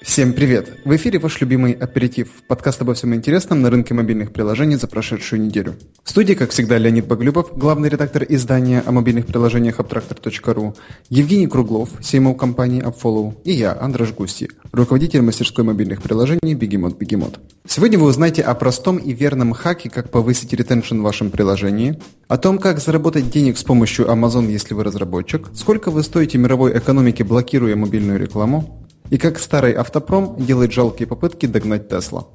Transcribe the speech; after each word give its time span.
Всем 0.00 0.32
привет! 0.32 0.78
В 0.84 0.94
эфире 0.94 1.18
ваш 1.18 1.40
любимый 1.40 1.72
аперитив, 1.72 2.28
подкаст 2.46 2.80
обо 2.80 2.94
всем 2.94 3.16
интересном 3.16 3.62
на 3.62 3.70
рынке 3.70 3.94
мобильных 3.94 4.32
приложений 4.32 4.76
за 4.76 4.86
прошедшую 4.86 5.42
неделю. 5.42 5.74
В 6.04 6.10
студии, 6.10 6.34
как 6.34 6.50
всегда, 6.50 6.78
Леонид 6.78 7.08
Боглюбов, 7.08 7.58
главный 7.58 7.88
редактор 7.88 8.24
издания 8.28 8.80
о 8.86 8.92
мобильных 8.92 9.26
приложениях 9.26 9.80
Abtractor.ru, 9.80 10.76
Евгений 11.08 11.48
Круглов, 11.48 11.98
CMO 11.98 12.36
компании 12.36 12.80
AppFollow 12.80 13.42
и 13.42 13.50
я, 13.50 13.76
Андрей 13.78 14.12
Густи, 14.16 14.48
руководитель 14.70 15.22
мастерской 15.22 15.64
мобильных 15.64 16.00
приложений 16.00 16.54
Бегемот 16.54 16.96
Бегемот. 16.96 17.40
Сегодня 17.66 17.98
вы 17.98 18.06
узнаете 18.06 18.42
о 18.42 18.54
простом 18.54 18.98
и 18.98 19.12
верном 19.12 19.52
хаке, 19.52 19.90
как 19.90 20.12
повысить 20.12 20.52
ретеншн 20.52 21.00
в 21.00 21.02
вашем 21.02 21.30
приложении, 21.30 21.98
о 22.28 22.38
том, 22.38 22.58
как 22.58 22.78
заработать 22.78 23.30
денег 23.30 23.58
с 23.58 23.64
помощью 23.64 24.06
Amazon, 24.06 24.48
если 24.48 24.74
вы 24.74 24.84
разработчик, 24.84 25.48
сколько 25.54 25.90
вы 25.90 26.04
стоите 26.04 26.38
мировой 26.38 26.78
экономике, 26.78 27.24
блокируя 27.24 27.74
мобильную 27.74 28.20
рекламу, 28.20 28.87
и 29.10 29.18
как 29.18 29.38
старый 29.38 29.72
автопром 29.72 30.36
делает 30.38 30.72
жалкие 30.72 31.06
попытки 31.06 31.46
догнать 31.46 31.88
Тесла. 31.88 32.28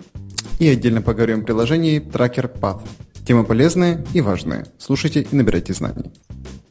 И 0.59 0.67
отдельно 0.67 1.01
поговорим 1.01 1.41
о 1.41 1.43
приложении 1.43 2.01
Tracker 2.01 2.59
Path. 2.59 2.81
Темы 3.25 3.43
полезные 3.43 4.03
и 4.13 4.21
важные. 4.21 4.65
Слушайте 4.77 5.21
и 5.21 5.35
набирайте 5.35 5.73
знаний. 5.73 6.11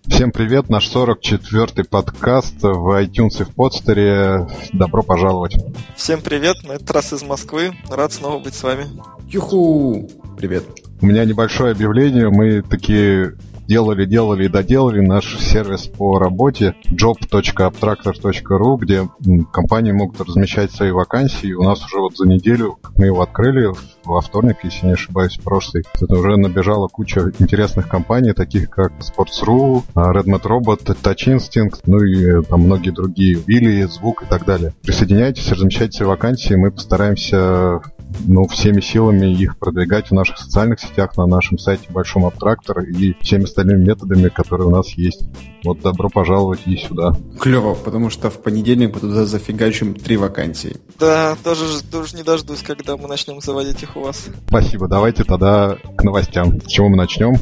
Всем 0.06 0.32
привет, 0.32 0.68
наш 0.68 0.94
44-й 0.94 1.84
подкаст 1.84 2.62
в 2.62 3.02
iTunes 3.02 3.40
и 3.40 3.44
в 3.44 3.54
подстере. 3.54 4.46
Добро 4.72 5.02
пожаловать. 5.02 5.56
Всем 5.96 6.20
привет, 6.20 6.56
на 6.64 6.72
этот 6.72 6.90
раз 6.90 7.12
из 7.12 7.22
Москвы. 7.22 7.72
Рад 7.88 8.12
снова 8.12 8.42
быть 8.42 8.54
с 8.54 8.62
вами. 8.62 8.86
Юху! 9.28 10.10
Привет. 10.36 10.64
У 11.00 11.06
меня 11.06 11.24
небольшое 11.24 11.72
объявление. 11.72 12.28
Мы 12.28 12.62
такие 12.62 13.36
делали, 13.72 14.04
делали 14.04 14.44
и 14.44 14.48
доделали 14.48 15.00
наш 15.00 15.38
сервис 15.38 15.86
по 15.86 16.18
работе 16.18 16.74
job.abtractor.ru, 16.90 18.76
где 18.78 19.08
компании 19.50 19.92
могут 19.92 20.20
размещать 20.20 20.70
свои 20.72 20.90
вакансии. 20.90 21.54
У 21.54 21.62
нас 21.62 21.82
уже 21.82 21.98
вот 21.98 22.14
за 22.14 22.28
неделю, 22.28 22.76
мы 22.98 23.06
его 23.06 23.22
открыли, 23.22 23.72
во 24.04 24.20
вторник, 24.20 24.56
если 24.62 24.88
не 24.88 24.92
ошибаюсь, 24.92 25.38
прошлый, 25.42 25.84
это 25.94 26.14
уже 26.14 26.36
набежала 26.36 26.88
куча 26.88 27.32
интересных 27.38 27.88
компаний, 27.88 28.34
таких 28.34 28.68
как 28.68 28.92
Sports.ru, 29.00 29.84
Redmat 29.94 30.42
Robot, 30.42 30.94
Touch 31.02 31.28
Instinct, 31.28 31.80
ну 31.86 31.96
и 32.04 32.44
там 32.44 32.60
многие 32.60 32.90
другие, 32.90 33.40
Вилли, 33.46 33.84
Звук 33.84 34.24
и 34.24 34.26
так 34.26 34.44
далее. 34.44 34.74
Присоединяйтесь, 34.82 35.50
размещайте 35.50 35.96
свои 35.96 36.08
вакансии, 36.10 36.54
мы 36.54 36.72
постараемся 36.72 37.80
ну, 38.26 38.46
всеми 38.46 38.80
силами 38.80 39.32
их 39.32 39.58
продвигать 39.58 40.08
в 40.08 40.14
наших 40.14 40.38
социальных 40.38 40.80
сетях, 40.80 41.16
на 41.16 41.26
нашем 41.26 41.58
сайте 41.58 41.86
Большом 41.90 42.26
Абтрактор 42.26 42.80
и 42.80 43.14
всеми 43.20 43.44
остальными 43.44 43.84
методами, 43.84 44.28
которые 44.28 44.68
у 44.68 44.70
нас 44.70 44.90
есть. 44.90 45.24
Вот 45.64 45.80
добро 45.80 46.08
пожаловать 46.08 46.60
и 46.66 46.76
сюда. 46.76 47.12
Клево, 47.38 47.74
потому 47.74 48.10
что 48.10 48.30
в 48.30 48.42
понедельник 48.42 48.94
мы 48.94 49.00
туда 49.00 49.24
зафигачим 49.24 49.94
три 49.94 50.16
вакансии. 50.16 50.76
Да, 50.98 51.36
тоже, 51.42 51.82
тоже 51.84 52.16
не 52.16 52.22
дождусь, 52.22 52.62
когда 52.62 52.96
мы 52.96 53.08
начнем 53.08 53.40
заводить 53.40 53.82
их 53.82 53.96
у 53.96 54.00
вас. 54.00 54.26
Спасибо, 54.48 54.88
давайте 54.88 55.24
тогда 55.24 55.76
к 55.96 56.02
новостям. 56.02 56.60
С 56.60 56.66
чего 56.66 56.88
мы 56.88 56.96
начнем? 56.96 57.34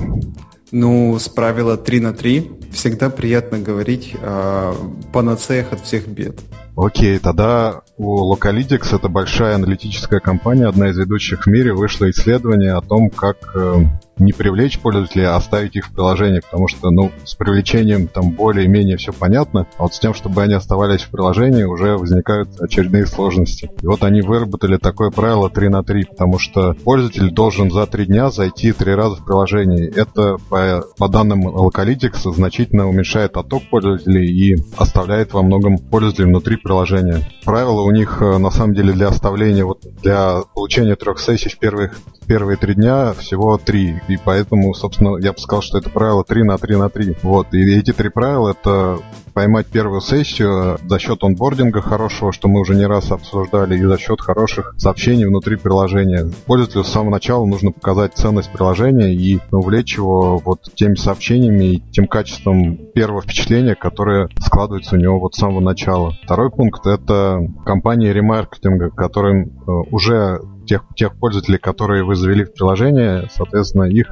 Ну, 0.73 1.19
с 1.19 1.29
правила 1.29 1.77
3 1.77 2.01
на 2.01 2.12
3 2.12 2.51
всегда 2.73 3.11
приятно 3.11 3.59
говорить 3.59 4.15
о 4.23 4.75
панацеях 5.12 5.73
от 5.73 5.81
всех 5.81 6.07
бед. 6.07 6.39
Окей, 6.77 7.19
тогда 7.19 7.83
у 8.01 8.34
Localytics, 8.34 8.97
это 8.97 9.09
большая 9.09 9.56
аналитическая 9.56 10.20
компания, 10.20 10.67
одна 10.67 10.89
из 10.89 10.97
ведущих 10.97 11.45
в 11.45 11.47
мире, 11.48 11.75
вышло 11.75 12.09
исследование 12.09 12.73
о 12.73 12.81
том, 12.81 13.11
как 13.11 13.37
э, 13.55 13.84
не 14.21 14.33
привлечь 14.33 14.79
пользователей, 14.79 15.25
а 15.25 15.37
оставить 15.37 15.77
их 15.77 15.87
в 15.87 15.93
приложении, 15.93 16.41
потому 16.41 16.69
что, 16.69 16.91
ну, 16.91 17.11
с 17.25 17.35
привлечением 17.35 18.07
там 18.07 18.31
более-менее 18.31 18.97
все 18.97 19.12
понятно, 19.12 19.67
а 19.79 19.85
вот 19.85 19.95
с 19.95 19.99
тем, 19.99 20.15
чтобы 20.15 20.43
они 20.43 20.55
оставались 20.55 21.03
в 21.03 21.11
приложении, 21.11 21.65
уже 21.65 21.97
возникают 21.97 22.61
очередные 22.61 23.07
сложности. 23.07 23.71
И 23.81 23.87
вот 23.87 24.05
они 24.05 24.21
выработали 24.21 24.77
такое 24.77 25.11
правило 25.11 25.51
3 25.51 25.69
на 25.69 25.83
3, 25.83 26.05
потому 26.05 26.39
что 26.39 26.75
пользователь 26.84 27.31
должен 27.31 27.71
за 27.71 27.87
3 27.87 28.06
дня 28.06 28.31
зайти 28.31 28.72
3 28.72 28.94
раза 28.94 29.17
в 29.17 29.25
приложение. 29.25 29.89
Это, 29.89 30.37
по, 30.49 30.84
по 30.99 31.09
данным 31.09 31.49
Localytics, 31.49 32.33
значительно 32.33 32.89
уменьшает 32.89 33.37
отток 33.37 33.62
пользователей 33.71 34.27
и 34.27 34.56
оставляет 34.77 35.33
во 35.33 35.43
многом 35.43 35.78
пользователей 35.78 36.27
внутри 36.27 36.56
приложения. 36.56 37.28
Правило 37.44 37.83
у 37.83 37.91
них, 37.91 38.21
э, 38.21 38.39
на 38.39 38.50
самом 38.50 38.75
деле, 38.75 38.93
для 38.93 39.09
оставления, 39.09 39.65
вот 39.65 39.81
для 40.03 40.43
получения 40.55 40.97
трех 40.97 41.19
сессий 41.19 41.49
в 41.49 41.59
первых 41.59 41.97
первые 42.31 42.56
три 42.56 42.75
дня 42.75 43.12
всего 43.15 43.59
три. 43.59 44.00
И 44.10 44.19
поэтому, 44.22 44.75
собственно, 44.75 45.16
я 45.19 45.32
бы 45.32 45.38
сказал, 45.38 45.62
что 45.62 45.78
это 45.78 45.91
правило 45.91 46.25
3 46.25 46.43
на 46.44 46.59
3 46.59 46.76
на 46.76 46.88
3. 46.88 47.16
Вот. 47.22 47.54
И 47.54 47.78
эти 47.78 47.93
три 47.93 48.09
правила 48.09 48.50
это 48.50 48.98
поймать 49.32 49.66
первую 49.66 50.00
сессию 50.00 50.78
за 50.84 50.98
счет 50.98 51.22
онбординга 51.22 51.81
хорошего, 51.81 52.32
что 52.32 52.49
мы 52.49 52.60
уже 52.60 52.75
не 52.75 52.87
раз 52.87 53.10
обсуждали, 53.10 53.78
и 53.78 53.82
за 53.82 53.99
счет 53.99 54.20
хороших 54.20 54.75
сообщений 54.76 55.25
внутри 55.25 55.56
приложения. 55.56 56.31
Пользователю 56.47 56.84
с 56.84 56.88
самого 56.88 57.12
начала 57.12 57.47
нужно 57.47 57.72
показать 57.72 58.15
ценность 58.15 58.50
приложения 58.50 59.15
и 59.15 59.38
увлечь 59.50 59.97
его 59.97 60.38
вот 60.44 60.72
теми 60.75 60.97
сообщениями 60.97 61.65
и 61.65 61.82
тем 61.93 62.06
качеством 62.06 62.76
первого 62.94 63.22
впечатления, 63.22 63.75
которое 63.75 64.28
складывается 64.41 64.97
у 64.97 64.99
него 64.99 65.19
вот 65.19 65.34
с 65.34 65.38
самого 65.38 65.60
начала. 65.60 66.12
Второй 66.25 66.50
пункт— 66.50 66.81
это 66.87 67.41
компания 67.65 68.12
ремаркетинга, 68.12 68.91
которым 68.91 69.44
э, 69.44 69.70
уже 69.91 70.41
тех, 70.70 70.84
тех 70.94 71.19
пользователей, 71.19 71.58
которые 71.58 72.04
вы 72.04 72.14
завели 72.14 72.44
в 72.44 72.54
приложение, 72.54 73.28
соответственно, 73.32 73.84
их 73.84 74.06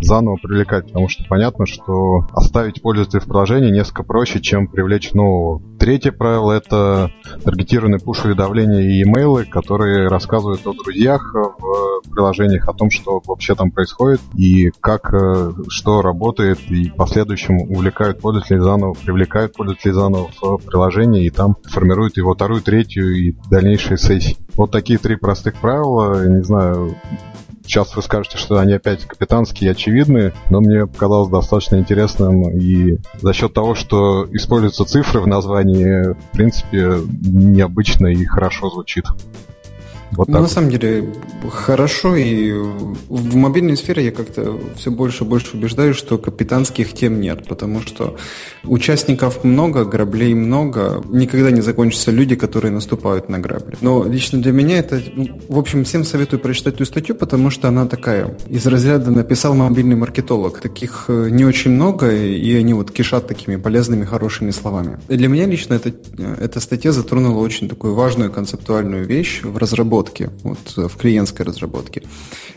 заново 0.00 0.36
привлекать, 0.36 0.88
потому 0.88 1.08
что 1.08 1.24
понятно, 1.26 1.64
что 1.64 2.26
оставить 2.32 2.82
пользователя 2.82 3.20
в 3.20 3.24
приложении 3.24 3.70
несколько 3.70 4.02
проще, 4.02 4.40
чем 4.40 4.68
привлечь 4.68 5.14
нового. 5.14 5.62
Третье 5.82 6.12
правило— 6.12 6.52
это 6.52 7.10
таргетированные 7.42 7.98
пуш-уведомления 7.98 8.82
и 8.82 9.02
имейлы, 9.02 9.44
которые 9.44 10.06
рассказывают 10.06 10.64
о 10.64 10.74
друзьях 10.74 11.34
в 11.34 12.08
приложениях, 12.08 12.68
о 12.68 12.72
том, 12.72 12.88
что 12.88 13.20
вообще 13.26 13.56
там 13.56 13.72
происходит 13.72 14.20
и 14.36 14.70
как 14.80 15.12
э, 15.12 15.50
что 15.68 16.00
работает, 16.00 16.60
и 16.70 16.88
в 16.90 16.94
последующем 16.94 17.56
увлекают 17.62 18.20
пользователей 18.20 18.60
заново, 18.60 18.94
привлекают 18.94 19.54
пользователей 19.54 19.92
заново 19.92 20.30
в 20.40 20.58
приложение, 20.58 21.26
и 21.26 21.30
там 21.30 21.56
формируют 21.64 22.16
его 22.16 22.34
вторую, 22.34 22.62
третью 22.62 23.16
и 23.16 23.34
дальнейшие 23.50 23.98
сессии. 23.98 24.36
Вот 24.54 24.70
такие 24.70 25.00
три 25.00 25.16
простых 25.16 25.54
правила. 25.56 26.24
Не 26.28 26.44
знаю, 26.44 26.94
сейчас 27.64 27.94
вы 27.96 28.02
скажете, 28.02 28.38
что 28.38 28.58
они 28.58 28.74
опять 28.74 29.04
капитанские 29.04 29.68
и 29.68 29.72
очевидные, 29.72 30.32
но 30.50 30.60
мне 30.60 30.86
показалось 30.86 31.30
достаточно 31.30 31.76
интересным. 31.76 32.50
И 32.50 32.98
за 33.20 33.32
счет 33.32 33.52
того, 33.54 33.74
что 33.74 34.26
используются 34.32 34.84
цифры 34.84 35.20
в 35.20 35.26
названии, 35.26 36.12
в 36.12 36.30
принципе, 36.32 36.98
необычно 37.22 38.08
и 38.08 38.24
хорошо 38.24 38.70
звучит. 38.70 39.04
Вот 40.16 40.28
ну, 40.28 40.40
на 40.40 40.46
самом 40.46 40.70
деле, 40.70 41.10
хорошо, 41.50 42.16
и 42.16 42.52
в 42.52 43.34
мобильной 43.34 43.76
сфере 43.76 44.04
я 44.04 44.12
как-то 44.12 44.60
все 44.76 44.90
больше 44.90 45.24
и 45.24 45.26
больше 45.26 45.56
убеждаюсь, 45.56 45.96
что 45.96 46.18
капитанских 46.18 46.92
тем 46.92 47.20
нет, 47.20 47.48
потому 47.48 47.80
что 47.80 48.16
участников 48.64 49.42
много, 49.42 49.84
граблей 49.84 50.34
много, 50.34 51.02
никогда 51.08 51.50
не 51.50 51.62
закончатся 51.62 52.10
люди, 52.10 52.36
которые 52.36 52.72
наступают 52.72 53.30
на 53.30 53.38
грабли. 53.38 53.78
Но 53.80 54.04
лично 54.04 54.40
для 54.40 54.52
меня 54.52 54.78
это, 54.78 55.02
ну, 55.14 55.40
в 55.48 55.58
общем, 55.58 55.84
всем 55.84 56.04
советую 56.04 56.40
прочитать 56.40 56.74
эту 56.74 56.84
статью, 56.84 57.14
потому 57.14 57.48
что 57.48 57.68
она 57.68 57.86
такая, 57.86 58.36
из 58.48 58.66
разряда 58.66 59.10
написал 59.10 59.54
мобильный 59.54 59.96
маркетолог. 59.96 60.60
Таких 60.60 61.06
э, 61.08 61.28
не 61.30 61.46
очень 61.46 61.70
много, 61.70 62.12
и 62.12 62.54
они 62.54 62.74
вот 62.74 62.90
кишат 62.90 63.28
такими 63.28 63.56
полезными, 63.56 64.04
хорошими 64.04 64.50
словами. 64.50 64.98
И 65.08 65.16
для 65.16 65.28
меня 65.28 65.46
лично 65.46 65.74
это, 65.74 65.88
э, 65.88 66.36
эта 66.38 66.60
статья 66.60 66.92
затронула 66.92 67.40
очень 67.40 67.68
такую 67.68 67.94
важную 67.94 68.30
концептуальную 68.30 69.06
вещь 69.06 69.40
в 69.42 69.56
разработке 69.56 70.01
разработке, 70.02 70.30
вот 70.42 70.58
э, 70.76 70.88
в 70.88 70.96
клиентской 70.96 71.46
разработке. 71.46 72.02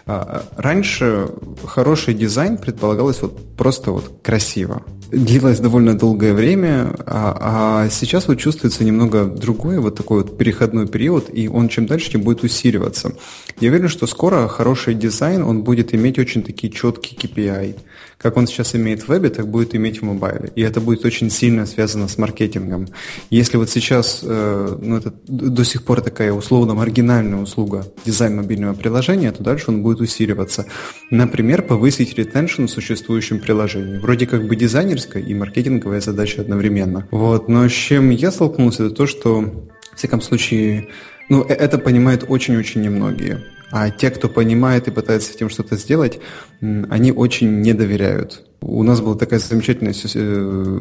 А, 0.07 0.43
раньше 0.55 1.29
хороший 1.65 2.13
дизайн 2.13 2.57
предполагалось 2.57 3.21
вот 3.23 3.55
просто 3.57 3.91
вот 3.91 4.19
красиво. 4.21 4.83
Длилось 5.11 5.59
довольно 5.59 5.97
долгое 5.97 6.33
время, 6.33 6.95
а, 7.07 7.85
а 7.85 7.89
сейчас 7.89 8.27
вот 8.27 8.37
чувствуется 8.37 8.83
немного 8.83 9.25
другой 9.25 9.79
вот 9.79 9.95
такой 9.95 10.21
вот 10.21 10.37
переходной 10.37 10.87
период, 10.87 11.29
и 11.33 11.47
он 11.47 11.69
чем 11.69 11.87
дальше, 11.87 12.11
тем 12.11 12.21
будет 12.21 12.43
усиливаться. 12.43 13.13
Я 13.59 13.69
уверен, 13.69 13.89
что 13.89 14.05
скоро 14.05 14.47
хороший 14.47 14.93
дизайн, 14.93 15.41
он 15.41 15.63
будет 15.63 15.95
иметь 15.95 16.19
очень 16.19 16.43
такие 16.43 16.71
четкие 16.71 17.17
KPI 17.17 17.75
как 18.17 18.37
он 18.37 18.47
сейчас 18.47 18.75
имеет 18.75 19.03
в 19.03 19.09
вебе, 19.09 19.29
так 19.29 19.47
будет 19.47 19.75
иметь 19.75 20.01
в 20.01 20.05
мобайле. 20.05 20.51
И 20.55 20.61
это 20.61 20.81
будет 20.81 21.05
очень 21.05 21.29
сильно 21.29 21.65
связано 21.65 22.07
с 22.07 22.17
маркетингом. 22.17 22.87
Если 23.29 23.57
вот 23.57 23.69
сейчас, 23.69 24.21
э, 24.23 24.77
ну 24.81 24.97
это 24.97 25.13
до 25.27 25.63
сих 25.63 25.83
пор 25.83 26.01
такая 26.01 26.33
условно 26.33 26.73
маргинальная 26.73 27.39
услуга 27.39 27.85
дизайн 28.05 28.37
мобильного 28.37 28.73
приложения, 28.73 29.31
то 29.31 29.43
дальше 29.43 29.65
он 29.67 29.83
будет 29.83 29.94
усиливаться. 30.01 30.65
Например, 31.09 31.61
повысить 31.61 32.17
ретеншн 32.17 32.65
в 32.65 32.69
существующем 32.69 33.39
приложении. 33.39 33.97
Вроде 33.97 34.27
как 34.27 34.47
бы 34.47 34.55
дизайнерская 34.55 35.21
и 35.21 35.33
маркетинговая 35.33 36.01
задача 36.01 36.41
одновременно. 36.41 37.07
Вот. 37.11 37.47
Но 37.47 37.67
с 37.67 37.71
чем 37.71 38.09
я 38.09 38.31
столкнулся, 38.31 38.85
это 38.85 38.95
то, 38.95 39.07
что 39.07 39.41
в 39.41 39.97
всяком 39.97 40.21
случае, 40.21 40.89
ну, 41.29 41.43
э, 41.47 41.53
это 41.53 41.77
понимают 41.77 42.25
очень-очень 42.27 42.81
немногие. 42.81 43.43
А 43.75 43.89
те, 43.89 44.09
кто 44.09 44.29
понимает 44.29 44.87
и 44.87 44.91
пытается 44.91 45.33
с 45.33 45.35
этим 45.35 45.49
что-то 45.49 45.75
сделать, 45.75 46.19
они 46.61 47.11
очень 47.11 47.59
не 47.59 47.73
доверяют. 47.73 48.45
У 48.61 48.83
нас 48.83 49.01
был 49.01 49.15
такой 49.15 49.39
замечательный 49.39 49.93
э, 50.15 50.79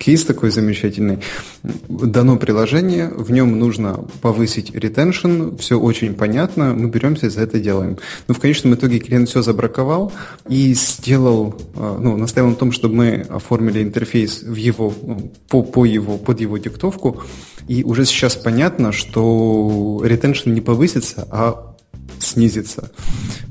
кейс 0.00 0.24
такой 0.24 0.50
замечательный. 0.50 1.18
Дано 1.62 2.38
приложение, 2.38 3.08
в 3.08 3.30
нем 3.30 3.58
нужно 3.58 4.06
повысить 4.22 4.74
ретеншн, 4.74 5.54
все 5.56 5.78
очень 5.78 6.14
понятно, 6.14 6.72
мы 6.74 6.88
беремся 6.88 7.26
и 7.26 7.28
за 7.28 7.42
это 7.42 7.60
делаем. 7.60 7.98
Но 8.26 8.32
в 8.32 8.40
конечном 8.40 8.74
итоге 8.74 9.00
клиент 9.00 9.28
все 9.28 9.42
забраковал 9.42 10.10
и 10.48 10.72
сделал, 10.72 11.54
э, 11.76 11.98
ну, 12.00 12.16
настаивал 12.16 12.52
на 12.52 12.56
том, 12.56 12.72
чтобы 12.72 12.94
мы 12.94 13.26
оформили 13.28 13.82
интерфейс 13.82 14.42
в 14.42 14.54
его, 14.54 14.94
ну, 15.02 15.30
по, 15.50 15.62
по 15.62 15.84
его, 15.84 16.16
под 16.16 16.40
его 16.40 16.56
диктовку, 16.56 17.22
и 17.68 17.84
уже 17.84 18.06
сейчас 18.06 18.34
понятно, 18.34 18.92
что 18.92 20.00
ретеншн 20.02 20.50
не 20.52 20.62
повысится, 20.62 21.28
а 21.30 21.73
снизится. 22.18 22.90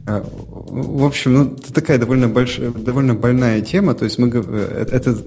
Э, 0.06 0.24
в 0.26 1.06
общем, 1.06 1.34
ну, 1.34 1.44
это 1.58 1.74
такая 1.74 1.98
довольно, 1.98 2.28
большая, 2.28 2.72
довольно 2.72 3.14
больная 3.14 3.62
тема, 3.62 3.94
то 3.94 4.06
есть 4.06 4.18
мы, 4.18 4.30
э, 4.34 4.86
это 4.92 5.18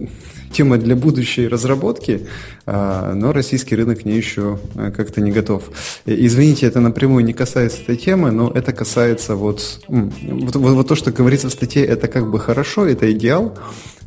тема 0.53 0.79
для 0.79 0.97
будущей 0.97 1.49
разработки, 1.49 2.27
а, 2.67 3.13
но 3.15 3.33
российский 3.33 3.77
рынок 3.77 4.01
к 4.01 4.05
ней 4.05 4.17
еще 4.17 4.59
э, 4.75 4.91
как-то 4.91 5.21
не 5.21 5.31
готов. 5.31 5.65
Извините, 6.07 6.67
это 6.67 6.81
напрямую 6.81 7.25
не 7.25 7.33
касается 7.33 7.83
этой 7.83 7.97
темы, 7.97 8.31
но 8.31 8.51
это 8.51 8.73
касается 8.73 9.35
вот, 9.35 9.81
вот, 9.89 10.57
вот, 10.57 10.73
вот 10.73 10.89
то, 10.89 10.95
что 10.95 11.11
говорится 11.11 11.49
в 11.49 11.53
статье, 11.53 11.85
это 11.85 12.09
как 12.09 12.31
бы 12.31 12.39
хорошо, 12.39 12.87
это 12.87 13.11
идеал, 13.13 13.57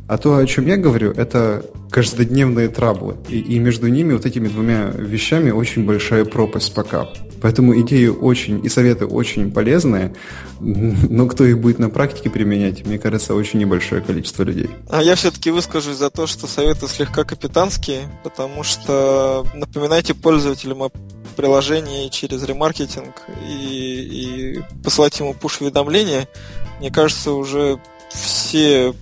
а 0.08 0.18
то, 0.18 0.36
о 0.36 0.46
чем 0.46 0.66
я 0.66 0.76
говорю, 0.76 1.12
это 1.12 1.64
каждодневные 1.90 2.68
траблы. 2.68 3.14
И, 3.28 3.38
и 3.38 3.58
между 3.58 3.86
ними, 3.88 4.12
вот 4.12 4.26
этими 4.26 4.48
двумя 4.48 4.90
вещами, 4.96 5.50
очень 5.50 5.84
большая 5.84 6.24
пропасть 6.24 6.74
пока. 6.74 7.08
Поэтому 7.40 7.78
идеи 7.80 8.06
очень 8.06 8.64
и 8.64 8.68
советы 8.68 9.06
очень 9.06 9.50
полезные, 9.50 10.14
но 10.60 11.26
кто 11.26 11.44
их 11.44 11.58
будет 11.58 11.78
на 11.78 11.90
практике 11.90 12.30
применять, 12.30 12.86
мне 12.86 12.98
кажется, 12.98 13.34
очень 13.34 13.58
небольшое 13.60 14.02
количество 14.02 14.42
людей. 14.42 14.70
А 14.88 15.02
я 15.02 15.14
все-таки 15.14 15.50
выскажусь 15.50 15.96
за 15.96 16.10
то, 16.10 16.26
что 16.26 16.46
советы 16.46 16.86
слегка 16.88 17.24
капитанские, 17.24 18.08
потому 18.24 18.62
что 18.62 19.46
напоминайте 19.54 20.14
пользователям 20.14 20.82
о 20.82 20.90
приложении 21.36 22.08
через 22.08 22.42
ремаркетинг 22.42 23.22
и, 23.48 24.58
и 24.58 24.62
посылать 24.84 25.18
ему 25.18 25.34
пуш-уведомления. 25.34 26.28
Мне 26.80 26.90
кажется, 26.90 27.32
уже 27.32 27.78
все 28.10 28.94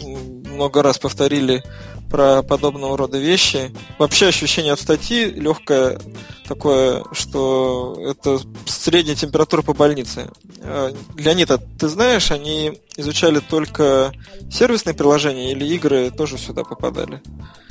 много 0.00 0.82
раз 0.82 0.98
повторили 0.98 1.62
про 2.10 2.42
подобного 2.42 2.98
рода 2.98 3.18
вещи. 3.18 3.70
Вообще 3.98 4.28
ощущение 4.28 4.72
от 4.72 4.80
статьи 4.80 5.26
легкое 5.26 5.98
такое, 6.46 7.04
что 7.12 7.96
это 8.04 8.40
средняя 8.66 9.14
температура 9.14 9.62
по 9.62 9.72
больнице. 9.72 10.28
А, 10.62 10.92
Леонид, 11.16 11.50
а 11.52 11.58
ты 11.58 11.88
знаешь, 11.88 12.32
они 12.32 12.80
изучали 12.96 13.38
только 13.38 14.12
сервисные 14.50 14.94
приложения 14.94 15.52
или 15.52 15.64
игры 15.66 16.10
тоже 16.10 16.38
сюда 16.38 16.64
попадали? 16.64 17.22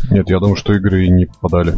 Нет, 0.09 0.29
я 0.29 0.39
думаю, 0.39 0.55
что 0.55 0.73
игры 0.73 1.07
не 1.09 1.25
попадали. 1.25 1.75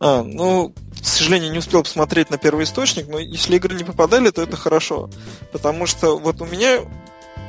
А, 0.00 0.24
ну, 0.24 0.74
к 1.00 1.04
сожалению, 1.04 1.52
не 1.52 1.58
успел 1.58 1.84
посмотреть 1.84 2.30
на 2.30 2.38
первый 2.38 2.64
источник, 2.64 3.06
но 3.08 3.20
если 3.20 3.56
игры 3.56 3.76
не 3.76 3.84
попадали, 3.84 4.30
то 4.30 4.42
это 4.42 4.56
хорошо. 4.56 5.08
Потому 5.52 5.86
что 5.86 6.18
вот 6.18 6.40
у 6.40 6.46
меня 6.46 6.80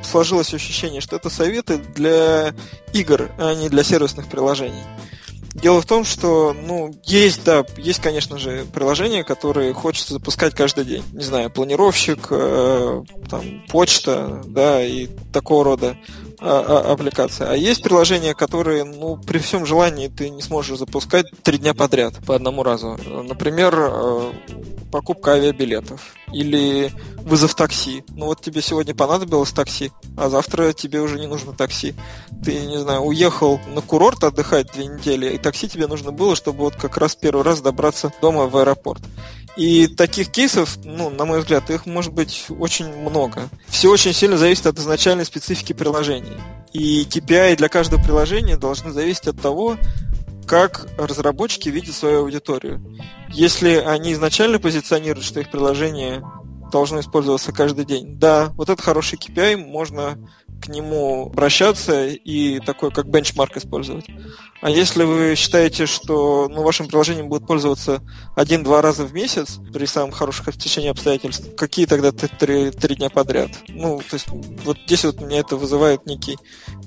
сложилось 0.06 0.54
ощущение, 0.54 1.02
что 1.02 1.16
это 1.16 1.30
советы 1.30 1.78
для 1.78 2.54
игр, 2.94 3.32
а 3.38 3.54
не 3.54 3.70
для 3.70 3.84
сервисных 3.84 4.28
приложений. 4.28 4.84
Дело 5.54 5.82
в 5.82 5.86
том, 5.86 6.04
что, 6.04 6.54
ну, 6.54 6.96
есть, 7.04 7.44
да, 7.44 7.64
есть, 7.78 8.02
конечно 8.02 8.40
же, 8.40 8.66
приложения, 8.74 9.24
которые 9.24 9.74
хочется 9.74 10.14
запускать 10.14 10.56
каждый 10.56 10.84
день. 10.84 11.04
Не 11.14 11.24
знаю, 11.24 11.52
планировщик, 11.52 12.28
э, 12.32 13.04
там, 13.30 13.64
почта, 13.70 14.42
да, 14.48 14.84
и 14.84 15.08
такого 15.32 15.64
рода 15.64 15.98
а, 16.40 16.84
а, 16.88 16.94
аппликация. 16.94 17.50
А 17.52 17.56
есть 17.56 17.84
приложения, 17.84 18.34
которые, 18.34 18.84
ну, 18.84 19.18
при 19.18 19.38
всем 19.38 19.66
желании 19.66 20.08
ты 20.08 20.30
не 20.30 20.42
сможешь 20.42 20.78
запускать 20.78 21.26
три 21.44 21.58
дня 21.58 21.74
подряд 21.74 22.16
по 22.26 22.36
одному 22.36 22.64
разу. 22.64 22.98
Например, 23.06 23.74
э, 23.78 24.32
покупка 24.92 25.34
авиабилетов 25.34 26.14
или 26.32 26.92
вызов 27.18 27.56
такси. 27.56 28.04
Ну 28.10 28.26
вот 28.28 28.42
тебе 28.42 28.62
сегодня 28.62 28.94
понадобилось 28.94 29.52
такси, 29.52 29.92
а 30.18 30.30
завтра 30.30 30.74
тебе 30.74 31.02
уже 31.02 31.20
не 31.20 31.28
нужно 31.28 31.54
такси. 31.54 31.96
Ты, 32.44 32.66
не 32.66 32.78
знаю, 32.78 33.02
уехал 33.02 33.60
на 33.74 33.82
курорт 33.82 34.24
отдыхать 34.24 34.72
две 34.74 34.86
недели, 34.86 35.34
и 35.34 35.38
такси 35.38 35.68
тебе 35.68 35.88
нужно 35.88 36.12
было, 36.12 36.36
чтобы 36.36 36.60
вот 36.60 36.76
как 36.76 36.98
раз 36.98 37.16
первый 37.16 37.44
раз 37.44 37.62
добраться 37.62 38.12
дома 38.22 38.48
в 38.48 38.58
аэропорт. 38.58 39.02
И 39.56 39.88
таких 39.88 40.30
кейсов, 40.30 40.78
ну, 40.84 41.10
на 41.10 41.26
мой 41.26 41.40
взгляд, 41.40 41.70
их 41.70 41.86
может 41.86 42.12
быть 42.12 42.46
очень 42.50 42.88
много. 42.88 43.50
Все 43.68 43.92
очень 43.92 44.14
сильно 44.14 44.38
зависит 44.38 44.66
от 44.66 44.80
изначальной 44.80 45.26
специфики 45.26 45.74
приложений. 45.74 46.38
И 46.74 47.04
KPI 47.04 47.56
для 47.58 47.70
каждого 47.70 48.02
приложения 48.02 48.58
должны 48.58 48.92
зависеть 48.92 49.28
от 49.28 49.40
того, 49.40 49.78
как 50.48 50.88
разработчики 50.98 51.70
видят 51.70 51.96
свою 51.96 52.22
аудиторию. 52.22 52.84
Если 53.30 53.76
они 53.76 54.14
изначально 54.14 54.60
позиционируют, 54.60 55.26
что 55.26 55.40
их 55.40 55.52
приложение 55.52 56.24
должно 56.72 57.00
использоваться 57.00 57.52
каждый 57.52 57.86
день, 57.86 58.18
да, 58.18 58.52
вот 58.56 58.70
это 58.70 58.82
хороший 58.82 59.20
KPI, 59.20 59.58
можно 59.58 60.18
к 60.64 60.70
нему 60.70 61.26
обращаться 61.26 62.08
и 62.08 62.60
такой 62.62 62.92
как 62.92 63.10
бенчмарк 63.10 63.58
использовать. 63.58 64.06
А 64.64 64.70
если 64.70 65.04
вы 65.04 65.36
считаете, 65.36 65.86
что 65.86 66.48
ну, 66.50 66.64
вашим 66.64 66.88
приложением 66.88 67.28
будут 67.28 67.46
пользоваться 67.46 68.02
один-два 68.34 68.82
раза 68.82 69.04
в 69.04 69.14
месяц 69.14 69.60
при 69.74 69.86
самом 69.86 70.12
хороших 70.12 70.56
течении 70.58 70.90
обстоятельств, 70.90 71.54
какие 71.58 71.86
тогда 71.86 72.14
три, 72.14 72.72
три 72.72 72.96
дня 72.96 73.10
подряд? 73.10 73.50
Ну, 73.68 74.00
то 74.10 74.14
есть 74.14 74.28
вот 74.64 74.78
здесь 74.86 75.04
вот 75.04 75.20
меня 75.20 75.40
это 75.40 75.58
вызывает 75.58 76.06
некий 76.06 76.38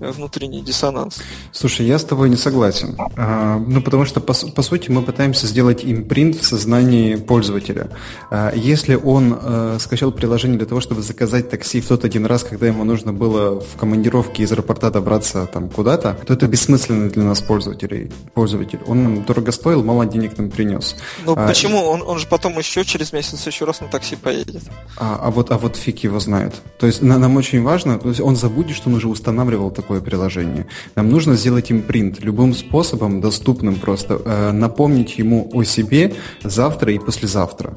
э, 0.01 0.11
внутренний 0.11 0.63
диссонанс. 0.63 1.19
Слушай, 1.53 1.85
я 1.85 1.99
с 1.99 2.05
тобой 2.05 2.31
не 2.31 2.37
согласен. 2.37 2.97
А, 3.15 3.59
ну, 3.59 3.83
потому 3.83 4.07
что, 4.07 4.21
по, 4.21 4.33
по 4.33 4.63
сути, 4.63 4.91
мы 4.91 5.03
пытаемся 5.03 5.47
сделать 5.47 5.85
импринт 5.85 6.37
в 6.37 6.47
сознании 6.47 7.17
пользователя. 7.17 7.91
А, 8.31 8.55
если 8.55 8.95
он 8.95 9.39
а, 9.39 9.77
скачал 9.79 10.13
приложение 10.13 10.57
для 10.57 10.67
того, 10.67 10.81
чтобы 10.81 11.03
заказать 11.03 11.51
такси 11.51 11.83
в 11.83 11.89
тот 11.89 12.07
один 12.07 12.25
раз, 12.25 12.43
когда 12.43 12.69
ему 12.69 12.85
нужно 12.85 13.13
было 13.13 13.63
в 13.73 13.77
командировке 13.77 14.43
из 14.43 14.53
аэропорта 14.53 14.91
добраться 14.91 15.47
там 15.47 15.69
куда-то, 15.69 16.19
то 16.27 16.35
это 16.35 16.47
бессмысленно 16.47 17.11
для 17.11 17.25
нас 17.25 17.41
пользователей, 17.41 18.11
пользователь. 18.35 18.81
Он 18.87 19.03
нам 19.03 19.25
дорого 19.25 19.53
стоил, 19.53 19.83
мало 19.83 20.07
денег 20.07 20.39
нам 20.39 20.51
принес. 20.51 20.97
Ну 21.25 21.35
а, 21.37 21.47
почему? 21.47 21.83
Он, 21.83 22.03
он 22.03 22.19
же 22.19 22.27
потом 22.27 22.59
еще 22.59 22.85
через 22.85 23.13
месяц 23.13 23.47
еще 23.47 23.65
раз 23.65 23.81
на 23.81 23.89
такси 23.89 24.17
поедет. 24.17 24.63
А, 24.97 25.19
а, 25.23 25.31
вот, 25.31 25.51
а 25.51 25.59
вот 25.59 25.77
фиг 25.77 25.99
его 26.05 26.21
знает. 26.21 26.55
То 26.79 26.87
есть 26.87 27.03
на, 27.03 27.19
нам 27.19 27.37
очень 27.37 27.63
важно, 27.63 27.99
то 27.99 28.09
есть 28.09 28.21
он 28.21 28.37
забудет, 28.37 28.77
что 28.77 28.89
он 28.89 28.97
уже 28.97 29.09
устанавливал 29.09 29.71
такое 29.71 30.01
приложение. 30.01 30.67
Нам 30.95 31.09
нужно 31.09 31.37
сделать 31.37 31.71
им 31.71 31.83
принт 31.83 32.21
любым 32.21 32.55
способом, 32.55 33.21
доступным 33.21 33.77
просто, 33.77 34.21
э, 34.25 34.53
напомнить 34.53 35.19
ему 35.19 35.51
о 35.53 35.65
себе 35.65 36.15
завтра 36.43 36.93
и 36.93 36.99
послезавтра. 36.99 37.75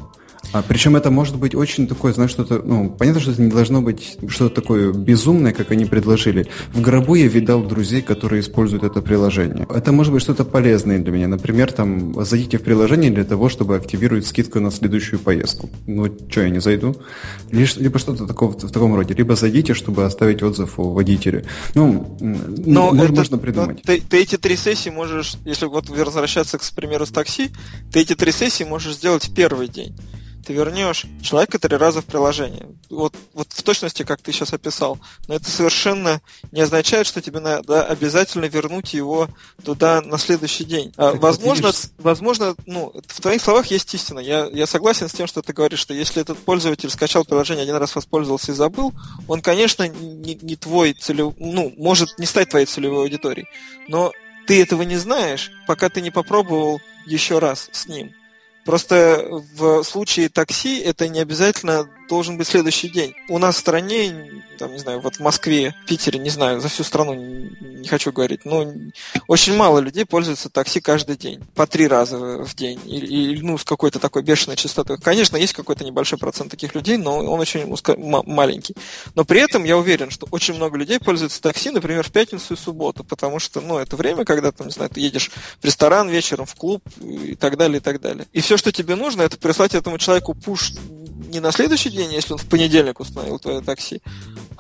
А, 0.52 0.64
причем 0.64 0.96
это 0.96 1.12
может 1.12 1.36
быть 1.36 1.54
очень 1.54 1.88
такое, 1.88 2.12
знаешь, 2.14 2.32
что-то, 2.32 2.62
ну, 2.64 2.90
понятно, 2.90 3.22
что 3.22 3.32
это 3.32 3.42
не 3.42 3.52
должно 3.52 3.82
быть 3.82 4.18
что-то 4.28 4.62
такое 4.62 4.92
безумное, 4.92 5.54
как 5.54 5.72
они 5.72 5.86
предложили. 5.86 6.48
В 6.74 6.82
гробу 6.82 7.16
я 7.16 7.28
видал 7.28 7.62
друзей, 7.62 8.02
которые 8.02 8.42
используют 8.42 8.84
это 8.84 9.02
приложение. 9.02 9.68
Это 9.70 9.92
может 9.92 10.12
быть 10.12 10.24
что-то 10.24 10.46
полезное 10.46 10.98
для 10.98 11.12
меня. 11.12 11.28
Например, 11.28 11.72
там, 11.72 12.24
зайдите 12.26 12.58
в 12.58 12.64
приложение 12.64 13.12
для 13.12 13.26
того, 13.26 13.50
чтобы 13.50 13.76
активировать 13.76 14.26
скидку 14.26 14.60
на 14.60 14.72
следующую 14.72 15.20
поездку. 15.20 15.70
Ну, 15.86 16.12
что, 16.30 16.42
я 16.42 16.50
не 16.50 16.60
зайду? 16.60 16.96
Лишь, 17.52 17.76
либо 17.78 18.00
что-то 18.00 18.26
такого, 18.26 18.52
в 18.52 18.72
таком 18.72 18.96
роде. 18.96 19.14
Либо 19.14 19.36
зайдите, 19.36 19.76
чтобы 19.76 20.06
оставить 20.06 20.42
отзыв 20.42 20.80
о 20.80 20.92
водителе. 20.92 21.46
Ну, 21.76 22.18
Но 22.20 22.92
может, 22.92 23.12
это, 23.12 23.20
можно 23.20 23.38
придумать. 23.38 23.82
Ты, 23.84 24.02
ты 24.02 24.22
эти 24.22 24.38
три 24.38 24.56
сессии 24.56 24.90
можешь, 24.90 25.36
если 25.46 25.66
вот 25.66 25.90
возвращаться 25.90 26.58
к 26.58 26.64
примеру 26.72 27.06
с 27.06 27.12
такси, 27.12 27.52
ты 27.92 28.00
эти 28.00 28.16
три 28.16 28.32
сессии 28.32 28.64
можешь 28.64 28.96
сделать 28.96 29.26
в 29.26 29.34
первый 29.34 29.68
день 29.68 29.96
ты 30.50 30.54
вернешь 30.54 31.06
человека 31.22 31.60
три 31.60 31.78
раза 31.78 32.02
в 32.02 32.06
приложение. 32.06 32.70
Вот, 32.90 33.14
вот 33.36 33.50
в 33.52 33.62
точности, 33.62 34.02
как 34.02 34.20
ты 34.20 34.32
сейчас 34.32 34.52
описал. 34.52 34.98
Но 35.28 35.36
это 35.36 35.48
совершенно 35.48 36.22
не 36.52 36.62
означает, 36.62 37.06
что 37.06 37.22
тебе 37.22 37.40
надо 37.40 37.86
обязательно 37.86 38.46
вернуть 38.46 38.96
его 38.96 39.28
туда 39.64 40.02
на 40.02 40.18
следующий 40.18 40.64
день. 40.64 40.92
А, 40.98 41.14
возможно, 41.14 41.68
видишь... 41.68 41.92
возможно, 42.00 42.56
ну, 42.66 42.92
в 43.08 43.22
твоих 43.22 43.44
словах 43.44 43.68
есть 43.68 43.94
истина. 43.94 44.18
Я, 44.18 44.48
я 44.52 44.66
согласен 44.66 45.08
с 45.08 45.14
тем, 45.14 45.28
что 45.28 45.44
ты 45.44 45.54
говоришь, 45.54 45.82
что 45.82 45.94
если 45.94 46.20
этот 46.24 46.40
пользователь 46.40 46.90
скачал 46.90 47.26
приложение, 47.26 47.62
один 47.62 47.76
раз 47.76 47.94
воспользовался 47.94 48.52
и 48.52 48.56
забыл, 48.56 48.92
он, 49.28 49.44
конечно, 49.44 49.88
не, 49.88 50.34
не 50.34 50.56
твой 50.56 50.94
целевой, 50.94 51.36
ну, 51.38 51.72
может 51.78 52.18
не 52.18 52.26
стать 52.26 52.50
твоей 52.50 52.66
целевой 52.66 53.04
аудиторией. 53.04 53.48
Но 53.88 54.12
ты 54.48 54.64
этого 54.64 54.82
не 54.82 54.98
знаешь, 54.98 55.52
пока 55.68 55.90
ты 55.90 56.02
не 56.02 56.10
попробовал 56.10 56.82
еще 57.06 57.38
раз 57.38 57.70
с 57.72 57.88
ним. 57.88 58.16
Просто 58.66 59.26
в 59.30 59.84
случае 59.84 60.30
такси 60.30 60.80
это 60.80 61.08
не 61.08 61.20
обязательно 61.20 61.90
должен 62.10 62.38
быть 62.38 62.48
следующий 62.48 62.90
день. 62.90 63.14
У 63.30 63.38
нас 63.38 63.56
в 63.56 63.60
стране, 63.60 64.44
там, 64.58 64.74
не 64.74 64.80
знаю, 64.80 65.00
вот 65.00 65.16
в 65.16 65.20
Москве, 65.20 65.76
Питере, 65.88 66.20
не 66.20 66.30
знаю, 66.30 66.60
за 66.60 66.68
всю 66.68 66.84
страну 66.84 67.14
не 67.14 67.88
хочу 67.88 68.12
говорить, 68.12 68.44
но 68.44 68.66
очень 69.28 69.56
мало 69.56 69.80
людей 69.80 70.06
пользуются 70.06 70.50
такси 70.50 70.82
каждый 70.82 71.16
день, 71.16 71.40
по 71.56 71.66
три 71.66 71.88
раза 71.88 72.18
в 72.18 72.56
день, 72.56 72.80
или, 72.86 73.40
ну, 73.42 73.58
с 73.58 73.64
какой-то 73.64 74.00
такой 74.00 74.24
бешеной 74.24 74.58
частотой. 74.58 74.98
Конечно, 74.98 75.38
есть 75.38 75.54
какой-то 75.54 75.86
небольшой 75.86 76.20
процент 76.20 76.52
таких 76.52 76.76
людей, 76.76 76.98
но 76.98 77.20
он 77.20 77.40
очень 77.40 77.74
маленький. 78.26 78.76
Но 79.16 79.24
при 79.24 79.42
этом 79.42 79.64
я 79.64 79.78
уверен, 79.78 80.10
что 80.10 80.28
очень 80.32 80.56
много 80.56 80.78
людей 80.78 81.00
пользуются 81.00 81.42
такси, 81.42 81.70
например, 81.70 82.04
в 82.04 82.12
пятницу 82.12 82.54
и 82.54 82.58
субботу, 82.58 83.04
потому 83.04 83.40
что, 83.40 83.62
ну, 83.62 83.78
это 83.78 83.96
время, 83.96 84.26
когда, 84.26 84.52
там, 84.52 84.68
не 84.68 84.74
знаю, 84.74 84.90
ты 84.90 85.00
едешь 85.00 85.32
в 85.62 85.66
ресторан 85.66 86.10
вечером, 86.10 86.46
в 86.46 86.56
клуб 86.56 86.84
и 87.00 87.36
так 87.36 87.56
далее, 87.56 87.78
и 87.78 87.82
так 87.82 88.02
далее. 88.02 88.26
И 88.34 88.42
все, 88.42 88.58
что 88.58 88.72
тебе 88.72 88.96
нужно, 88.96 89.22
это 89.22 89.38
прислать 89.38 89.76
этому 89.76 89.98
человеку 89.98 90.34
пуш 90.34 90.74
не 91.30 91.40
на 91.40 91.52
следующий 91.52 91.90
день, 91.90 92.12
если 92.14 92.34
он 92.34 92.40
в 92.40 92.46
понедельник 92.46 93.00
установил 93.00 93.40
твое 93.40 93.62
такси, 93.62 94.02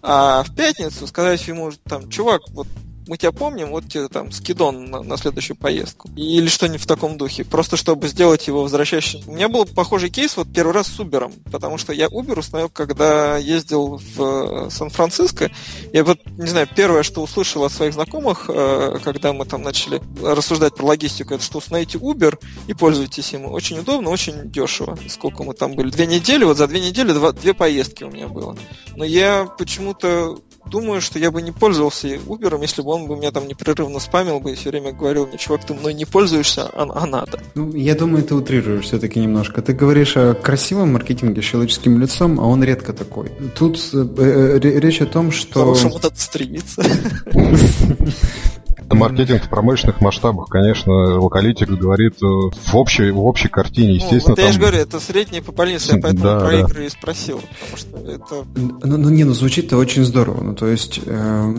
а 0.01 0.43
в 0.43 0.55
пятницу 0.55 1.07
сказать 1.07 1.45
ему, 1.47 1.71
там, 1.85 2.09
чувак, 2.09 2.41
вот 2.49 2.67
мы 3.09 3.17
тебя 3.17 3.31
помним, 3.31 3.71
вот 3.71 3.89
тебе 3.89 4.07
там 4.07 4.31
скидон 4.31 4.85
на, 4.85 5.01
на 5.01 5.17
следующую 5.17 5.57
поездку. 5.57 6.09
Или 6.15 6.47
что-нибудь 6.47 6.81
в 6.81 6.85
таком 6.85 7.17
духе. 7.17 7.43
Просто 7.43 7.75
чтобы 7.75 8.07
сделать 8.07 8.45
его 8.45 8.61
возвращающим. 8.61 9.21
У 9.25 9.31
меня 9.31 9.49
был 9.49 9.65
похожий 9.65 10.11
кейс 10.11 10.37
вот 10.37 10.53
первый 10.53 10.73
раз 10.73 10.89
с 10.89 10.99
Uber, 10.99 11.33
потому 11.51 11.79
что 11.79 11.91
я 11.91 12.05
Uber 12.05 12.37
установил, 12.37 12.69
когда 12.69 13.37
ездил 13.37 13.97
в 13.97 14.67
э, 14.67 14.69
Сан-Франциско. 14.69 15.49
Я 15.91 16.03
вот, 16.03 16.19
не 16.37 16.45
знаю, 16.45 16.69
первое, 16.75 17.01
что 17.01 17.23
услышал 17.23 17.63
от 17.63 17.71
своих 17.71 17.95
знакомых, 17.95 18.45
э, 18.47 18.99
когда 19.03 19.33
мы 19.33 19.45
там 19.45 19.63
начали 19.63 19.99
рассуждать 20.21 20.75
про 20.75 20.85
логистику, 20.85 21.33
это 21.33 21.43
что 21.43 21.57
установите 21.57 21.97
Uber 21.97 22.37
и 22.67 22.75
пользуйтесь 22.75 23.33
им. 23.33 23.45
Очень 23.45 23.79
удобно, 23.79 24.11
очень 24.11 24.51
дешево. 24.51 24.99
Сколько 25.07 25.43
мы 25.43 25.55
там 25.55 25.73
были? 25.73 25.89
Две 25.89 26.05
недели, 26.05 26.43
вот 26.43 26.57
за 26.57 26.67
две 26.67 26.79
недели 26.79 27.11
два, 27.11 27.31
две 27.31 27.55
поездки 27.55 28.03
у 28.03 28.11
меня 28.11 28.27
было. 28.27 28.55
Но 28.95 29.03
я 29.03 29.45
почему-то 29.57 30.39
думаю, 30.69 31.01
что 31.01 31.19
я 31.19 31.31
бы 31.31 31.41
не 31.41 31.51
пользовался 31.51 32.07
Uber, 32.07 32.61
если 32.61 32.81
бы 32.81 32.91
он 32.91 33.07
бы 33.07 33.15
меня 33.15 33.31
там 33.31 33.47
непрерывно 33.47 33.99
спамил 33.99 34.39
бы 34.39 34.51
и 34.51 34.55
все 34.55 34.69
время 34.69 34.91
говорил 34.91 35.27
мне, 35.27 35.37
чувак, 35.37 35.65
ты 35.65 35.73
мной 35.73 35.93
не 35.93 36.05
пользуешься, 36.05 36.69
а, 36.73 36.87
а 36.93 37.05
надо. 37.05 37.39
Ну, 37.55 37.73
я 37.73 37.95
думаю, 37.95 38.23
ты 38.23 38.35
утрируешь 38.35 38.85
все-таки 38.85 39.19
немножко. 39.19 39.61
Ты 39.61 39.73
говоришь 39.73 40.17
о 40.17 40.33
красивом 40.33 40.93
маркетинге 40.93 41.41
с 41.41 41.45
человеческим 41.45 41.99
лицом, 41.99 42.39
а 42.39 42.43
он 42.43 42.63
редко 42.63 42.93
такой. 42.93 43.31
Тут 43.57 43.77
э, 43.93 44.07
э, 44.17 44.59
речь 44.59 45.01
о 45.01 45.05
том, 45.05 45.31
что... 45.31 45.59
Хорошему 45.59 45.99
надо 46.01 46.15
стремиться. 46.15 46.83
Маркетинг 48.95 49.43
в 49.43 49.49
промышленных 49.49 50.01
масштабах, 50.01 50.49
конечно, 50.49 51.19
локалитик 51.19 51.69
говорит 51.69 52.15
э, 52.21 52.25
в 52.25 52.75
общей, 52.75 53.11
в 53.11 53.23
общей 53.25 53.47
картине, 53.47 53.95
естественно. 53.95 54.35
Ну, 54.37 54.41
вот 54.41 54.47
я 54.47 54.51
же 54.51 54.59
говорю, 54.59 54.77
это 54.77 54.99
средняя 54.99 55.41
по 55.41 55.51
больнице, 55.51 55.95
я 55.95 56.01
поэтому 56.01 56.23
да, 56.23 56.39
про 56.39 56.51
да. 56.51 56.59
игры 56.59 56.85
и 56.85 56.89
спросил. 56.89 57.41
Потому 57.59 57.77
что 57.77 58.11
это... 58.11 58.47
Ну, 58.55 58.97
ну, 58.97 59.09
не, 59.09 59.23
ну 59.23 59.33
звучит-то 59.33 59.77
очень 59.77 60.03
здорово. 60.03 60.43
Ну, 60.43 60.55
то 60.55 60.67
есть, 60.67 61.01
э, 61.05 61.53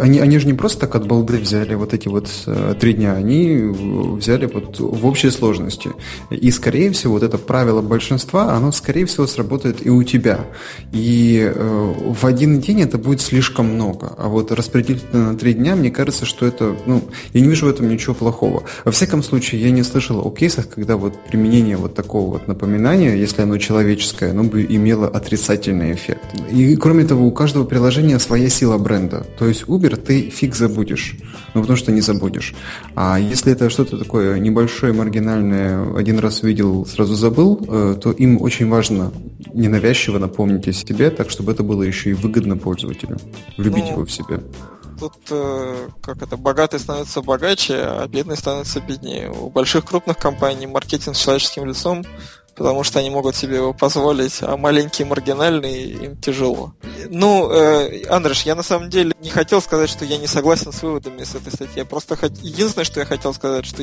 они, 0.00 0.18
они 0.20 0.38
же 0.38 0.46
не 0.46 0.54
просто 0.54 0.80
так 0.80 0.94
от 0.94 1.06
балды 1.06 1.38
взяли 1.38 1.74
вот 1.74 1.94
эти 1.94 2.08
вот 2.08 2.28
э, 2.46 2.74
три 2.78 2.94
дня, 2.94 3.14
они 3.14 3.56
взяли 3.56 4.46
вот 4.46 4.78
в 4.78 5.06
общей 5.06 5.30
сложности. 5.30 5.90
И, 6.30 6.50
скорее 6.50 6.92
всего, 6.92 7.14
вот 7.14 7.22
это 7.22 7.38
правило 7.38 7.82
большинства, 7.82 8.54
оно, 8.54 8.72
скорее 8.72 9.06
всего, 9.06 9.26
сработает 9.26 9.84
и 9.84 9.90
у 9.90 10.02
тебя. 10.02 10.40
И 10.92 11.52
э, 11.54 11.94
в 12.06 12.24
один 12.24 12.60
день 12.60 12.82
это 12.82 12.98
будет 12.98 13.20
слишком 13.20 13.66
много. 13.66 14.14
А 14.18 14.28
вот 14.28 14.52
распределить 14.52 15.12
на 15.12 15.36
три 15.36 15.54
дня, 15.54 15.76
мне 15.76 15.90
кажется, 15.90 16.26
что 16.26 16.46
это 16.46 16.75
ну, 16.86 17.02
я 17.32 17.40
не 17.40 17.48
вижу 17.48 17.66
в 17.66 17.68
этом 17.68 17.88
ничего 17.88 18.14
плохого. 18.14 18.64
Во 18.84 18.92
всяком 18.92 19.22
случае, 19.22 19.62
я 19.62 19.70
не 19.70 19.82
слышал 19.82 20.20
о 20.20 20.30
кейсах, 20.30 20.68
когда 20.68 20.96
вот 20.96 21.14
применение 21.26 21.76
вот 21.76 21.94
такого 21.94 22.32
вот 22.32 22.48
напоминания, 22.48 23.16
если 23.16 23.42
оно 23.42 23.58
человеческое, 23.58 24.30
оно 24.30 24.44
бы 24.44 24.64
имело 24.64 25.08
отрицательный 25.08 25.92
эффект. 25.92 26.24
И 26.50 26.76
кроме 26.76 27.04
того, 27.04 27.26
у 27.26 27.32
каждого 27.32 27.64
приложения 27.64 28.18
своя 28.18 28.48
сила 28.48 28.78
бренда. 28.78 29.26
То 29.38 29.46
есть 29.46 29.64
Uber 29.64 29.96
ты 29.96 30.30
фиг 30.30 30.54
забудешь, 30.54 31.16
ну 31.54 31.60
потому 31.60 31.76
что 31.76 31.92
не 31.92 32.00
забудешь. 32.00 32.54
А 32.94 33.18
если 33.18 33.52
это 33.52 33.70
что-то 33.70 33.98
такое 33.98 34.38
небольшое, 34.38 34.92
маргинальное, 34.92 35.94
один 35.96 36.18
раз 36.18 36.42
увидел, 36.42 36.86
сразу 36.86 37.14
забыл, 37.14 37.64
э, 37.68 37.96
то 38.00 38.10
им 38.12 38.40
очень 38.42 38.68
важно 38.68 39.12
ненавязчиво 39.52 40.18
напомнить 40.18 40.68
о 40.68 40.72
себе, 40.72 41.10
так 41.10 41.30
чтобы 41.30 41.52
это 41.52 41.62
было 41.62 41.82
еще 41.82 42.10
и 42.10 42.14
выгодно 42.14 42.56
пользователю. 42.56 43.16
Влюбить 43.56 43.84
ну, 43.84 43.92
его 43.92 44.04
в 44.04 44.10
себя 44.10 44.40
тут 44.98 45.14
э, 45.30 45.88
как 46.02 46.22
это, 46.22 46.36
богатый 46.36 46.80
становится 46.80 47.22
богаче, 47.22 47.74
а 47.76 48.06
бедный 48.08 48.36
становится 48.36 48.80
беднее. 48.80 49.30
У 49.30 49.50
больших 49.50 49.84
крупных 49.84 50.18
компаний 50.18 50.66
маркетинг 50.66 51.16
с 51.16 51.20
человеческим 51.20 51.66
лицом, 51.66 52.04
потому 52.56 52.82
что 52.84 52.98
они 52.98 53.10
могут 53.10 53.36
себе 53.36 53.56
его 53.56 53.72
позволить, 53.72 54.38
а 54.40 54.56
маленькие 54.56 55.06
маргинальные 55.06 55.86
им 55.86 56.16
тяжело. 56.16 56.74
Ну, 57.08 57.50
э, 57.50 58.04
Андреш, 58.08 58.42
я 58.42 58.54
на 58.54 58.62
самом 58.62 58.88
деле 58.90 59.12
не 59.20 59.30
хотел 59.30 59.60
сказать, 59.60 59.90
что 59.90 60.04
я 60.04 60.16
не 60.16 60.26
согласен 60.26 60.72
с 60.72 60.82
выводами 60.82 61.22
с 61.22 61.34
этой 61.34 61.52
статьи. 61.52 61.74
Я 61.76 61.84
просто 61.84 62.16
хот... 62.16 62.32
единственное, 62.38 62.84
что 62.84 63.00
я 63.00 63.06
хотел 63.06 63.34
сказать, 63.34 63.66
что 63.66 63.82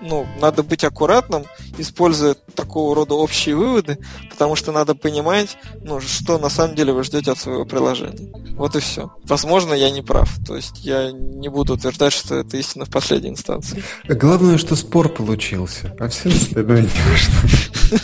ну, 0.00 0.26
надо 0.40 0.62
быть 0.62 0.84
аккуратным, 0.84 1.44
используя 1.78 2.34
такого 2.54 2.94
рода 2.94 3.14
общие 3.14 3.54
выводы, 3.54 3.98
потому 4.30 4.56
что 4.56 4.72
надо 4.72 4.94
понимать, 4.94 5.56
ну, 5.82 6.00
что 6.00 6.38
на 6.38 6.48
самом 6.48 6.74
деле 6.74 6.92
вы 6.92 7.04
ждете 7.04 7.32
от 7.32 7.38
своего 7.38 7.64
приложения. 7.64 8.32
Вот 8.56 8.76
и 8.76 8.80
все. 8.80 9.12
Возможно, 9.24 9.74
я 9.74 9.90
не 9.90 10.02
прав. 10.02 10.30
То 10.46 10.56
есть 10.56 10.84
я 10.84 11.12
не 11.12 11.48
буду 11.48 11.74
утверждать, 11.74 12.12
что 12.12 12.36
это 12.36 12.56
истина 12.56 12.84
в 12.86 12.90
последней 12.90 13.30
инстанции. 13.30 13.82
Главное, 14.08 14.58
что 14.58 14.76
спор 14.76 15.08
получился, 15.08 15.94
а 15.98 16.08
все 16.08 16.30
остальное 16.30 16.82
не 16.82 16.88
важно. 17.10 18.00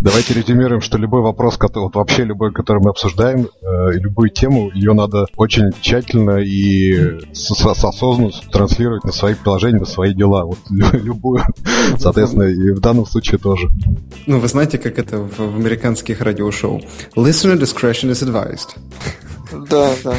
Давайте 0.00 0.34
резюмируем, 0.34 0.80
что 0.80 0.98
любой 0.98 1.22
вопрос, 1.22 1.58
вот 1.60 1.94
вообще 1.94 2.24
любой, 2.24 2.52
который 2.52 2.82
мы 2.82 2.90
обсуждаем, 2.90 3.48
э, 3.62 3.92
любую 3.92 4.30
тему, 4.30 4.70
ее 4.74 4.92
надо 4.92 5.26
очень 5.36 5.70
тщательно 5.80 6.38
и 6.38 7.20
с, 7.32 7.54
с 7.54 7.84
осознанностью 7.84 8.50
транслировать 8.50 9.04
на 9.04 9.12
свои 9.12 9.34
приложения, 9.34 9.80
на 9.80 9.86
свои 9.86 10.14
дела. 10.14 10.44
Вот 10.44 10.58
любую. 10.70 11.42
Соответственно, 11.98 12.44
и 12.44 12.72
в 12.72 12.80
данном 12.80 13.06
случае 13.06 13.38
тоже. 13.38 13.68
Ну, 14.26 14.38
вы 14.38 14.48
знаете, 14.48 14.78
как 14.78 14.98
это 14.98 15.18
в, 15.18 15.38
в 15.38 15.56
американских 15.56 16.20
радиошоу? 16.20 16.82
Listener 17.16 17.58
discretion 17.58 18.10
is 18.10 18.22
advised. 18.22 18.76
Да, 19.68 19.90
да. 20.02 20.14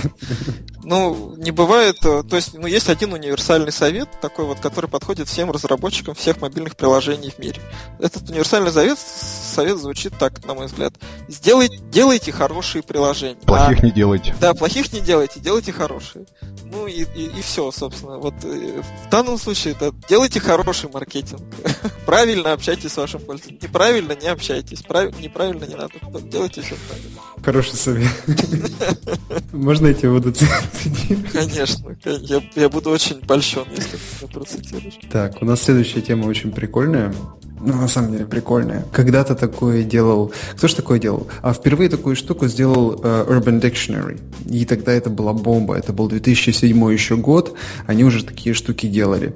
Ну, 0.85 1.35
не 1.37 1.49
бывает, 1.49 1.95
э, 2.05 2.21
то 2.21 2.35
есть, 2.35 2.53
ну, 2.53 2.67
есть 2.67 2.89
один 2.89 3.11
универсальный 3.11 3.71
совет, 3.71 4.07
такой 4.21 4.45
вот, 4.45 4.59
который 4.59 4.87
подходит 4.87 5.27
всем 5.27 5.49
разработчикам 5.49 6.13
всех 6.13 6.39
мобильных 6.41 6.75
приложений 6.75 7.33
в 7.35 7.39
мире. 7.39 7.59
Этот 7.99 8.29
универсальный 8.29 8.71
совет, 8.71 8.99
совет 8.99 9.79
звучит 9.79 10.13
так, 10.19 10.45
на 10.45 10.53
мой 10.53 10.67
взгляд. 10.67 10.93
Сделайте, 11.27 11.77
делайте 11.77 12.31
хорошие 12.31 12.83
приложения. 12.83 13.35
Плохих 13.41 13.79
а, 13.79 13.85
не 13.87 13.91
делайте. 13.91 14.35
Да, 14.39 14.53
плохих 14.53 14.93
не 14.93 15.01
делайте, 15.01 15.39
делайте 15.39 15.71
хорошие. 15.71 16.27
Ну 16.65 16.85
и, 16.85 17.03
и, 17.15 17.25
и 17.35 17.41
все, 17.41 17.71
собственно. 17.71 18.19
Вот 18.19 18.35
э, 18.43 18.81
в 19.07 19.09
данном 19.09 19.39
случае 19.39 19.73
это 19.73 19.91
делайте 20.07 20.39
хороший 20.39 20.91
маркетинг. 20.91 21.41
Правильно 22.05 22.53
общайтесь 22.53 22.93
с 22.93 22.97
вашим 22.97 23.21
пользователем. 23.21 23.59
Неправильно 23.59 24.13
не 24.13 24.27
общайтесь. 24.27 24.83
Прав... 24.83 25.19
Неправильно 25.19 25.65
не 25.65 25.75
надо. 25.75 25.93
Делайте 26.21 26.61
все 26.61 26.75
правильно. 26.87 27.21
Хороший 27.45 27.75
совет. 27.75 28.09
Можно 29.53 29.93
тебе 29.93 30.09
буду 30.09 30.31
цитировать? 30.31 31.31
Конечно. 31.31 31.95
Я, 32.03 32.41
я 32.55 32.69
буду 32.69 32.89
очень 32.89 33.21
польщен, 33.21 33.65
если 33.69 33.99
ты 34.19 34.27
процитируешь. 34.27 34.95
Так, 35.11 35.41
у 35.41 35.45
нас 35.45 35.61
следующая 35.61 36.01
тема 36.01 36.25
очень 36.25 36.51
прикольная. 36.51 37.13
Ну, 37.61 37.73
на 37.73 37.87
самом 37.87 38.13
деле, 38.13 38.25
прикольная. 38.25 38.83
Когда-то 38.91 39.35
такое 39.35 39.83
делал... 39.83 40.33
Кто 40.55 40.67
же 40.67 40.75
такое 40.75 40.97
делал? 40.97 41.27
А 41.43 41.53
впервые 41.53 41.87
такую 41.87 42.15
штуку 42.15 42.47
сделал 42.47 42.95
uh, 42.95 43.27
Urban 43.29 43.61
Dictionary. 43.61 44.19
И 44.49 44.65
тогда 44.65 44.91
это 44.91 45.11
была 45.11 45.33
бомба. 45.33 45.77
Это 45.77 45.93
был 45.93 46.07
2007 46.07 46.91
еще 46.91 47.15
год. 47.15 47.55
Они 47.85 48.03
уже 48.03 48.25
такие 48.25 48.55
штуки 48.55 48.87
делали. 48.87 49.35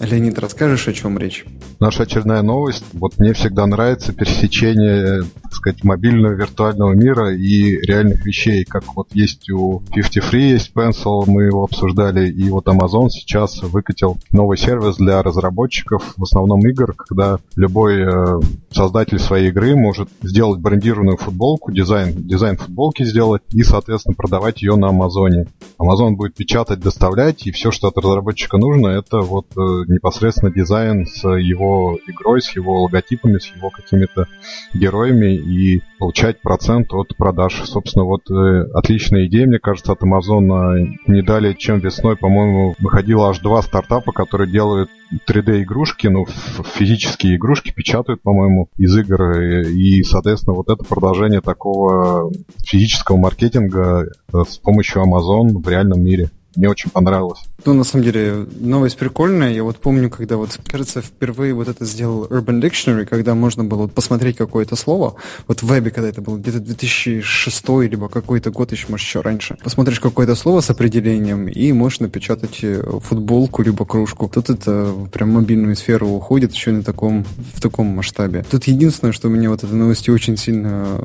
Леонид, 0.00 0.38
расскажешь, 0.40 0.88
о 0.88 0.92
чем 0.92 1.18
речь? 1.18 1.44
Наша 1.78 2.02
очередная 2.02 2.42
новость. 2.42 2.84
Вот 2.94 3.18
мне 3.18 3.32
всегда 3.32 3.64
нравится 3.66 4.12
пересечение, 4.12 5.22
так 5.42 5.52
сказать, 5.52 5.84
мобильного 5.84 6.32
виртуального 6.32 6.92
мира 6.94 7.32
и 7.32 7.80
реальных 7.80 8.26
вещей. 8.26 8.64
Как 8.64 8.96
вот 8.96 9.08
есть 9.12 9.48
у 9.50 9.82
50 9.94 10.24
Free, 10.24 10.50
есть 10.50 10.72
Pencil, 10.74 11.24
мы 11.26 11.44
его 11.44 11.62
обсуждали, 11.62 12.28
и 12.28 12.50
вот 12.50 12.66
Amazon 12.66 13.08
сейчас 13.08 13.62
выкатил 13.62 14.18
новый 14.32 14.58
сервис 14.58 14.96
для 14.96 15.22
разработчиков, 15.22 16.14
в 16.16 16.22
основном 16.24 16.66
игр, 16.66 16.92
когда 16.94 17.38
любой 17.54 18.02
э, 18.02 18.40
создатель 18.72 19.20
своей 19.20 19.50
игры 19.50 19.76
может 19.76 20.08
сделать 20.22 20.60
брендированную 20.60 21.18
футболку, 21.18 21.70
дизайн, 21.70 22.14
дизайн 22.16 22.56
футболки 22.56 23.04
сделать 23.04 23.42
и, 23.52 23.62
соответственно, 23.62 24.16
продавать 24.16 24.62
ее 24.62 24.74
на 24.74 24.88
Амазоне. 24.88 25.46
Amazon 25.78 26.16
будет 26.16 26.34
печатать, 26.34 26.80
доставлять, 26.80 27.46
и 27.46 27.52
все, 27.52 27.70
что 27.70 27.88
от 27.88 27.98
разработчика 27.98 28.58
нужно, 28.58 28.88
это 28.88 29.18
вот 29.18 29.46
э, 29.56 29.83
непосредственно 29.88 30.52
дизайн 30.52 31.06
с 31.06 31.22
его 31.28 31.98
игрой, 32.06 32.42
с 32.42 32.50
его 32.50 32.82
логотипами, 32.82 33.38
с 33.38 33.46
его 33.54 33.70
какими-то 33.70 34.26
героями 34.72 35.34
и 35.34 35.82
получать 35.98 36.40
процент 36.40 36.92
от 36.92 37.16
продаж. 37.16 37.62
Собственно, 37.64 38.04
вот 38.04 38.30
э, 38.30 38.68
отличная 38.74 39.26
идея, 39.26 39.46
мне 39.46 39.58
кажется, 39.58 39.92
от 39.92 40.02
Amazon. 40.02 40.96
Не 41.06 41.22
далее, 41.22 41.54
чем 41.54 41.78
весной, 41.78 42.16
по-моему, 42.16 42.74
выходило 42.78 43.30
аж 43.30 43.38
два 43.38 43.62
стартапа, 43.62 44.12
которые 44.12 44.50
делают 44.50 44.90
3D-игрушки, 45.28 46.08
ну, 46.08 46.26
физические 46.26 47.36
игрушки 47.36 47.72
печатают, 47.72 48.22
по-моему, 48.22 48.68
из 48.76 48.96
игр. 48.96 49.38
И, 49.68 50.02
соответственно, 50.02 50.54
вот 50.54 50.68
это 50.68 50.84
продолжение 50.84 51.40
такого 51.40 52.30
физического 52.64 53.16
маркетинга 53.16 54.06
э, 54.06 54.38
с 54.48 54.58
помощью 54.58 55.02
Amazon 55.02 55.62
в 55.62 55.68
реальном 55.68 56.02
мире. 56.02 56.30
Мне 56.56 56.68
очень 56.68 56.90
понравилось. 56.90 57.40
Ну, 57.64 57.74
на 57.74 57.84
самом 57.84 58.04
деле, 58.04 58.46
новость 58.60 58.96
прикольная. 58.96 59.52
Я 59.52 59.64
вот 59.64 59.78
помню, 59.78 60.10
когда 60.10 60.36
вот, 60.36 60.58
кажется, 60.66 61.02
впервые 61.02 61.54
вот 61.54 61.68
это 61.68 61.84
сделал 61.84 62.26
Urban 62.26 62.60
Dictionary, 62.60 63.06
когда 63.06 63.34
можно 63.34 63.64
было 63.64 63.82
вот 63.82 63.92
посмотреть 63.92 64.36
какое-то 64.36 64.76
слово. 64.76 65.16
Вот 65.48 65.62
в 65.62 65.66
вебе, 65.66 65.90
когда 65.90 66.08
это 66.08 66.20
было 66.20 66.36
где-то 66.36 66.60
2006 66.60 67.68
либо 67.88 68.08
какой-то 68.08 68.50
год 68.50 68.72
еще, 68.72 68.86
может, 68.88 69.06
еще 69.06 69.20
раньше. 69.20 69.56
Посмотришь 69.62 70.00
какое-то 70.00 70.34
слово 70.34 70.60
с 70.60 70.70
определением, 70.70 71.48
и 71.48 71.72
можешь 71.72 72.00
напечатать 72.00 72.58
э, 72.62 72.82
футболку 73.02 73.62
либо 73.62 73.84
кружку. 73.84 74.28
Тут 74.28 74.50
это 74.50 74.92
прям 75.12 75.30
мобильную 75.30 75.76
сферу 75.76 76.08
уходит 76.08 76.52
еще 76.52 76.72
на 76.72 76.82
таком, 76.82 77.24
в 77.54 77.60
таком 77.60 77.86
масштабе. 77.86 78.44
Тут 78.50 78.64
единственное, 78.64 79.12
что 79.12 79.28
меня 79.28 79.50
вот 79.50 79.64
эта 79.64 79.74
новость 79.74 80.08
очень 80.08 80.36
сильно 80.36 81.02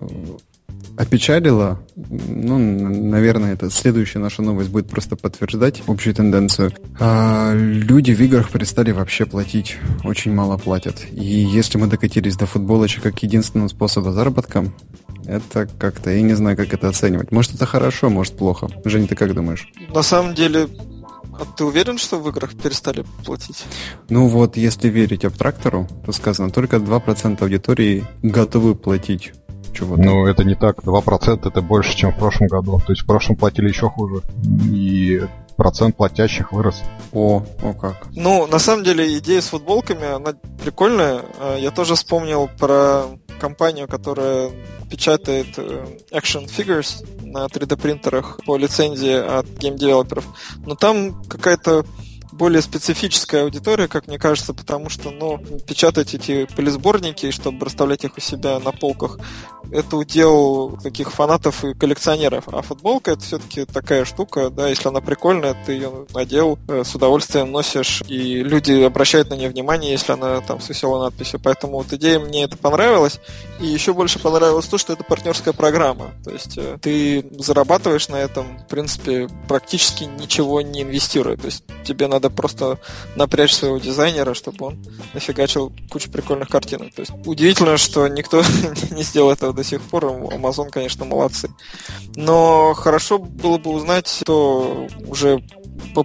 опечалило. 0.99 1.79
Ну, 1.95 2.59
наверное, 2.59 3.53
это 3.53 3.69
следующая 3.69 4.19
наша 4.19 4.41
новость 4.41 4.69
будет 4.69 4.89
просто 4.89 5.15
подтверждать 5.15 5.81
общую 5.87 6.13
тенденцию. 6.13 6.73
А, 6.99 7.53
люди 7.55 8.11
в 8.11 8.19
играх 8.19 8.51
перестали 8.51 8.91
вообще 8.91 9.25
платить. 9.25 9.77
Очень 10.03 10.33
мало 10.33 10.57
платят. 10.57 11.05
И 11.11 11.23
если 11.23 11.77
мы 11.77 11.87
докатились 11.87 12.35
до 12.35 12.45
футболочек 12.45 13.03
как 13.03 13.23
единственного 13.23 13.69
способа 13.69 14.11
заработка, 14.11 14.65
это 15.25 15.69
как-то, 15.79 16.09
я 16.09 16.21
не 16.21 16.33
знаю, 16.33 16.57
как 16.57 16.73
это 16.73 16.89
оценивать. 16.89 17.31
Может, 17.31 17.55
это 17.55 17.65
хорошо, 17.65 18.09
может, 18.09 18.35
плохо. 18.35 18.67
Женя, 18.83 19.07
ты 19.07 19.15
как 19.15 19.33
думаешь? 19.33 19.71
На 19.93 20.03
самом 20.03 20.35
деле, 20.35 20.67
а 21.39 21.45
ты 21.45 21.63
уверен, 21.63 21.97
что 21.97 22.19
в 22.19 22.27
играх 22.27 22.55
перестали 22.55 23.05
платить? 23.23 23.63
Ну 24.09 24.27
вот, 24.27 24.57
если 24.57 24.89
верить 24.89 25.23
абтрактору, 25.23 25.87
то 26.05 26.11
сказано, 26.11 26.49
только 26.49 26.75
2% 26.75 27.41
аудитории 27.41 28.03
готовы 28.21 28.75
платить 28.75 29.31
чего-то. 29.73 30.01
Ну, 30.01 30.25
это 30.25 30.43
не 30.43 30.55
так. 30.55 30.83
2% 30.83 31.47
это 31.47 31.61
больше, 31.61 31.95
чем 31.95 32.11
в 32.11 32.17
прошлом 32.17 32.47
году. 32.47 32.79
То 32.85 32.93
есть 32.93 33.03
в 33.03 33.05
прошлом 33.05 33.35
платили 33.35 33.69
еще 33.69 33.89
хуже. 33.89 34.21
И 34.71 35.21
процент 35.59 35.97
платящих 35.97 36.51
вырос. 36.51 36.81
О, 37.11 37.43
о 37.61 37.73
как. 37.73 38.07
Ну, 38.15 38.47
на 38.47 38.59
самом 38.59 38.83
деле, 38.83 39.17
идея 39.17 39.41
с 39.41 39.49
футболками, 39.49 40.05
она 40.05 40.33
прикольная. 40.63 41.21
А, 41.39 41.57
я 41.57 41.71
тоже 41.71 41.95
вспомнил 41.95 42.49
про 42.57 43.07
компанию, 43.39 43.87
которая 43.87 44.51
печатает 44.89 45.47
э, 45.57 45.85
action 46.11 46.45
figures 46.45 47.05
на 47.21 47.45
3D 47.45 47.77
принтерах 47.77 48.39
по 48.45 48.57
лицензии 48.57 49.13
от 49.13 49.45
гейм-девелоперов. 49.45 50.25
Но 50.65 50.75
там 50.75 51.23
какая-то 51.23 51.85
более 52.39 52.61
специфическая 52.61 53.43
аудитория, 53.43 53.89
как 53.89 54.07
мне 54.07 54.17
кажется, 54.17 54.53
потому 54.53 54.89
что, 54.89 55.11
ну, 55.11 55.37
печатать 55.67 56.13
эти 56.13 56.45
полисборники, 56.55 57.31
чтобы 57.31 57.65
расставлять 57.65 58.05
их 58.05 58.17
у 58.17 58.21
себя 58.21 58.59
на 58.59 58.71
полках, 58.71 59.19
это 59.71 59.97
удел 59.97 60.77
таких 60.81 61.11
фанатов 61.11 61.63
и 61.63 61.73
коллекционеров. 61.73 62.45
А 62.47 62.61
футболка 62.61 63.11
это 63.11 63.21
все-таки 63.21 63.65
такая 63.65 64.05
штука, 64.05 64.49
да, 64.49 64.69
если 64.69 64.87
она 64.87 65.01
прикольная, 65.01 65.55
ты 65.65 65.73
ее 65.73 66.07
надел, 66.13 66.57
э, 66.67 66.83
с 66.83 66.95
удовольствием 66.95 67.51
носишь, 67.51 68.01
и 68.07 68.41
люди 68.41 68.71
обращают 68.81 69.29
на 69.29 69.35
нее 69.35 69.49
внимание, 69.49 69.91
если 69.91 70.13
она 70.13 70.39
там 70.41 70.61
с 70.61 70.69
веселой 70.69 71.01
надписью. 71.01 71.39
Поэтому 71.43 71.73
вот 71.73 71.91
идея 71.93 72.19
мне 72.19 72.43
это 72.43 72.57
понравилась. 72.57 73.19
И 73.59 73.67
еще 73.67 73.93
больше 73.93 74.19
понравилось 74.19 74.65
то, 74.65 74.77
что 74.77 74.93
это 74.93 75.03
партнерская 75.03 75.53
программа. 75.53 76.11
То 76.23 76.31
есть 76.31 76.57
э, 76.57 76.77
ты 76.81 77.25
зарабатываешь 77.37 78.07
на 78.07 78.15
этом, 78.15 78.59
в 78.59 78.67
принципе, 78.67 79.27
практически 79.47 80.05
ничего 80.05 80.61
не 80.61 80.83
инвестируя. 80.83 81.35
То 81.35 81.45
есть 81.45 81.63
тебе 81.83 82.07
надо 82.07 82.28
надо 82.29 82.35
просто 82.35 82.79
напрячь 83.15 83.53
своего 83.53 83.77
дизайнера, 83.77 84.33
чтобы 84.33 84.67
он 84.67 84.85
нафигачил 85.13 85.71
кучу 85.89 86.09
прикольных 86.09 86.49
картинок. 86.49 86.93
То 86.93 87.01
есть 87.01 87.11
удивительно, 87.25 87.77
что 87.77 88.07
никто 88.07 88.43
не 88.91 89.03
сделал 89.03 89.31
этого 89.31 89.53
до 89.53 89.63
сих 89.63 89.81
пор. 89.81 90.05
Amazon, 90.05 90.69
конечно, 90.69 91.05
молодцы. 91.05 91.49
Но 92.15 92.73
хорошо 92.73 93.17
было 93.19 93.57
бы 93.57 93.71
узнать, 93.71 94.19
кто 94.21 94.87
уже 95.07 95.41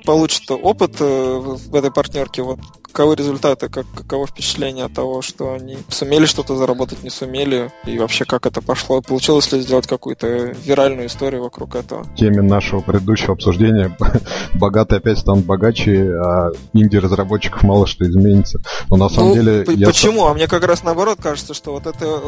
получит 0.04 0.50
опыт 0.50 0.96
э, 1.00 1.04
в 1.04 1.74
этой 1.74 1.90
партнерке. 1.90 2.42
Вот 2.42 2.58
каковы 2.94 3.16
результаты, 3.16 3.68
как, 3.68 3.86
каково 3.92 4.28
впечатление 4.28 4.84
от 4.84 4.92
того, 4.92 5.20
что 5.20 5.52
они 5.52 5.78
сумели 5.88 6.26
что-то 6.26 6.56
заработать, 6.56 7.02
не 7.02 7.10
сумели, 7.10 7.72
и 7.86 7.98
вообще 7.98 8.24
как 8.24 8.46
это 8.46 8.62
пошло, 8.62 9.02
получилось 9.02 9.50
ли 9.50 9.60
сделать 9.60 9.88
какую-то 9.88 10.54
виральную 10.64 11.08
историю 11.08 11.42
вокруг 11.42 11.74
этого. 11.74 12.04
В 12.04 12.14
теме 12.14 12.40
нашего 12.40 12.80
предыдущего 12.80 13.32
обсуждения 13.32 13.96
богатые 14.54 14.98
опять 14.98 15.18
станут 15.18 15.44
богаче, 15.44 16.14
а 16.14 16.52
инди-разработчиков 16.72 17.64
мало 17.64 17.88
что 17.88 18.04
изменится. 18.04 18.60
Но 18.88 18.96
на 18.96 19.08
самом 19.08 19.30
ну, 19.30 19.34
деле... 19.34 19.64
Я... 19.74 19.88
Почему? 19.88 20.26
А 20.26 20.34
мне 20.34 20.46
как 20.46 20.64
раз 20.64 20.84
наоборот 20.84 21.18
кажется, 21.20 21.52
что 21.52 21.72
вот 21.72 21.88
это 21.88 22.20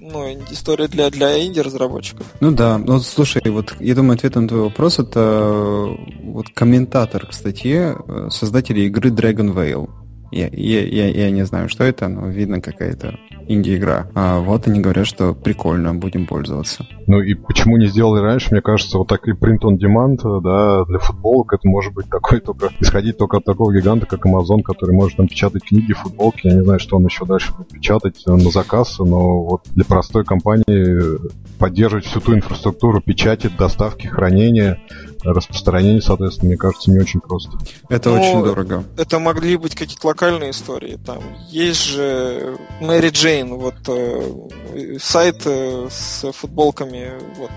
ну, 0.00 0.26
история 0.50 0.86
для, 0.88 1.08
для 1.08 1.46
инди-разработчиков. 1.46 2.26
Ну 2.40 2.50
да, 2.50 2.76
ну 2.76 3.00
слушай, 3.00 3.40
вот 3.46 3.74
я 3.80 3.94
думаю, 3.94 4.16
ответ 4.16 4.34
на 4.34 4.46
твой 4.46 4.60
вопрос 4.64 4.98
это 4.98 5.96
вот 6.24 6.50
комментатор 6.52 7.26
к 7.26 7.32
статье 7.32 7.96
э, 8.06 8.28
создателей 8.30 8.86
игры 8.86 9.08
Dragon 9.08 9.54
Veil. 9.54 9.88
Я, 10.30 10.48
я, 10.52 10.86
я, 10.86 11.08
я 11.08 11.30
не 11.30 11.44
знаю, 11.44 11.68
что 11.68 11.84
это, 11.84 12.08
но 12.08 12.28
видно 12.28 12.60
какая-то 12.60 13.18
инди-игра. 13.48 14.06
А 14.14 14.38
вот 14.40 14.68
они 14.68 14.80
говорят, 14.80 15.06
что 15.06 15.34
прикольно, 15.34 15.94
будем 15.94 16.26
пользоваться. 16.26 16.86
Ну 17.06 17.20
и 17.20 17.34
почему 17.34 17.76
не 17.76 17.88
сделали 17.88 18.20
раньше? 18.20 18.48
Мне 18.52 18.62
кажется, 18.62 18.98
вот 18.98 19.08
так 19.08 19.26
и 19.26 19.32
print 19.32 19.62
on 19.62 19.76
demand, 19.76 20.40
да, 20.40 20.84
для 20.84 20.98
футболок 20.98 21.52
это 21.52 21.66
может 21.66 21.92
быть 21.92 22.08
такой 22.08 22.40
только, 22.40 22.70
исходить 22.80 23.18
только 23.18 23.38
от 23.38 23.44
такого 23.44 23.72
гиганта, 23.72 24.06
как 24.06 24.24
Amazon, 24.26 24.62
который 24.62 24.94
может 24.94 25.16
там 25.16 25.26
печатать 25.26 25.64
книги, 25.64 25.92
футболки. 25.92 26.46
Я 26.46 26.54
не 26.54 26.62
знаю, 26.62 26.78
что 26.78 26.96
он 26.96 27.04
еще 27.04 27.24
дальше 27.24 27.52
будет 27.56 27.68
печатать 27.68 28.22
на 28.26 28.50
заказ, 28.50 28.98
но 28.98 29.42
вот 29.42 29.62
для 29.74 29.84
простой 29.84 30.24
компании 30.24 31.18
поддерживать 31.58 32.06
всю 32.06 32.20
ту 32.20 32.34
инфраструктуру 32.34 33.00
печати, 33.00 33.50
доставки, 33.58 34.06
хранения, 34.06 34.78
распространение, 35.22 36.02
соответственно, 36.02 36.48
мне 36.48 36.56
кажется, 36.56 36.90
не 36.90 36.98
очень 36.98 37.20
просто. 37.20 37.52
Это 37.88 38.10
Но 38.10 38.20
очень 38.20 38.44
дорого. 38.44 38.84
Это 38.96 39.18
могли 39.18 39.56
быть 39.56 39.74
какие-то 39.74 40.06
локальные 40.06 40.50
истории. 40.50 40.98
Там 41.04 41.22
есть 41.48 41.84
же 41.84 42.56
Мэри 42.80 43.10
Джейн, 43.10 43.54
вот 43.54 43.74
э, 43.88 44.98
сайт 45.00 45.42
э, 45.44 45.88
с 45.90 46.30
футболками 46.32 47.12
вот, 47.36 47.50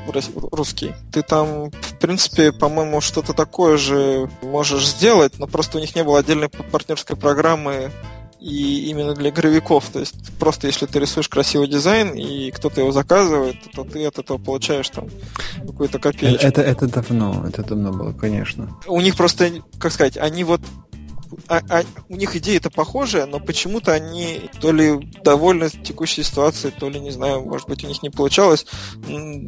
русский. 0.52 0.94
Ты 1.12 1.22
там, 1.22 1.70
в 1.70 1.98
принципе, 2.00 2.52
по-моему, 2.52 3.02
что-то 3.02 3.34
такое 3.34 3.78
же 3.78 4.30
можешь 4.42 4.88
сделать, 4.88 5.40
но 5.40 5.48
просто 5.48 5.78
у 5.78 5.82
них 5.82 5.96
не 5.96 6.04
было 6.04 6.20
отдельной 6.20 6.50
партнерской 6.50 7.16
программы 7.16 7.92
и 8.44 8.90
именно 8.90 9.14
для 9.16 9.30
игровиков. 9.30 9.90
То 9.92 10.00
есть 10.00 10.16
просто 10.38 10.68
если 10.68 10.86
ты 10.86 11.00
рисуешь 11.00 11.30
красивый 11.30 11.68
дизайн 11.68 12.10
и 12.10 12.52
кто-то 12.52 12.82
его 12.82 12.92
заказывает, 12.92 13.56
то 13.74 13.86
ты 13.86 14.06
от 14.06 14.20
этого 14.20 14.38
получаешь 14.38 14.90
там 14.90 15.08
какую-то 15.66 15.98
копеечку. 15.98 16.46
Это, 16.46 16.62
это 16.62 16.88
давно, 16.88 17.46
это 17.48 17.64
давно 17.64 17.94
было, 17.94 18.12
конечно. 18.12 18.78
У 18.86 19.00
них 19.00 19.16
просто, 19.16 19.50
как 19.80 19.94
сказать, 19.94 20.18
они 20.18 20.44
вот 20.44 20.62
а, 21.48 21.62
а, 21.70 21.84
у 22.10 22.16
них 22.16 22.36
идея 22.36 22.58
это 22.58 22.70
похожая, 22.70 23.26
но 23.26 23.40
почему-то 23.40 23.94
они 23.94 24.50
то 24.60 24.72
ли 24.72 25.00
довольны 25.24 25.70
текущей 25.70 26.24
ситуацией, 26.24 26.74
то 26.78 26.90
ли, 26.90 27.00
не 27.00 27.12
знаю, 27.12 27.42
может 27.42 27.68
быть, 27.68 27.84
у 27.84 27.88
них 27.88 28.04
не 28.04 28.10
получалось 28.10 28.66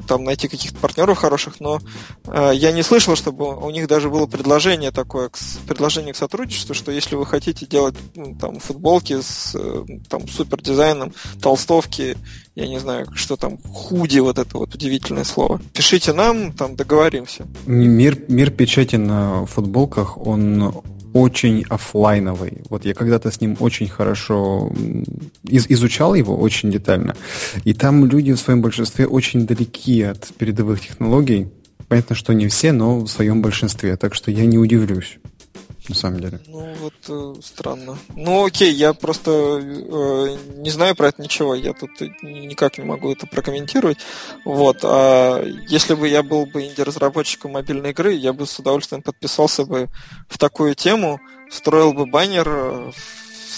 там 0.07 0.23
найти 0.23 0.47
каких-то 0.47 0.77
партнеров 0.77 1.17
хороших, 1.17 1.59
но 1.59 1.79
э, 2.27 2.51
я 2.53 2.71
не 2.71 2.83
слышал, 2.83 3.15
чтобы 3.15 3.55
у 3.55 3.69
них 3.69 3.87
даже 3.87 4.09
было 4.09 4.25
предложение 4.25 4.91
такое, 4.91 5.29
к, 5.29 5.37
предложение 5.67 6.13
к 6.13 6.17
сотрудничеству, 6.17 6.73
что 6.73 6.91
если 6.91 7.15
вы 7.15 7.25
хотите 7.25 7.65
делать 7.65 7.95
ну, 8.15 8.35
там 8.35 8.59
футболки 8.59 9.21
с 9.21 9.55
э, 9.55 9.85
там 10.09 10.27
супер 10.27 10.61
дизайном, 10.61 11.13
толстовки, 11.41 12.17
я 12.55 12.67
не 12.67 12.79
знаю, 12.79 13.07
что 13.15 13.35
там, 13.35 13.57
худи, 13.57 14.19
вот 14.19 14.39
это 14.39 14.57
вот 14.57 14.73
удивительное 14.73 15.25
слово. 15.25 15.59
Пишите 15.73 16.13
нам, 16.13 16.53
там 16.53 16.75
договоримся. 16.75 17.45
Мир, 17.65 18.17
мир 18.29 18.51
печати 18.51 18.95
на 18.95 19.45
футболках, 19.45 20.17
он 20.17 20.81
очень 21.15 21.63
офлайновый. 21.69 22.61
Вот 22.69 22.83
я 22.83 22.93
когда-то 22.93 23.31
с 23.31 23.39
ним 23.39 23.55
очень 23.61 23.87
хорошо 23.87 24.69
из 25.45 25.65
изучал 25.69 26.13
его 26.13 26.35
очень 26.35 26.69
детально. 26.69 27.15
И 27.63 27.73
там 27.73 28.05
люди 28.05 28.33
в 28.33 28.37
своем 28.37 28.61
большинстве 28.61 29.07
очень 29.07 29.47
далеки 29.47 30.01
от 30.01 30.27
передовых 30.37 30.81
технологий. 30.81 31.47
Понятно, 31.87 32.17
что 32.17 32.33
не 32.33 32.49
все, 32.49 32.73
но 32.73 32.99
в 32.99 33.07
своем 33.07 33.41
большинстве. 33.41 33.95
Так 33.95 34.13
что 34.13 34.29
я 34.29 34.45
не 34.45 34.57
удивлюсь 34.57 35.17
на 35.89 35.95
самом 35.95 36.19
деле. 36.19 36.39
Ну, 36.47 36.73
вот 36.79 36.93
э, 37.07 37.41
странно. 37.41 37.97
Ну, 38.15 38.45
окей, 38.45 38.73
я 38.73 38.93
просто 38.93 39.31
э, 39.31 40.37
не 40.57 40.69
знаю 40.69 40.95
про 40.95 41.09
это 41.09 41.21
ничего, 41.21 41.55
я 41.55 41.73
тут 41.73 41.89
никак 42.21 42.77
не 42.77 42.85
могу 42.85 43.11
это 43.11 43.27
прокомментировать. 43.27 43.97
Вот, 44.43 44.79
а 44.83 45.43
если 45.67 45.93
бы 45.93 46.07
я 46.07 46.23
был 46.23 46.45
бы 46.45 46.63
инди-разработчиком 46.63 47.51
мобильной 47.51 47.91
игры, 47.91 48.13
я 48.13 48.33
бы 48.33 48.45
с 48.45 48.59
удовольствием 48.59 49.01
подписался 49.01 49.65
бы 49.65 49.89
в 50.27 50.37
такую 50.37 50.75
тему, 50.75 51.19
строил 51.51 51.93
бы 51.93 52.05
баннер 52.05 52.49
в 52.49 52.93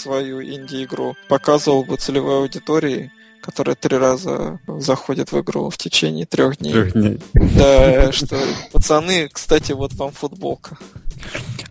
свою 0.02 0.42
инди-игру, 0.42 1.16
показывал 1.28 1.84
бы 1.84 1.96
целевой 1.96 2.38
аудитории, 2.38 3.10
которая 3.40 3.76
три 3.76 3.96
раза 3.96 4.60
заходит 4.66 5.32
в 5.32 5.40
игру 5.40 5.70
в 5.70 5.76
течение 5.78 6.26
трех 6.26 6.58
дней. 6.58 6.72
Трех 6.72 6.92
дней. 6.92 7.20
Да, 7.34 8.12
что 8.12 8.38
пацаны, 8.72 9.28
кстати, 9.32 9.72
вот 9.72 9.94
вам 9.94 10.12
футболка. 10.12 10.76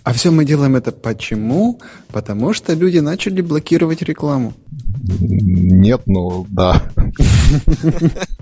А 0.08 0.13
все 0.13 0.32
мы 0.32 0.46
делаем 0.46 0.78
это 0.78 0.93
почему? 0.93 1.82
Потому 2.13 2.54
что 2.54 2.74
люди 2.74 3.00
начали 3.00 3.41
блокировать 3.41 4.02
рекламу. 4.02 4.54
Нет, 5.20 6.04
ну 6.06 6.48
да. 6.50 6.82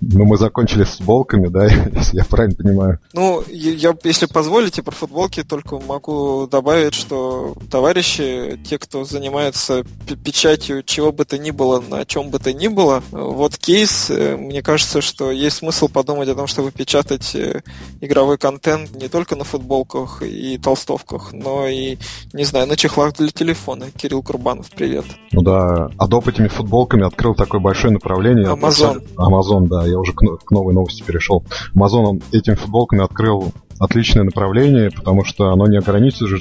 Ну, 0.00 0.24
мы 0.24 0.36
закончили 0.36 0.84
с 0.84 0.96
футболками, 0.96 1.48
да, 1.48 1.66
если 1.94 2.16
я 2.16 2.24
правильно 2.24 2.56
понимаю. 2.56 2.98
Ну, 3.12 3.42
я, 3.48 3.94
если 4.04 4.26
позволите, 4.26 4.82
про 4.82 4.92
футболки 4.92 5.42
только 5.42 5.78
могу 5.78 6.46
добавить, 6.50 6.94
что 6.94 7.54
товарищи, 7.70 8.58
те, 8.68 8.78
кто 8.78 9.04
занимается 9.04 9.84
печатью 10.24 10.82
чего 10.82 11.12
бы 11.12 11.24
то 11.24 11.38
ни 11.38 11.50
было, 11.50 11.80
на 11.80 12.04
чем 12.04 12.30
бы 12.30 12.38
то 12.38 12.52
ни 12.52 12.68
было, 12.68 13.02
вот 13.10 13.56
кейс, 13.56 14.10
э, 14.10 14.36
мне 14.36 14.62
кажется, 14.62 15.00
что 15.00 15.30
есть 15.30 15.58
смысл 15.58 15.88
подумать 15.88 16.28
о 16.28 16.34
том, 16.34 16.46
чтобы 16.46 16.70
печатать 16.70 17.34
э, 17.34 17.62
игровой 18.00 18.38
контент 18.38 18.94
не 18.94 19.08
только 19.08 19.36
на 19.36 19.44
футболках 19.44 20.22
и 20.22 20.58
толстовках, 20.58 21.32
но 21.32 21.66
и, 21.66 21.98
не 22.32 22.44
знаю, 22.44 22.66
на 22.66 22.76
чехлах 22.76 23.14
для 23.14 23.28
телефона. 23.28 23.86
Кирилл 23.90 24.22
Курбанов, 24.22 24.70
привет. 24.70 25.04
Ну 25.32 25.42
да, 25.42 25.88
Adobe 25.98 26.30
этими 26.30 26.48
футболками 26.48 27.06
открыл 27.06 27.34
такое 27.34 27.60
большое 27.60 27.92
направление. 27.92 28.46
Amazon. 28.46 29.04
Amazon, 29.16 29.66
да, 29.68 29.77
я 29.86 29.98
уже 29.98 30.12
к, 30.12 30.20
к 30.44 30.50
новой 30.50 30.74
новости 30.74 31.02
перешел. 31.02 31.44
Amazon 31.74 32.22
этими 32.32 32.54
футболками 32.54 33.02
открыл 33.02 33.52
отличное 33.78 34.24
направление, 34.24 34.90
потому 34.90 35.24
что 35.24 35.50
оно 35.50 35.66
не 35.66 35.78
ограничится 35.78 36.26
же 36.26 36.38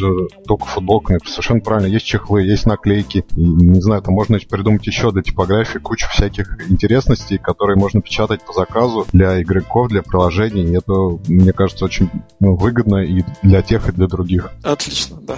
только 0.48 0.66
футболками. 0.66 1.20
Совершенно 1.26 1.60
правильно. 1.62 1.88
Есть 1.88 2.06
чехлы, 2.06 2.44
есть 2.44 2.66
наклейки. 2.66 3.26
И, 3.36 3.42
не 3.42 3.82
знаю, 3.82 4.02
там 4.02 4.14
можно 4.14 4.40
придумать 4.50 4.86
еще 4.88 5.12
до 5.12 5.22
типографии 5.22 5.78
кучу 5.78 6.08
всяких 6.10 6.70
интересностей, 6.70 7.38
которые 7.38 7.78
можно 7.78 8.02
печатать 8.02 8.44
по 8.46 8.54
заказу 8.54 9.06
для 9.14 9.42
игроков, 9.42 9.90
для 9.90 10.02
приложений. 10.02 10.72
И 10.72 10.78
это, 10.78 10.94
мне 11.28 11.54
кажется, 11.54 11.86
очень 11.86 12.10
ну, 12.40 12.56
выгодно 12.56 12.98
и 12.98 13.24
для 13.44 13.62
тех, 13.62 13.88
и 13.90 13.92
для 13.92 14.08
других. 14.08 14.52
Отлично, 14.64 15.18
да. 15.22 15.38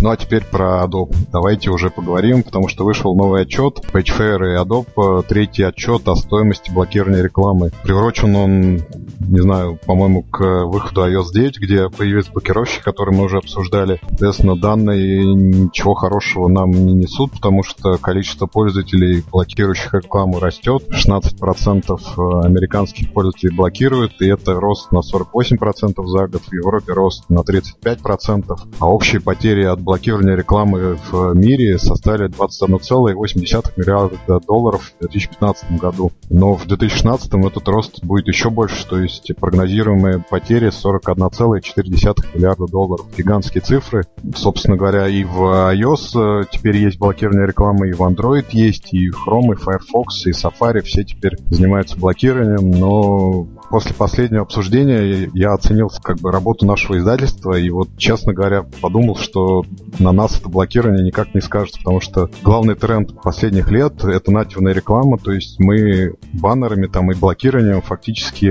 Ну 0.00 0.10
а 0.10 0.16
теперь 0.16 0.44
про 0.44 0.84
Adobe. 0.84 1.14
Давайте 1.30 1.70
уже 1.70 1.90
поговорим, 1.90 2.42
потому 2.42 2.68
что 2.68 2.84
вышел 2.84 3.14
новый 3.14 3.42
отчет 3.42 3.80
PageFair 3.92 4.54
и 4.54 4.58
Adobe. 4.58 5.24
Третий 5.28 5.62
отчет 5.62 6.08
о 6.08 6.16
стоимости 6.16 6.70
блокирования 6.70 7.22
рекламы. 7.22 7.70
Приурочен 7.82 8.34
он, 8.34 8.80
не 9.20 9.40
знаю, 9.40 9.78
по-моему, 9.86 10.22
к 10.22 10.64
выходу 10.64 11.06
iOS 11.06 11.32
9, 11.32 11.60
где 11.60 11.88
появились 11.90 12.28
блокировщики, 12.28 12.82
которые 12.82 13.16
мы 13.16 13.24
уже 13.24 13.38
обсуждали. 13.38 14.00
Соответственно, 14.08 14.56
данные 14.56 15.34
ничего 15.34 15.94
хорошего 15.94 16.48
нам 16.48 16.70
не 16.70 16.94
несут, 16.94 17.32
потому 17.32 17.62
что 17.62 17.98
количество 17.98 18.46
пользователей, 18.46 19.22
блокирующих 19.30 19.92
рекламу, 19.94 20.40
растет. 20.40 20.84
16% 20.90 22.44
американских 22.44 23.12
пользователей 23.12 23.54
блокируют, 23.54 24.20
и 24.20 24.28
это 24.28 24.54
рост 24.54 24.92
на 24.92 25.00
48% 25.00 26.04
за 26.06 26.26
год. 26.26 26.42
В 26.42 26.52
Европе 26.52 26.92
рост 26.92 27.28
на 27.28 27.40
35%, 27.40 28.58
а 28.78 28.86
общие 28.86 29.20
потери 29.20 29.59
потери 29.60 29.64
от 29.64 29.80
блокирования 29.80 30.36
рекламы 30.36 30.98
в 31.10 31.34
мире 31.34 31.78
составили 31.78 32.28
21,8 32.30 33.72
миллиарда 33.76 34.40
долларов 34.46 34.92
в 34.96 35.00
2015 35.00 35.78
году. 35.78 36.12
Но 36.28 36.54
в 36.54 36.66
2016 36.66 37.32
этот 37.34 37.68
рост 37.68 38.04
будет 38.04 38.28
еще 38.28 38.50
больше, 38.50 38.86
то 38.86 38.98
есть 38.98 39.30
прогнозируемые 39.38 40.24
потери 40.28 40.68
41,4 40.68 42.34
миллиарда 42.34 42.66
долларов. 42.66 43.06
Гигантские 43.16 43.62
цифры. 43.62 44.04
Собственно 44.34 44.76
говоря, 44.76 45.08
и 45.08 45.24
в 45.24 45.42
iOS 45.74 46.42
э, 46.42 46.44
теперь 46.50 46.76
есть 46.76 46.98
блокирование 46.98 47.46
рекламы, 47.46 47.88
и 47.88 47.92
в 47.92 48.00
Android 48.00 48.46
есть, 48.52 48.92
и 48.92 49.10
Chrome, 49.10 49.52
и 49.52 49.56
Firefox, 49.56 50.26
и 50.26 50.30
Safari, 50.30 50.80
все 50.82 51.04
теперь 51.04 51.36
занимаются 51.50 51.98
блокированием, 51.98 52.70
но 52.70 53.46
после 53.70 53.94
последнего 53.94 54.42
обсуждения 54.42 55.30
я 55.32 55.52
оценил 55.52 55.90
как 56.02 56.18
бы 56.18 56.32
работу 56.32 56.66
нашего 56.66 56.98
издательства, 56.98 57.54
и 57.54 57.70
вот, 57.70 57.88
честно 57.96 58.32
говоря, 58.32 58.64
подумал, 58.80 59.16
что 59.16 59.49
на 59.98 60.12
нас 60.12 60.38
это 60.38 60.48
блокирование 60.48 61.04
никак 61.04 61.34
не 61.34 61.40
скажется, 61.40 61.78
потому 61.78 62.00
что 62.00 62.30
главный 62.42 62.74
тренд 62.74 63.20
последних 63.22 63.70
лет— 63.70 64.04
это 64.04 64.30
нативная 64.30 64.72
реклама, 64.72 65.18
то 65.18 65.32
есть 65.32 65.58
мы 65.58 66.14
баннерами 66.32 66.86
там 66.86 67.10
и 67.10 67.14
блокированием 67.14 67.82
фактически 67.82 68.46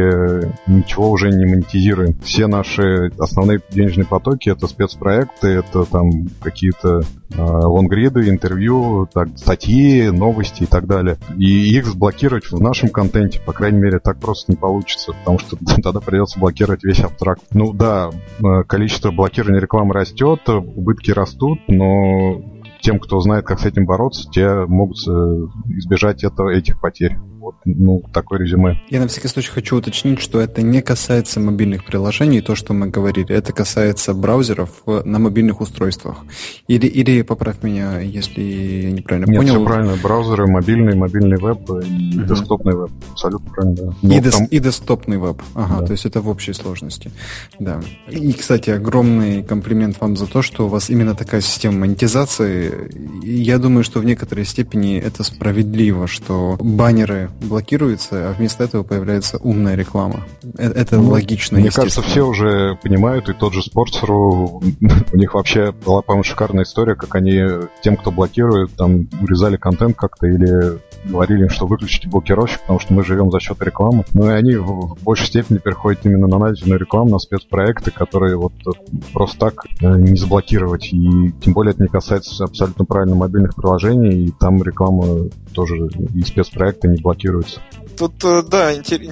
ничего 0.70 1.10
уже 1.10 1.30
не 1.30 1.46
монетизируем. 1.46 2.20
Все 2.24 2.48
наши 2.48 3.12
основные 3.18 3.62
денежные 3.70 4.06
потоки— 4.06 4.50
это 4.50 4.68
спецпроекты, 4.68 5.48
это 5.48 5.86
там 5.86 6.10
какие-то 6.42 7.02
э, 7.32 7.42
лонгриды, 7.42 8.30
интервью, 8.30 9.08
так, 9.12 9.30
статьи, 9.38 10.10
новости 10.10 10.64
и 10.64 10.66
так 10.66 10.88
далее. 10.88 11.18
И 11.38 11.76
их 11.76 11.86
заблокировать 11.86 12.46
в 12.52 12.62
нашем 12.62 12.90
контенте, 12.90 13.40
по 13.40 13.54
крайней 13.54 13.80
мере, 13.80 14.00
так 14.00 14.20
просто 14.20 14.52
не 14.52 14.58
получится, 14.58 15.14
потому 15.14 15.40
что 15.40 15.58
тогда 15.82 16.00
придется 16.00 16.40
блокировать 16.40 16.84
весь 16.84 17.00
абстракт. 17.00 17.42
Ну 17.52 17.74
да, 17.74 18.10
э, 18.40 18.64
количество 18.64 19.12
блокирования 19.12 19.62
рекламы 19.62 19.94
растет, 19.94 20.42
убытки 20.90 21.12
растут, 21.12 21.60
но 21.68 22.42
тем, 22.82 23.00
кто 23.00 23.20
знает, 23.20 23.46
как 23.46 23.60
с 23.60 23.66
этим 23.66 23.86
бороться, 23.86 24.30
те 24.32 24.66
могут 24.66 24.98
э, 25.08 25.12
избежать 25.78 26.24
этого, 26.24 26.50
этих 26.50 26.82
потерь. 26.82 27.18
Вот, 27.50 27.56
ну, 27.66 28.04
такое 28.14 28.40
резюме. 28.40 28.80
Я 28.90 29.00
на 29.00 29.08
всякий 29.08 29.28
случай 29.28 29.50
хочу 29.50 29.78
уточнить, 29.78 30.20
что 30.20 30.40
это 30.40 30.62
не 30.62 30.82
касается 30.82 31.40
мобильных 31.40 31.84
приложений, 31.84 32.42
то, 32.42 32.54
что 32.54 32.74
мы 32.74 32.88
говорили. 32.88 33.34
Это 33.36 33.54
касается 33.54 34.14
браузеров 34.14 34.84
на 34.86 35.18
мобильных 35.18 35.60
устройствах. 35.62 36.18
Или, 36.68 36.86
или 36.86 37.24
поправь 37.24 37.64
меня, 37.64 38.00
если 38.00 38.42
я 38.42 38.92
неправильно 38.92 39.32
Нет, 39.32 39.40
понял. 39.40 39.56
все 39.56 39.66
правильно. 39.66 39.98
Браузеры, 40.04 40.46
мобильный, 40.48 40.96
мобильный 40.96 41.38
веб 41.38 41.68
и 41.70 42.20
угу. 42.20 42.28
десктопный 42.28 42.76
веб. 42.76 42.92
Абсолютно 43.14 43.52
правильно, 43.52 43.76
да. 43.76 43.94
Но 44.04 44.16
и, 44.16 44.22
там... 44.22 44.46
и 44.46 44.60
десктопный 44.60 45.18
веб. 45.18 45.42
Ага, 45.56 45.80
да. 45.80 45.86
то 45.88 45.92
есть 45.94 46.06
это 46.06 46.22
в 46.22 46.30
общей 46.30 46.54
сложности. 46.54 47.12
Да. 47.58 47.82
И, 48.12 48.32
кстати, 48.34 48.70
огромный 48.70 49.42
комплимент 49.42 50.00
вам 50.00 50.18
за 50.18 50.28
то, 50.28 50.44
что 50.44 50.66
у 50.66 50.70
вас 50.70 50.92
именно 50.92 51.16
такая 51.16 51.42
система 51.42 51.80
монетизации 51.80 52.92
я 53.24 53.58
думаю, 53.58 53.84
что 53.84 54.00
в 54.00 54.06
некоторой 54.06 54.46
степени 54.46 55.00
это 55.00 55.24
справедливо, 55.24 56.08
что 56.08 56.58
баннеры 56.60 57.32
блокируются, 57.42 58.30
а 58.30 58.34
вместо 58.34 58.64
этого 58.64 58.84
появляется 58.84 59.38
умная 59.38 59.76
реклама. 59.76 60.22
Э, 60.58 60.70
это 60.72 60.98
ну, 60.98 61.10
логично. 61.10 61.60
Мне 61.60 61.72
кажется, 61.72 62.02
все 62.02 62.26
уже 62.26 62.78
понимают, 62.82 63.30
и 63.30 63.34
тот 63.34 63.54
же 63.54 63.62
Sports.ru, 63.62 64.64
у 65.14 65.18
них 65.18 65.34
вообще 65.34 65.72
была, 65.72 66.02
по-моему, 66.02 66.24
шикарная 66.24 66.64
история, 66.64 66.96
как 66.96 67.16
они 67.16 67.42
тем, 67.82 67.96
кто 67.98 68.12
блокирует, 68.12 68.74
там 68.76 69.08
урезали 69.22 69.58
контент 69.58 69.96
как-то 69.96 70.28
или 70.28 70.80
говорили 71.06 71.44
им, 71.44 71.50
что 71.50 71.66
выключите 71.66 72.10
блокировщик, 72.10 72.62
потому 72.62 72.80
что 72.80 72.94
мы 72.94 73.04
живем 73.04 73.32
за 73.32 73.40
счет 73.40 73.62
рекламы. 73.62 74.06
Ну 74.14 74.30
и 74.30 74.34
они 74.34 74.56
в 74.56 74.98
большей 75.04 75.28
степени 75.28 75.58
переходят 75.58 76.06
именно 76.06 76.28
на 76.28 76.38
нативную 76.38 76.80
рекламу, 76.80 77.12
на 77.12 77.20
спецпроекты, 77.20 77.92
которые 77.92 78.38
вот 78.38 78.54
просто 79.14 79.40
так 79.40 79.66
э, 79.82 80.00
не 80.00 80.16
заблокировать. 80.16 80.92
И 80.92 81.32
тем 81.42 81.54
более 81.54 81.74
это 81.74 81.84
не 81.84 81.90
касается 81.90 82.44
абсолютно 82.44 82.86
правильно 82.86 83.16
мобильных 83.16 83.56
приложений, 83.56 84.26
и 84.26 84.32
там 84.40 84.62
реклама 84.62 85.30
тоже 85.54 85.90
и 86.14 86.22
спецпроекты 86.22 86.88
не 86.88 86.98
блокируются. 87.30 87.62
Тут, 87.98 88.24
э, 88.24 88.44
да, 88.44 88.72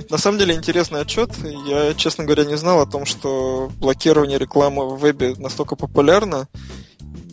на 0.10 0.17
самом 0.17 0.39
деле 0.39 0.56
интересный 0.56 1.01
отчет. 1.01 1.32
Я, 1.65 1.93
честно 1.93 2.23
говоря, 2.23 2.45
не 2.45 2.56
знал 2.56 2.82
о 2.82 2.86
том, 2.86 3.06
что 3.06 3.69
блокирование 3.80 4.38
рекламы 4.38 4.95
в 4.95 4.99
вебе 4.99 5.36
настолько 5.38 5.75
популярно. 5.75 6.47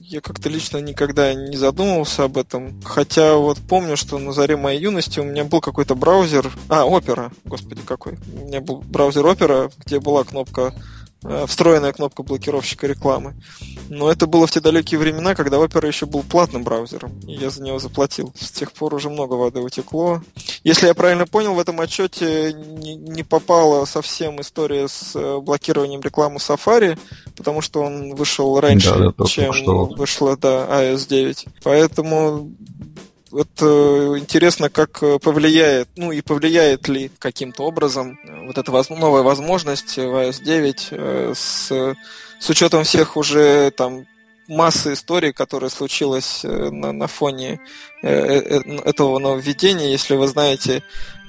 Я 0.03 0.21
как-то 0.21 0.49
лично 0.49 0.79
никогда 0.79 1.33
не 1.35 1.57
задумывался 1.57 2.25
об 2.25 2.37
этом. 2.37 2.81
Хотя 2.83 3.37
вот 3.37 3.59
помню, 3.59 3.97
что 3.97 4.19
на 4.19 4.33
заре 4.33 4.57
моей 4.57 4.81
юности 4.81 5.19
у 5.21 5.25
меня 5.25 5.45
был 5.45 5.61
какой-то 5.61 5.95
браузер... 5.95 6.53
А, 6.69 6.85
Opera, 6.85 7.33
господи, 7.45 7.81
какой. 7.85 8.19
У 8.33 8.47
меня 8.47 8.61
был 8.61 8.83
браузер 8.87 9.25
Opera, 9.25 9.73
где 9.85 10.01
была 10.01 10.25
кнопка 10.25 10.75
встроенная 11.47 11.93
кнопка 11.93 12.23
блокировщика 12.23 12.87
рекламы. 12.87 13.35
Но 13.89 14.11
это 14.11 14.27
было 14.27 14.47
в 14.47 14.51
те 14.51 14.61
далекие 14.61 14.99
времена, 14.99 15.35
когда 15.35 15.59
Opera 15.59 15.87
еще 15.87 16.07
был 16.07 16.23
платным 16.23 16.65
браузером, 16.65 17.19
и 17.27 17.33
я 17.33 17.51
за 17.51 17.63
него 17.63 17.79
заплатил. 17.79 18.33
С 18.39 18.51
тех 18.51 18.73
пор 18.73 18.95
уже 18.95 19.11
много 19.11 19.35
воды 19.35 19.61
утекло. 19.61 20.23
Если 20.63 20.87
я 20.87 20.95
правильно 20.95 21.27
понял, 21.27 21.55
в 21.55 21.59
этом 21.59 21.81
отчете 21.81 22.53
не, 22.55 22.95
не 22.95 23.23
попала 23.23 23.85
совсем 23.85 24.41
история 24.41 24.89
с 24.89 25.13
э, 25.15 25.39
блокированием 25.41 26.01
рекламы 26.01 26.37
Safari, 26.37 26.99
потому 27.37 27.61
что 27.61 27.83
он 27.83 28.15
вышел 28.15 28.59
раньше, 28.59 28.95
да, 28.95 29.13
да, 29.17 29.25
чем 29.27 29.53
вышла 29.97 30.37
да, 30.37 30.67
iOS 30.71 31.09
9. 31.09 31.47
Поэтому 31.63 32.53
это 33.37 34.15
интересно, 34.19 34.71
как 34.71 35.03
э, 35.03 35.19
повлияет, 35.19 35.89
ну 35.97 36.13
и 36.13 36.21
повлияет 36.21 36.89
ли 36.89 37.11
каким-то 37.19 37.65
образом 37.65 38.19
э, 38.23 38.47
вот 38.47 38.59
эта 38.59 38.71
новая 38.73 39.23
возможность 39.23 39.97
в 39.97 40.01
iOS 40.01 40.43
9 40.43 40.89
э, 40.91 41.33
с, 41.35 41.97
с 42.39 42.51
учетом 42.51 42.85
всех 42.85 43.17
уже 43.17 43.71
там 43.71 44.07
массы 44.47 44.93
историй, 44.93 45.33
которые 45.33 45.71
случилось 45.71 46.43
на, 46.45 46.93
на 46.93 47.07
фоне 47.07 47.61
этого 48.03 49.19
нововведения. 49.19 49.89
Если 49.89 50.17
вы 50.17 50.29
знаете, 50.29 50.83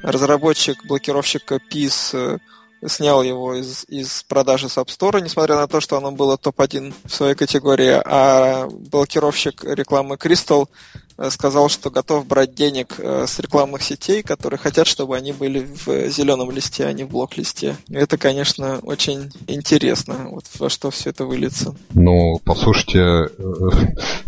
разработчик 0.04 0.86
блокировщика 0.86 1.62
PIS 1.72 2.42
снял 2.88 3.24
его 3.24 3.56
из, 3.56 3.86
из 3.88 4.24
продажи 4.24 4.68
с 4.68 4.78
App 4.78 4.88
Store, 4.88 5.22
несмотря 5.22 5.56
на 5.56 5.68
то, 5.70 5.80
что 5.80 5.96
оно 5.96 6.12
было 6.12 6.38
топ-1 6.38 6.94
в 7.06 7.14
своей 7.14 7.36
категории, 7.36 8.02
а 8.04 8.68
блокировщик 8.68 9.64
рекламы 9.64 10.16
Crystal 10.16 10.68
Э, 10.68 11.05
сказал, 11.30 11.70
что 11.70 11.90
готов 11.90 12.26
брать 12.26 12.56
денег 12.56 12.96
э, 12.98 13.26
с 13.28 13.40
рекламных 13.40 13.82
сетей, 13.82 14.22
которые 14.22 14.58
хотят, 14.58 14.88
чтобы 14.88 15.16
они 15.16 15.32
были 15.32 15.60
в 15.86 16.10
зеленом 16.10 16.52
листе, 16.52 16.86
а 16.86 16.94
не 16.94 17.04
в 17.04 17.10
блок-листе. 17.10 17.78
Это, 17.90 18.18
конечно, 18.18 18.80
очень 18.80 19.32
интересно, 19.48 20.28
вот 20.32 20.46
во 20.60 20.70
что 20.70 20.92
все 20.92 21.12
это 21.12 21.26
выльется. 21.26 21.76
Ну, 21.94 22.40
послушайте, 22.44 23.00
э, 23.00 23.30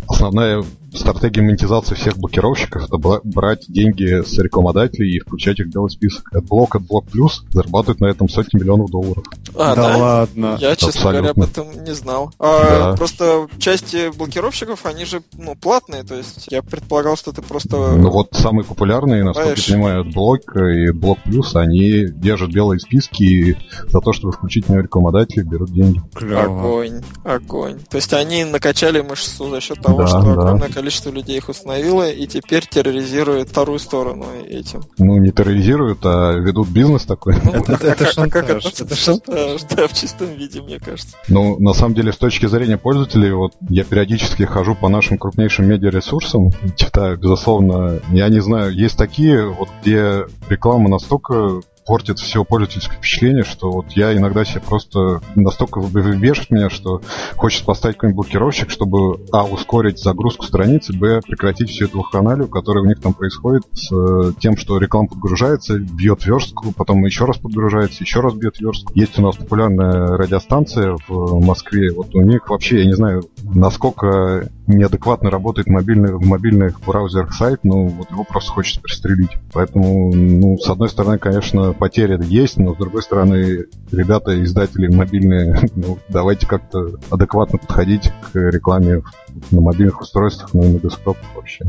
основная 0.07 0.63
стратегия 0.93 1.41
монетизации 1.41 1.95
всех 1.95 2.17
блокировщиков 2.17 2.83
это 2.85 2.97
брать 3.23 3.65
деньги 3.67 4.23
с 4.23 4.37
рекламодателей 4.37 5.17
и 5.17 5.19
включать 5.19 5.59
их 5.59 5.67
в 5.67 5.69
белый 5.69 5.89
список. 5.89 6.31
AdBlock, 6.33 6.69
AdBlock 6.75 7.05
Plus 7.11 7.31
зарабатывают 7.51 7.99
на 7.99 8.07
этом 8.07 8.29
сотни 8.29 8.59
миллионов 8.59 8.89
долларов. 8.89 9.23
А, 9.55 9.75
да, 9.75 9.87
да? 9.89 9.97
ладно. 9.97 10.57
Я, 10.59 10.75
честно 10.75 10.87
Абсолютно. 10.87 11.11
говоря, 11.11 11.31
об 11.31 11.39
этом 11.39 11.83
не 11.83 11.93
знал. 11.93 12.33
А, 12.39 12.91
да. 12.91 12.93
Просто 12.95 13.47
части 13.59 14.15
блокировщиков, 14.15 14.85
они 14.85 15.05
же 15.05 15.21
ну, 15.33 15.55
платные, 15.55 16.03
то 16.03 16.15
есть 16.15 16.47
я 16.49 16.61
предполагал, 16.79 17.17
что 17.17 17.31
ты 17.31 17.41
просто... 17.41 17.93
Ну 17.97 18.09
вот 18.09 18.29
самые 18.33 18.63
популярные, 18.65 19.23
насколько 19.23 19.59
я 19.59 19.73
понимаю, 19.73 20.05
AdBlock 20.05 20.73
и 20.73 20.91
AdBlock 20.91 21.17
Plus, 21.25 21.59
они 21.59 22.05
держат 22.07 22.51
белые 22.51 22.79
списки 22.79 23.23
и 23.23 23.57
за 23.87 23.99
то, 23.99 24.13
чтобы 24.13 24.33
включить 24.33 24.65
в 24.65 24.69
него 24.69 24.81
рекламодателей, 24.81 25.43
берут 25.43 25.71
деньги. 25.71 26.01
Клево. 26.13 26.43
Огонь, 26.43 27.01
огонь. 27.23 27.79
То 27.89 27.97
есть 27.97 28.13
они 28.13 28.43
накачали 28.43 29.01
мышцу 29.01 29.49
за 29.49 29.59
счет 29.59 29.81
того, 29.81 29.99
да, 29.99 30.07
что 30.07 30.21
да. 30.21 30.33
огромное 30.33 30.69
количество 30.69 31.09
людей 31.09 31.37
их 31.37 31.49
установило, 31.49 32.09
и 32.09 32.27
теперь 32.27 32.65
терроризируют 32.65 33.49
вторую 33.49 33.79
сторону 33.79 34.25
этим. 34.47 34.83
Ну, 34.97 35.17
не 35.17 35.31
терроризируют, 35.31 35.99
а 36.03 36.33
ведут 36.33 36.69
бизнес 36.69 37.05
такой. 37.05 37.35
Ну, 37.43 37.51
это, 37.51 37.73
это, 37.73 37.87
это 37.87 38.13
шантаж. 38.13 38.65
Это, 38.65 38.83
это 38.83 38.95
шантаж, 38.95 39.61
да, 39.75 39.87
в 39.87 39.93
чистом 39.93 40.27
виде, 40.35 40.61
мне 40.61 40.79
кажется. 40.79 41.15
Ну, 41.27 41.59
на 41.59 41.73
самом 41.73 41.95
деле, 41.95 42.13
с 42.13 42.17
точки 42.17 42.45
зрения 42.45 42.77
пользователей, 42.77 43.31
вот 43.31 43.53
я 43.69 43.83
периодически 43.83 44.43
хожу 44.43 44.75
по 44.75 44.89
нашим 44.89 45.17
крупнейшим 45.17 45.67
медиаресурсам, 45.67 46.51
читаю, 46.75 47.17
безусловно, 47.17 47.99
я 48.11 48.29
не 48.29 48.39
знаю, 48.39 48.73
есть 48.73 48.97
такие, 48.97 49.47
вот 49.47 49.69
где 49.81 50.25
реклама 50.49 50.89
настолько 50.89 51.61
портит 51.87 52.19
все 52.19 52.43
пользовательское 52.43 52.97
впечатление, 52.97 53.43
что 53.43 53.71
вот 53.71 53.91
я 53.91 54.15
иногда 54.15 54.43
себе 54.43 54.59
просто 54.59 55.21
настолько 55.35 55.79
бешит 55.79 56.51
меня, 56.51 56.69
что 56.69 57.01
хочется 57.37 57.65
поставить 57.65 57.95
какой-нибудь 57.95 58.25
блокировщик, 58.25 58.69
чтобы, 58.69 59.25
а, 59.31 59.45
ускорить 59.45 59.97
загрузку 59.97 60.45
страницы, 60.45 60.93
б, 60.93 61.21
прекратить 61.25 61.69
всю 61.69 61.85
эту 61.85 61.99
вакханалию, 61.99 62.49
которая 62.49 62.83
у 62.83 62.87
них 62.87 62.99
там 62.99 63.13
происходит 63.13 63.63
с 63.71 63.89
э, 63.91 64.33
тем, 64.39 64.57
что 64.57 64.77
реклама 64.77 65.07
подгружается, 65.07 65.79
бьет 65.79 66.25
верстку, 66.25 66.73
потом 66.73 67.05
еще 67.05 67.23
раз 67.23 67.37
подгружается, 67.37 68.03
еще 68.03 68.19
раз 68.19 68.33
бьет 68.33 68.59
верстку. 68.59 68.91
Есть 68.93 69.17
у 69.17 69.21
нас 69.21 69.37
популярная 69.37 70.17
радиостанция 70.17 70.97
в 71.07 71.39
Москве, 71.39 71.93
вот 71.93 72.13
у 72.13 72.21
них 72.21 72.49
вообще, 72.49 72.79
я 72.79 72.85
не 72.85 72.95
знаю, 72.95 73.23
насколько 73.43 74.49
неадекватно 74.67 75.31
работает 75.31 75.67
мобильный, 75.67 76.13
в 76.13 76.25
мобильных 76.25 76.79
браузерах 76.81 77.33
сайт, 77.33 77.61
ну, 77.63 77.87
вот 77.87 78.11
его 78.11 78.23
просто 78.23 78.51
хочется 78.51 78.81
пристрелить. 78.81 79.31
Поэтому, 79.53 80.13
ну, 80.13 80.57
с 80.57 80.69
одной 80.69 80.89
стороны, 80.89 81.17
конечно, 81.17 81.73
потери 81.73 82.17
есть, 82.25 82.57
но 82.57 82.75
с 82.75 82.77
другой 82.77 83.01
стороны, 83.01 83.65
ребята, 83.91 84.43
издатели 84.43 84.93
мобильные, 84.93 85.59
ну, 85.75 85.97
давайте 86.09 86.45
как-то 86.45 86.95
адекватно 87.09 87.57
подходить 87.57 88.11
к 88.31 88.35
рекламе 88.35 89.03
на 89.51 89.61
мобильных 89.61 90.01
устройствах, 90.01 90.53
ну 90.53 90.63
и 90.63 90.73
на 90.73 90.79
десктопах 90.79 91.25
вообще. 91.35 91.65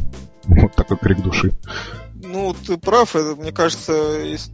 Вот 0.47 0.75
такой 0.75 0.97
крик 0.97 1.23
души. 1.23 1.53
Ну, 2.31 2.55
ты 2.55 2.77
прав, 2.77 3.17
это, 3.17 3.35
мне 3.41 3.53
кажется, 3.53 3.93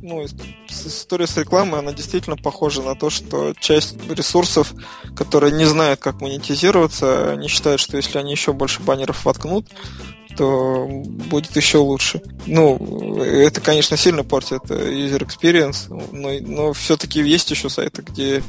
ну, 0.00 0.24
история 0.68 1.26
с 1.26 1.36
рекламой, 1.36 1.80
она 1.80 1.92
действительно 1.92 2.36
похожа 2.36 2.82
на 2.82 2.94
то, 2.94 3.10
что 3.10 3.52
часть 3.58 3.96
ресурсов, 4.08 4.72
которые 5.16 5.52
не 5.52 5.64
знают, 5.64 5.98
как 5.98 6.20
монетизироваться, 6.20 7.32
они 7.32 7.48
считают, 7.48 7.80
что 7.80 7.96
если 7.96 8.18
они 8.18 8.30
еще 8.30 8.52
больше 8.52 8.80
баннеров 8.80 9.24
воткнут, 9.24 9.66
то 10.36 10.86
будет 10.88 11.56
еще 11.56 11.78
лучше. 11.78 12.22
Ну, 12.46 13.22
это, 13.22 13.60
конечно, 13.60 13.96
сильно 13.96 14.22
портит 14.24 14.62
э, 14.70 14.92
user 14.92 15.26
experience, 15.26 15.88
но, 16.12 16.30
но 16.40 16.72
все-таки 16.72 17.20
есть 17.20 17.50
еще 17.50 17.68
сайты, 17.68 18.02
где 18.02 18.42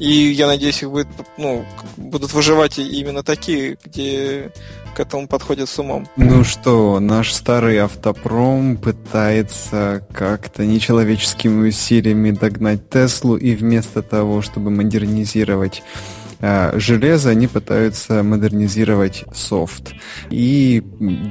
и 0.00 0.32
я 0.32 0.46
надеюсь, 0.46 0.82
их 0.82 0.90
будет, 0.90 1.08
ну, 1.36 1.62
будут 1.98 2.32
выживать 2.32 2.78
именно 2.78 3.22
такие, 3.22 3.76
где 3.84 4.50
к 4.90 5.00
этому 5.00 5.26
подходят 5.26 5.68
с 5.68 5.78
умом. 5.78 6.08
Ну 6.16 6.44
что, 6.44 7.00
наш 7.00 7.32
старый 7.32 7.78
автопром 7.78 8.76
пытается 8.76 10.06
как-то 10.12 10.64
нечеловеческими 10.64 11.68
усилиями 11.68 12.30
догнать 12.30 12.88
Теслу, 12.90 13.36
и 13.36 13.54
вместо 13.54 14.02
того, 14.02 14.42
чтобы 14.42 14.70
модернизировать 14.70 15.82
Э, 16.40 16.78
железо 16.78 17.30
они 17.30 17.46
пытаются 17.46 18.22
модернизировать 18.22 19.24
софт. 19.34 19.92
И 20.30 20.82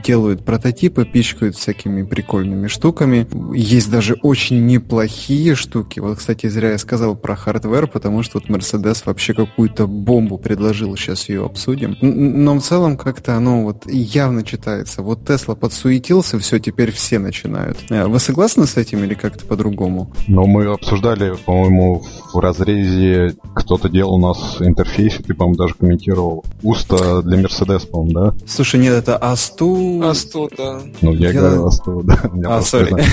делают 0.05 0.45
прототипы, 0.45 1.05
пичкают 1.05 1.55
всякими 1.55 2.03
прикольными 2.03 2.67
штуками. 2.67 3.27
Есть 3.55 3.89
даже 3.89 4.15
очень 4.21 4.65
неплохие 4.65 5.55
штуки. 5.55 5.99
Вот, 5.99 6.17
кстати, 6.17 6.47
зря 6.47 6.71
я 6.71 6.77
сказал 6.77 7.15
про 7.15 7.35
hardware, 7.35 7.87
потому 7.87 8.23
что 8.23 8.39
вот 8.39 8.49
Mercedes 8.49 9.03
вообще 9.05 9.33
какую-то 9.33 9.87
бомбу 9.87 10.37
предложил, 10.37 10.95
сейчас 10.95 11.29
ее 11.29 11.45
обсудим. 11.45 11.97
Но 12.01 12.59
в 12.59 12.61
целом 12.61 12.97
как-то 12.97 13.35
оно 13.35 13.63
вот 13.63 13.89
явно 13.89 14.43
читается. 14.43 15.01
Вот 15.01 15.25
Тесла 15.25 15.55
подсуетился, 15.55 16.37
все, 16.39 16.59
теперь 16.59 16.91
все 16.91 17.19
начинают. 17.19 17.77
Э, 17.89 18.05
вы 18.05 18.19
согласны 18.19 18.67
с 18.67 18.77
этим 18.77 19.03
или 19.03 19.15
как-то 19.15 19.45
по-другому? 19.45 20.13
Ну, 20.27 20.45
мы 20.45 20.65
обсуждали, 20.65 21.35
по-моему, 21.45 22.03
в 22.33 22.39
разрезе 22.39 23.35
кто-то 23.55 23.89
делал 23.89 24.15
у 24.15 24.19
нас 24.19 24.57
интерфейс 24.59 24.98
интерфейсе 24.99 25.23
ты, 25.23 25.33
по-моему, 25.33 25.57
даже 25.57 25.73
комментировал. 25.73 26.43
Уста 26.63 27.21
для 27.21 27.37
Мерседес, 27.37 27.85
по-моему, 27.85 28.13
да? 28.13 28.35
Слушай, 28.47 28.79
нет, 28.79 28.93
это 28.93 29.17
Асту... 29.17 30.01
Асту, 30.03 30.49
да. 30.57 30.81
Ну, 31.01 31.13
я, 31.13 31.31
я... 31.31 31.39
говорю 31.39 31.65
Асту, 31.65 32.01
да. 32.03 32.31
А, 32.45 32.61
сори. 32.61 32.93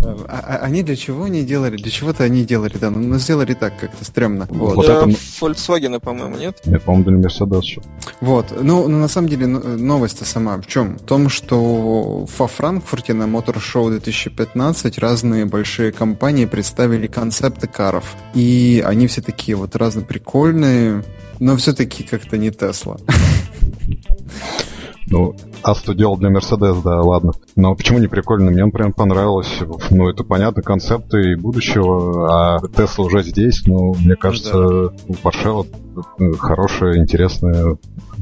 А, 0.00 0.14
а 0.28 0.56
они 0.58 0.84
для 0.84 0.94
чего 0.94 1.24
они 1.24 1.42
делали? 1.42 1.76
Для 1.76 1.90
чего-то 1.90 2.22
они 2.22 2.44
делали, 2.44 2.76
да, 2.80 2.88
но 2.90 3.00
ну, 3.00 3.18
сделали 3.18 3.54
так 3.54 3.78
как-то 3.78 4.04
стрёмно. 4.04 4.46
Вот. 4.48 4.84
это... 4.84 5.06
Volkswagen, 5.40 5.98
по-моему, 5.98 6.36
нет? 6.36 6.60
Нет, 6.64 6.82
по-моему, 6.84 7.20
для 7.20 7.28
Mercedes 7.28 7.62
еще. 7.62 7.82
Вот, 8.20 8.46
ну, 8.60 8.86
ну, 8.88 8.98
на 8.98 9.08
самом 9.08 9.28
деле, 9.28 9.46
новость-то 9.46 10.24
сама 10.24 10.56
в 10.58 10.66
чем? 10.66 10.98
В 10.98 11.02
том, 11.02 11.28
что 11.28 12.26
во 12.38 12.46
Франкфурте 12.46 13.12
на 13.12 13.24
Show 13.24 13.90
2015 13.90 14.98
разные 14.98 15.46
большие 15.46 15.90
компании 15.90 16.44
представили 16.44 17.08
концепты 17.08 17.66
каров. 17.66 18.14
И 18.34 18.82
они 18.86 19.08
все 19.08 19.20
такие 19.20 19.56
вот 19.56 19.74
разно 19.74 20.02
прикольные, 20.02 20.67
но 21.40 21.56
все-таки 21.56 22.02
как-то 22.02 22.36
не 22.38 22.50
Тесла. 22.50 22.96
Ну, 25.10 25.34
Асту 25.62 25.94
делал 25.94 26.16
для 26.16 26.30
Мерседес, 26.30 26.76
да, 26.82 27.00
ладно. 27.00 27.32
Но 27.56 27.74
почему 27.74 27.98
не 27.98 28.06
прикольно? 28.06 28.50
Мне 28.50 28.64
он 28.64 28.70
прям 28.70 28.92
понравилось. 28.92 29.60
Ну, 29.90 30.08
это 30.08 30.24
понятно, 30.24 30.62
концепты 30.62 31.36
будущего, 31.36 32.56
а 32.56 32.68
Тесла 32.68 33.06
уже 33.06 33.22
здесь, 33.22 33.62
ну, 33.66 33.94
мне 33.94 34.16
кажется, 34.16 34.52
да. 34.52 34.92
у 35.08 35.12
Porsche 35.12 35.52
вот 35.52 35.68
э, 36.20 36.32
хорошее, 36.38 37.00
интересное 37.00 37.76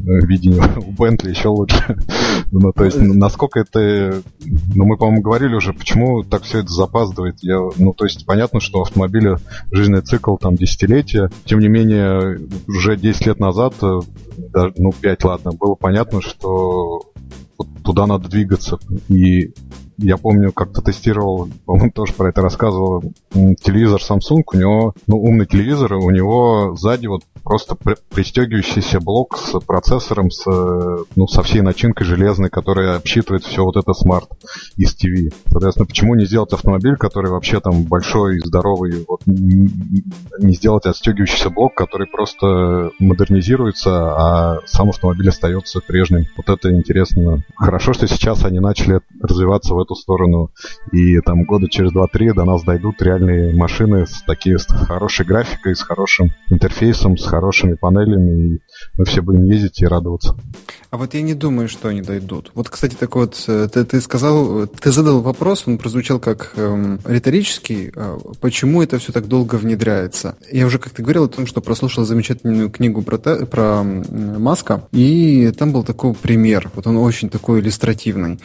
видение 0.05 0.63
у 0.77 0.93
Бентли 0.93 1.31
еще 1.31 1.49
лучше. 1.49 1.97
ну, 2.53 2.73
то 2.73 2.85
есть, 2.85 2.99
насколько 2.99 3.61
это... 3.61 4.23
Ну, 4.75 4.85
мы, 4.85 4.97
по-моему, 4.97 5.23
говорили 5.23 5.55
уже, 5.55 5.73
почему 5.73 6.23
так 6.23 6.43
все 6.43 6.61
это 6.61 6.69
запаздывает. 6.69 7.37
Я, 7.43 7.59
ну, 7.77 7.93
то 7.93 8.05
есть, 8.05 8.25
понятно, 8.27 8.61
что 8.61 8.83
автомобиля 8.83 9.39
жизненный 9.71 10.03
цикл 10.03 10.37
там 10.37 10.57
десятилетия. 10.57 11.31
Тем 11.45 11.61
не 11.61 11.69
менее, 11.69 12.41
уже 12.67 12.97
10 12.97 13.27
лет 13.27 13.41
назад, 13.41 13.75
э, 13.83 14.01
даже, 14.37 14.75
ну, 14.77 14.93
5, 14.93 15.25
ладно, 15.25 15.53
было 15.53 15.75
понятно, 15.75 16.21
что 16.21 17.03
туда 17.85 18.07
надо 18.07 18.29
двигаться. 18.29 18.79
И 19.09 19.53
я 19.99 20.17
помню, 20.17 20.53
как-то 20.53 20.83
тестировал, 20.83 21.49
по-моему, 21.65 21.91
тоже 21.91 22.13
про 22.13 22.29
это 22.29 22.43
рассказывал, 22.43 23.03
телевизор 23.33 24.01
Samsung, 24.01 24.43
у 24.53 24.57
него, 24.57 24.95
ну, 25.07 25.17
умный 25.19 25.47
телевизор, 25.47 25.95
у 25.95 26.11
него 26.11 26.77
сзади 26.77 27.07
вот 27.07 27.23
просто 27.43 27.77
пристегивающийся 28.11 29.01
блок 29.01 29.39
с 29.39 29.59
процессором, 29.61 30.31
с, 30.31 30.45
ну, 30.47 31.27
со 31.29 31.43
всей 31.43 31.61
начинкой 31.61 32.07
железной, 32.07 32.51
которая 32.51 32.97
обсчитывает 32.97 33.45
все 33.45 33.65
вот 33.65 33.77
это 33.77 33.93
смарт 33.93 34.29
из 34.77 34.95
ТВ. 34.95 35.35
Соответственно, 35.51 35.87
почему 35.87 36.15
не 36.15 36.27
сделать 36.27 36.53
автомобиль, 36.53 36.97
который 36.97 37.31
вообще 37.31 37.61
там 37.61 37.85
большой, 37.85 38.41
здоровый, 38.41 39.05
вот 39.09 39.21
не 39.27 40.55
сделать 40.55 40.87
отстегивающийся 40.87 41.51
блок, 41.51 41.75
который 41.75 42.07
просто 42.07 42.91
модернизируется, 42.99 44.13
а 44.17 44.61
сам 44.67 44.91
автомобиль 44.91 45.29
остается 45.29 45.81
прежним. 45.81 46.27
Вот 46.37 46.49
это 46.49 46.73
интересно. 46.73 47.45
Хорошо, 47.57 47.93
что 47.93 48.09
сейчас 48.09 48.45
они 48.45 48.59
начали 48.59 49.01
развиваться 49.21 49.75
в 49.75 49.79
эту 49.87 49.95
сторону, 49.95 50.51
и 50.93 51.19
там 51.21 51.45
года 51.45 51.69
через 51.69 51.93
2-3 51.93 52.35
до 52.35 52.45
нас 52.45 52.63
дойдут 52.65 53.01
реальные 53.01 53.55
машины 53.55 54.07
с 54.07 54.23
такие 54.23 54.59
с 54.59 54.67
хорошей 54.67 55.25
графикой, 55.25 55.75
с 55.75 55.83
хорошим 55.83 56.33
интерфейсом, 56.51 57.17
с 57.17 57.25
хорошими 57.27 57.75
панелями, 57.75 58.57
и 58.57 58.61
мы 58.99 59.05
все 59.05 59.23
будем 59.23 59.45
ездить 59.45 59.81
и 59.81 59.87
радоваться. 59.87 60.37
А 60.97 60.99
вот 60.99 61.13
я 61.13 61.21
не 61.21 61.35
думаю, 61.35 61.69
что 61.69 61.89
они 61.89 62.01
дойдут. 62.01 62.53
Вот, 62.55 62.71
кстати, 62.71 62.95
так 62.95 63.17
вот, 63.17 63.45
э, 63.49 63.69
ты, 63.71 63.85
ты 63.85 64.01
сказал, 64.01 64.67
ты 64.67 64.91
задал 64.91 65.21
вопрос, 65.21 65.65
он 65.67 65.77
прозвучал 65.77 66.19
как 66.19 66.55
эм, 66.57 67.01
риторический, 67.05 67.93
э, 67.95 68.19
почему 68.41 68.83
это 68.83 68.99
все 68.99 69.13
так 69.13 69.29
долго 69.29 69.57
внедряется. 69.57 70.37
Я 70.51 70.65
уже 70.65 70.79
как-то 70.79 71.03
говорил 71.03 71.25
о 71.25 71.29
том, 71.29 71.47
что 71.47 71.61
прослушал 71.61 72.07
замечательную 72.07 72.71
книгу 72.71 73.03
про, 73.03 73.19
про 73.19 73.83
Маска, 73.83 74.89
и 74.91 75.53
там 75.59 75.71
был 75.71 75.85
такой 75.85 76.15
пример, 76.15 76.71
вот 76.75 76.87
он 76.87 76.97
очень 76.97 77.29
такой 77.29 77.61
иллюстративный. 77.61 78.39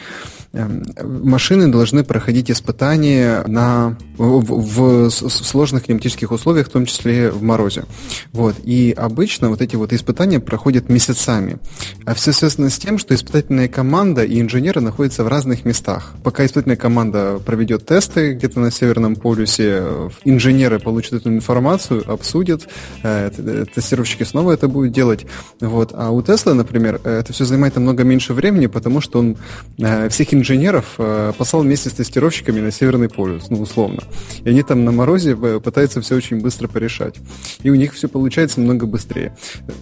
Эм, 0.54 0.84
машины 1.02 1.68
должны 1.68 2.04
проходить 2.04 2.50
испытания 2.50 3.42
на, 3.46 3.96
в, 4.18 4.40
в, 4.42 5.08
в 5.08 5.30
сложных 5.30 5.84
климатических 5.84 6.30
условиях, 6.30 6.66
в 6.66 6.70
том 6.70 6.84
числе 6.84 7.30
в 7.30 7.42
морозе. 7.42 7.84
Вот. 8.32 8.56
И 8.62 8.94
обычно 8.94 9.48
вот 9.48 9.62
эти 9.62 9.76
вот 9.76 9.94
испытания 9.94 10.40
проходят 10.40 10.90
месяцами. 10.90 11.56
А 12.04 12.12
все 12.12 12.32
связано 12.42 12.70
с 12.70 12.78
тем, 12.78 12.98
что 12.98 13.14
испытательная 13.14 13.68
команда 13.68 14.24
и 14.24 14.40
инженеры 14.40 14.80
находятся 14.80 15.22
в 15.22 15.28
разных 15.28 15.64
местах. 15.64 16.14
Пока 16.24 16.44
испытательная 16.44 16.76
команда 16.76 17.38
проведет 17.38 17.86
тесты 17.86 18.32
где-то 18.32 18.58
на 18.58 18.72
Северном 18.72 19.14
полюсе, 19.14 20.10
инженеры 20.24 20.80
получат 20.80 21.12
эту 21.12 21.28
информацию, 21.28 22.02
обсудят, 22.10 22.66
э, 23.04 23.30
тестировщики 23.72 24.24
снова 24.24 24.50
это 24.50 24.66
будут 24.66 24.90
делать. 24.90 25.24
Вот. 25.60 25.92
А 25.94 26.10
у 26.10 26.20
Тесла, 26.20 26.54
например, 26.54 27.00
это 27.04 27.32
все 27.32 27.44
занимает 27.44 27.76
намного 27.76 28.02
меньше 28.02 28.34
времени, 28.34 28.66
потому 28.66 29.00
что 29.00 29.20
он 29.20 29.36
э, 29.78 30.08
всех 30.08 30.34
инженеров 30.34 30.94
э, 30.98 31.32
послал 31.38 31.62
вместе 31.62 31.90
с 31.90 31.92
тестировщиками 31.92 32.58
на 32.58 32.72
Северный 32.72 33.08
полюс, 33.08 33.50
ну, 33.50 33.60
условно. 33.60 34.02
И 34.42 34.48
они 34.48 34.64
там 34.64 34.84
на 34.84 34.90
морозе 34.90 35.38
э, 35.40 35.60
пытаются 35.60 36.00
все 36.00 36.16
очень 36.16 36.40
быстро 36.40 36.66
порешать. 36.66 37.14
И 37.62 37.70
у 37.70 37.76
них 37.76 37.94
все 37.94 38.08
получается 38.08 38.58
много 38.58 38.86
быстрее. 38.86 39.36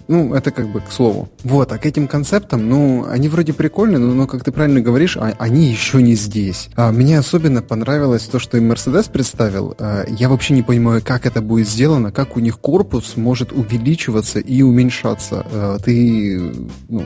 Ну, 0.07 0.35
это 0.35 0.51
как 0.51 0.67
бы 0.71 0.81
к 0.81 0.91
слову. 0.91 1.27
Вот, 1.43 1.71
а 1.71 1.79
к 1.79 1.87
этим 1.87 2.07
концептам, 2.07 2.40
ну, 2.51 3.05
они 3.09 3.29
вроде 3.29 3.53
прикольные, 3.53 3.97
но, 3.97 4.13
но 4.13 4.27
как 4.27 4.43
ты 4.43 4.51
правильно 4.51 4.81
говоришь, 4.81 5.17
а, 5.17 5.33
они 5.39 5.67
еще 5.67 6.01
не 6.01 6.15
здесь. 6.15 6.69
А, 6.75 6.91
мне 6.91 7.17
особенно 7.17 7.61
понравилось 7.61 8.23
то, 8.23 8.39
что 8.39 8.57
и 8.57 8.61
Mercedes 8.61 9.11
представил. 9.11 9.75
А, 9.79 10.05
я 10.07 10.29
вообще 10.29 10.53
не 10.53 10.63
понимаю, 10.63 11.01
как 11.03 11.25
это 11.25 11.41
будет 11.41 11.67
сделано, 11.67 12.11
как 12.11 12.37
у 12.37 12.39
них 12.39 12.59
корпус 12.59 13.17
может 13.17 13.51
увеличиваться 13.51 14.39
и 14.39 14.61
уменьшаться. 14.61 15.45
А, 15.51 15.77
ты 15.79 16.53
ну, 16.89 17.03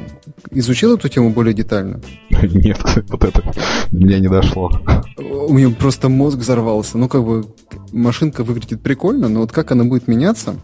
изучил 0.51 0.95
эту 0.95 1.09
тему 1.09 1.29
более 1.31 1.53
детально? 1.53 2.01
Нет, 2.29 2.79
вот 3.09 3.23
это 3.23 3.43
мне 3.91 4.19
не 4.19 4.27
дошло. 4.27 4.71
У 5.17 5.53
меня 5.53 5.69
просто 5.69 6.09
мозг 6.09 6.37
взорвался. 6.37 6.97
Ну, 6.97 7.07
как 7.07 7.23
бы 7.23 7.45
машинка 7.91 8.43
выглядит 8.43 8.81
прикольно, 8.81 9.27
но 9.27 9.41
вот 9.41 9.51
как 9.51 9.71
она 9.71 9.83
будет 9.83 10.07
меняться, 10.07 10.55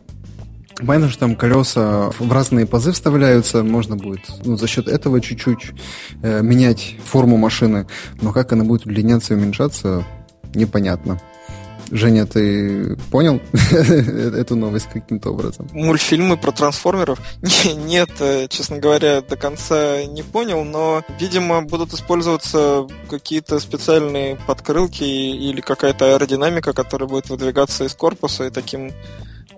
Понятно, 0.77 1.09
что 1.09 1.19
там 1.19 1.35
колеса 1.35 2.11
в 2.19 2.31
разные 2.31 2.65
пазы 2.65 2.91
вставляются, 2.91 3.63
можно 3.63 3.95
будет 3.95 4.21
ну, 4.43 4.57
за 4.57 4.67
счет 4.67 4.87
этого 4.87 5.21
чуть-чуть 5.21 5.71
э, 6.23 6.41
менять 6.41 6.95
форму 7.05 7.37
машины, 7.37 7.87
но 8.21 8.31
как 8.31 8.51
она 8.53 8.63
будет 8.63 8.85
удлиняться 8.85 9.33
и 9.33 9.37
уменьшаться, 9.37 10.05
непонятно. 10.53 11.19
Женя, 11.91 12.25
ты 12.25 12.95
понял 13.11 13.41
эту 13.71 14.55
новость 14.55 14.87
каким-то 14.91 15.31
образом? 15.31 15.67
Мультфильмы 15.73 16.37
про 16.37 16.51
трансформеров? 16.53 17.19
Нет, 17.75 18.09
э, 18.19 18.47
честно 18.47 18.77
говоря, 18.77 19.21
до 19.21 19.35
конца 19.35 20.05
не 20.05 20.23
понял, 20.23 20.63
но, 20.63 21.03
видимо, 21.19 21.61
будут 21.61 21.93
использоваться 21.93 22.87
какие-то 23.09 23.59
специальные 23.59 24.37
подкрылки 24.47 25.03
или 25.03 25.59
какая-то 25.59 26.13
аэродинамика, 26.13 26.71
которая 26.71 27.09
будет 27.09 27.29
выдвигаться 27.29 27.83
из 27.83 27.93
корпуса 27.93 28.45
и 28.45 28.49
таким 28.49 28.93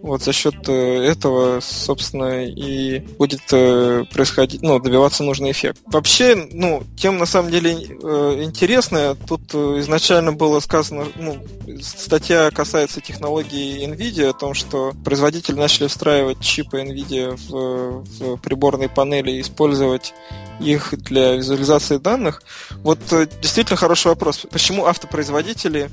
вот 0.02 0.22
за 0.24 0.34
счет 0.34 0.56
э, 0.68 1.04
этого, 1.04 1.60
собственно, 1.62 2.46
и 2.46 3.00
будет 3.00 3.42
э, 3.52 4.04
происходить, 4.12 4.62
ну, 4.62 4.80
добиваться 4.80 5.24
нужный 5.24 5.52
эффект. 5.52 5.80
Вообще, 5.86 6.48
ну, 6.52 6.84
тем 6.98 7.18
на 7.18 7.26
самом 7.26 7.52
деле 7.52 7.74
э, 7.74 8.44
интересная. 8.44 9.16
Тут 9.16 9.54
изначально 9.54 10.34
было 10.34 10.60
сказано, 10.60 11.06
ну, 11.16 11.38
статья 11.82 12.52
касается 12.52 13.02
технологии 13.02 13.86
NVIDIA, 13.88 14.30
о 14.30 14.34
том, 14.34 14.54
что 14.54 14.94
производители 15.04 15.56
начали 15.56 15.88
встраивать 15.88 16.40
чипы 16.42 16.82
NVIDIA 16.82 17.38
в, 17.48 18.04
в 18.04 18.38
приборные 18.38 18.90
панели, 18.90 19.42
использовать 19.42 20.14
их 20.60 20.94
для 20.98 21.36
визуализации 21.36 21.98
данных. 21.98 22.44
Вот 22.84 23.00
действительно 23.42 23.78
хороший 23.78 24.08
вопрос. 24.08 24.46
Почему 24.52 24.86
автопроизводители 24.86 25.90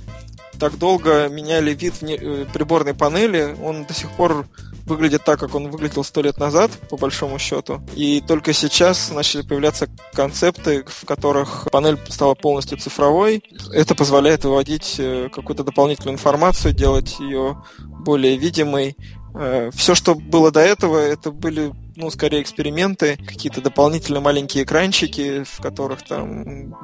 так 0.61 0.79
долго 0.79 1.29
меняли 1.29 1.73
вид 1.73 1.95
э, 2.03 2.47
приборной 2.53 2.95
панели, 2.95 3.57
он 3.63 3.85
до 3.87 3.95
сих 3.95 4.11
пор 4.11 4.47
выглядит 4.87 5.25
так, 5.25 5.41
как 5.41 5.55
он 5.55 5.71
выглядел 5.71 6.05
сто 6.05 6.21
лет 6.21 6.39
назад, 6.39 6.71
по 6.91 6.97
большому 6.97 7.39
счету. 7.39 7.81
И 7.95 8.21
только 8.21 8.53
сейчас 8.53 9.11
начали 9.11 9.43
появляться 9.43 9.89
концепты, 10.13 10.85
в 10.87 11.05
которых 11.07 11.69
панель 11.73 11.99
стала 12.09 12.35
полностью 12.35 12.79
цифровой. 12.79 13.43
Это 13.73 13.95
позволяет 13.95 14.45
выводить 14.45 14.97
э, 14.99 15.29
какую-то 15.33 15.65
дополнительную 15.65 16.15
информацию, 16.15 16.75
делать 16.75 17.19
ее 17.21 17.63
более 17.79 18.37
видимой. 18.37 18.97
Э, 19.35 19.71
Все, 19.73 19.95
что 19.95 20.15
было 20.15 20.51
до 20.51 20.61
этого, 20.61 20.99
это 20.99 21.31
были 21.31 21.73
ну, 21.97 22.11
скорее 22.11 22.43
эксперименты, 22.43 23.17
какие-то 23.27 23.61
дополнительные 23.61 24.21
маленькие 24.21 24.65
экранчики, 24.65 25.45
в 25.45 25.61
которых 25.61 26.03
там 26.03 26.75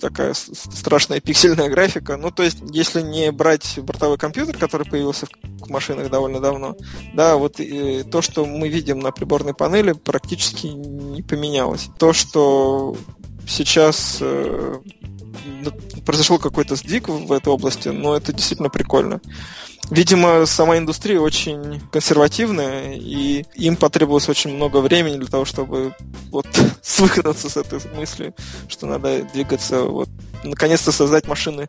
такая 0.00 0.34
страшная 0.34 1.20
пиксельная 1.20 1.68
графика. 1.68 2.16
Ну, 2.16 2.30
то 2.30 2.42
есть, 2.42 2.58
если 2.70 3.02
не 3.02 3.32
брать 3.32 3.78
бортовой 3.78 4.18
компьютер, 4.18 4.56
который 4.56 4.86
появился 4.86 5.26
в 5.42 5.70
машинах 5.70 6.10
довольно 6.10 6.40
давно, 6.40 6.76
да, 7.14 7.36
вот 7.36 7.60
и 7.60 8.02
то, 8.02 8.22
что 8.22 8.44
мы 8.44 8.68
видим 8.68 9.00
на 9.00 9.12
приборной 9.12 9.54
панели, 9.54 9.92
практически 9.92 10.66
не 10.66 11.22
поменялось. 11.22 11.88
То, 11.98 12.12
что 12.12 12.96
сейчас 13.46 14.18
э, 14.20 14.74
ну, 15.62 15.70
произошел 16.04 16.38
какой-то 16.38 16.76
сдвиг 16.76 17.08
в 17.08 17.32
этой 17.32 17.48
области, 17.48 17.88
но 17.88 18.16
это 18.16 18.32
действительно 18.32 18.70
прикольно. 18.70 19.20
Видимо, 19.90 20.46
сама 20.46 20.78
индустрия 20.78 21.20
очень 21.20 21.80
консервативная, 21.92 22.94
и 22.94 23.44
им 23.54 23.76
потребовалось 23.76 24.28
очень 24.28 24.54
много 24.54 24.78
времени 24.78 25.16
для 25.16 25.28
того, 25.28 25.44
чтобы 25.44 25.94
вот 26.30 26.46
свыкнуться 26.82 27.48
с 27.48 27.56
этой 27.56 27.80
мыслью, 27.94 28.34
что 28.68 28.86
надо 28.86 29.22
двигаться, 29.32 29.82
вот, 29.82 30.08
наконец-то 30.42 30.92
создать 30.92 31.28
машины 31.28 31.68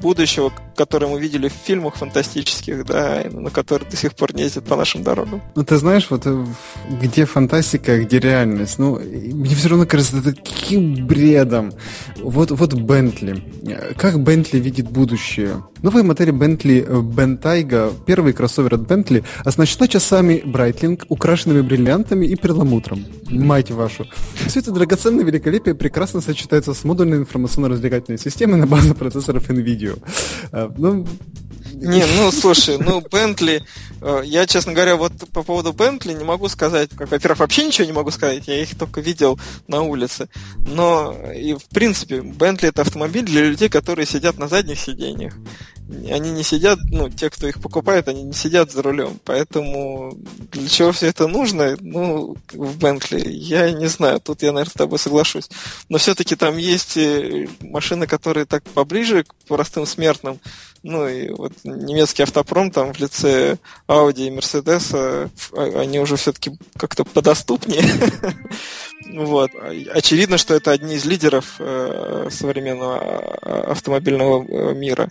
будущего, 0.00 0.52
которые 0.76 1.10
мы 1.10 1.20
видели 1.20 1.48
в 1.48 1.52
фильмах 1.52 1.96
фантастических, 1.96 2.84
да, 2.84 3.24
на 3.30 3.50
которые 3.50 3.88
до 3.90 3.96
сих 3.96 4.14
пор 4.14 4.34
не 4.34 4.42
ездят 4.42 4.64
по 4.64 4.76
нашим 4.76 5.02
дорогам. 5.02 5.42
Ну, 5.54 5.64
ты 5.64 5.76
знаешь, 5.76 6.06
вот 6.10 6.22
э, 6.26 6.46
где 7.00 7.24
фантастика, 7.24 7.92
а 7.92 7.98
где 7.98 8.18
реальность? 8.18 8.78
Ну, 8.78 8.98
мне 8.98 9.54
все 9.54 9.68
равно 9.68 9.86
кажется 9.86 10.22
таким 10.22 11.06
бредом. 11.06 11.72
Вот, 12.16 12.50
вот 12.50 12.74
Бентли. 12.74 13.42
Как 13.96 14.20
Бентли 14.22 14.58
видит 14.58 14.90
будущее? 14.90 15.64
Новые 15.82 16.04
модели 16.04 16.30
Бентли 16.30 16.86
Бентайга, 17.48 17.92
первый 18.04 18.34
кроссовер 18.34 18.74
от 18.74 18.80
Бентли, 18.82 19.24
оснащена 19.42 19.88
часами 19.88 20.42
Брайтлинг, 20.44 21.06
украшенными 21.08 21.62
бриллиантами 21.62 22.26
и 22.26 22.36
перламутром. 22.36 23.06
Мать 23.30 23.70
вашу. 23.70 24.06
Все 24.46 24.60
это 24.60 24.70
драгоценное 24.70 25.24
великолепие 25.24 25.74
прекрасно 25.74 26.20
сочетается 26.20 26.74
с 26.74 26.84
модульной 26.84 27.18
информационно-развлекательной 27.18 28.18
системой 28.18 28.58
на 28.58 28.66
базе 28.66 28.92
процессоров 28.92 29.48
NVIDIA. 29.48 29.98
А, 30.52 30.70
ну, 30.76 31.06
не, 31.82 32.04
ну 32.16 32.32
слушай, 32.32 32.76
ну 32.78 33.00
Бентли, 33.00 33.64
э, 34.00 34.22
я, 34.24 34.46
честно 34.46 34.72
говоря, 34.72 34.96
вот 34.96 35.12
по 35.32 35.42
поводу 35.42 35.72
Бентли 35.72 36.12
не 36.12 36.24
могу 36.24 36.48
сказать, 36.48 36.90
как, 36.90 37.10
во-первых, 37.10 37.38
вообще 37.38 37.66
ничего 37.66 37.86
не 37.86 37.92
могу 37.92 38.10
сказать, 38.10 38.48
я 38.48 38.60
их 38.60 38.76
только 38.76 39.00
видел 39.00 39.38
на 39.68 39.82
улице. 39.82 40.28
Но 40.56 41.14
и 41.32 41.54
в 41.54 41.64
принципе, 41.68 42.20
Бентли 42.20 42.68
это 42.70 42.82
автомобиль 42.82 43.24
для 43.24 43.44
людей, 43.44 43.68
которые 43.68 44.06
сидят 44.06 44.38
на 44.38 44.48
задних 44.48 44.80
сиденьях 44.80 45.34
они 45.88 46.30
не 46.30 46.42
сидят, 46.42 46.78
ну, 46.90 47.08
те, 47.08 47.30
кто 47.30 47.46
их 47.48 47.60
покупает, 47.60 48.08
они 48.08 48.22
не 48.22 48.34
сидят 48.34 48.70
за 48.70 48.82
рулем. 48.82 49.18
Поэтому 49.24 50.12
для 50.52 50.68
чего 50.68 50.92
все 50.92 51.06
это 51.06 51.26
нужно, 51.26 51.76
ну, 51.80 52.36
в 52.52 52.78
Бентли, 52.78 53.26
я 53.26 53.70
не 53.70 53.86
знаю. 53.86 54.20
Тут 54.20 54.42
я, 54.42 54.52
наверное, 54.52 54.70
с 54.70 54.74
тобой 54.74 54.98
соглашусь. 54.98 55.48
Но 55.88 55.98
все-таки 55.98 56.36
там 56.36 56.58
есть 56.58 56.96
э, 56.98 57.48
машины, 57.60 58.06
которые 58.06 58.44
так 58.44 58.64
поближе 58.64 59.24
к 59.24 59.34
простым 59.46 59.86
смертным. 59.86 60.40
Ну, 60.82 61.08
и 61.08 61.30
вот 61.30 61.52
немецкий 61.64 62.22
автопром 62.22 62.70
там 62.70 62.92
в 62.92 62.98
лице 62.98 63.58
Audi 63.88 64.28
и 64.28 64.30
Mercedes, 64.30 64.94
а, 64.94 65.80
они 65.80 65.98
уже 65.98 66.16
все-таки 66.16 66.52
как-то 66.76 67.04
подоступнее. 67.04 67.84
Вот. 69.10 69.50
Очевидно, 69.94 70.38
что 70.38 70.54
это 70.54 70.72
одни 70.72 70.96
из 70.96 71.04
лидеров 71.04 71.56
э, 71.60 72.28
современного 72.30 72.98
а, 72.98 73.70
автомобильного 73.70 74.44
э, 74.44 74.74
мира. 74.74 75.10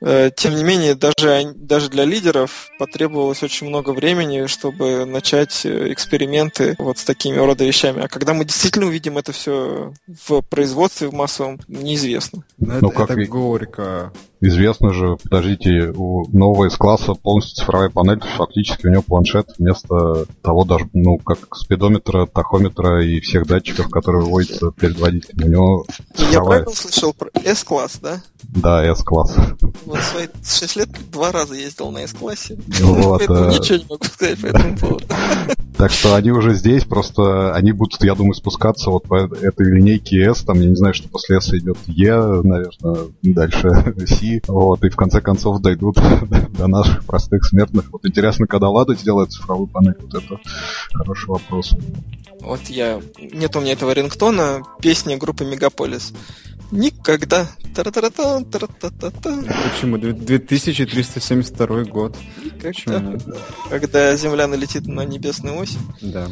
Э, 0.00 0.30
тем 0.34 0.54
не 0.54 0.64
менее, 0.64 0.94
даже, 0.94 1.52
даже 1.54 1.88
для 1.88 2.04
лидеров 2.04 2.68
потребовалось 2.78 3.42
очень 3.42 3.68
много 3.68 3.90
времени, 3.90 4.46
чтобы 4.46 5.06
начать 5.06 5.64
эксперименты 5.64 6.74
вот 6.78 6.98
с 6.98 7.04
такими 7.04 7.38
рода 7.38 7.64
вещами. 7.64 8.02
А 8.04 8.08
когда 8.08 8.34
мы 8.34 8.44
действительно 8.44 8.86
увидим 8.86 9.16
это 9.16 9.32
все 9.32 9.94
в 10.06 10.42
производстве, 10.42 11.08
в 11.08 11.14
массовом, 11.14 11.60
неизвестно. 11.68 12.44
Ну, 12.58 12.74
это, 12.74 12.88
как 12.88 13.10
это 13.10 13.24
горько. 13.24 14.12
Известно 14.48 14.92
же, 14.92 15.16
подождите, 15.22 15.92
у 15.96 16.28
нового 16.36 16.66
из 16.66 16.76
класса 16.76 17.14
полностью 17.14 17.56
цифровая 17.56 17.90
панель, 17.90 18.20
фактически 18.36 18.86
у 18.86 18.90
него 18.90 19.02
планшет 19.02 19.48
вместо 19.58 20.26
того 20.42 20.64
даже, 20.64 20.88
ну, 20.92 21.18
как 21.18 21.54
спидометра, 21.54 22.26
тахометра 22.26 23.04
и 23.04 23.20
всех 23.20 23.46
датчиков, 23.46 23.88
которые 23.88 24.24
вводятся 24.24 24.70
перед 24.72 24.98
водителем. 24.98 25.46
У 25.46 25.50
него 25.50 25.86
цифровая... 26.14 26.32
Я 26.32 26.42
правильно 26.42 26.70
слышал 26.70 27.12
про 27.12 27.30
S-класс, 27.42 27.98
да? 28.02 28.22
Да, 28.42 28.84
S-класс. 28.84 29.36
Вот 29.86 29.98
свои 30.00 30.26
6 30.42 30.76
лет 30.76 30.88
два 31.10 31.32
раза 31.32 31.54
ездил 31.54 31.90
на 31.90 31.98
S-классе. 31.98 32.58
Вот, 32.80 33.18
Поэтому 33.18 33.50
э... 33.50 33.58
ничего 33.58 33.78
не 33.78 33.86
могу 33.88 34.04
сказать 34.04 34.40
по 34.40 34.46
этому 34.46 34.76
поводу. 34.76 35.04
Так 35.76 35.90
что 35.90 36.14
они 36.14 36.30
уже 36.30 36.54
здесь, 36.54 36.84
просто 36.84 37.52
они 37.54 37.72
будут, 37.72 38.02
я 38.04 38.14
думаю, 38.14 38.34
спускаться 38.34 38.90
вот 38.90 39.08
по 39.08 39.16
этой 39.16 39.66
линейке 39.66 40.22
S, 40.22 40.44
там, 40.44 40.60
я 40.60 40.68
не 40.68 40.76
знаю, 40.76 40.94
что 40.94 41.08
после 41.08 41.38
S 41.38 41.52
идет 41.52 41.78
E, 41.88 42.42
наверное, 42.42 43.08
дальше 43.22 43.68
C, 44.06 44.33
вот, 44.46 44.84
и 44.84 44.88
в 44.88 44.96
конце 44.96 45.20
концов 45.20 45.60
дойдут 45.60 45.96
до 46.58 46.66
наших 46.66 47.04
простых 47.04 47.44
смертных. 47.44 47.92
Вот 47.92 48.04
интересно, 48.06 48.46
когда 48.46 48.68
Лада 48.68 48.94
сделает 48.94 49.32
цифровую 49.32 49.68
панель, 49.68 49.96
вот 50.00 50.14
это 50.14 50.38
хороший 50.92 51.28
вопрос. 51.28 51.74
Вот 52.40 52.60
я... 52.68 53.00
Нет 53.18 53.56
у 53.56 53.60
меня 53.60 53.72
этого 53.72 53.92
рингтона, 53.92 54.62
песни 54.80 55.16
группы 55.16 55.44
Мегаполис. 55.44 56.12
Никогда. 56.70 57.46
Почему? 59.74 59.98
2372 59.98 61.84
год. 61.84 62.16
Никогда. 62.42 63.18
Когда 63.70 64.16
Земля 64.16 64.46
налетит 64.46 64.86
на 64.86 65.02
небесную 65.04 65.56
ось. 65.58 65.76
Да. 66.00 66.28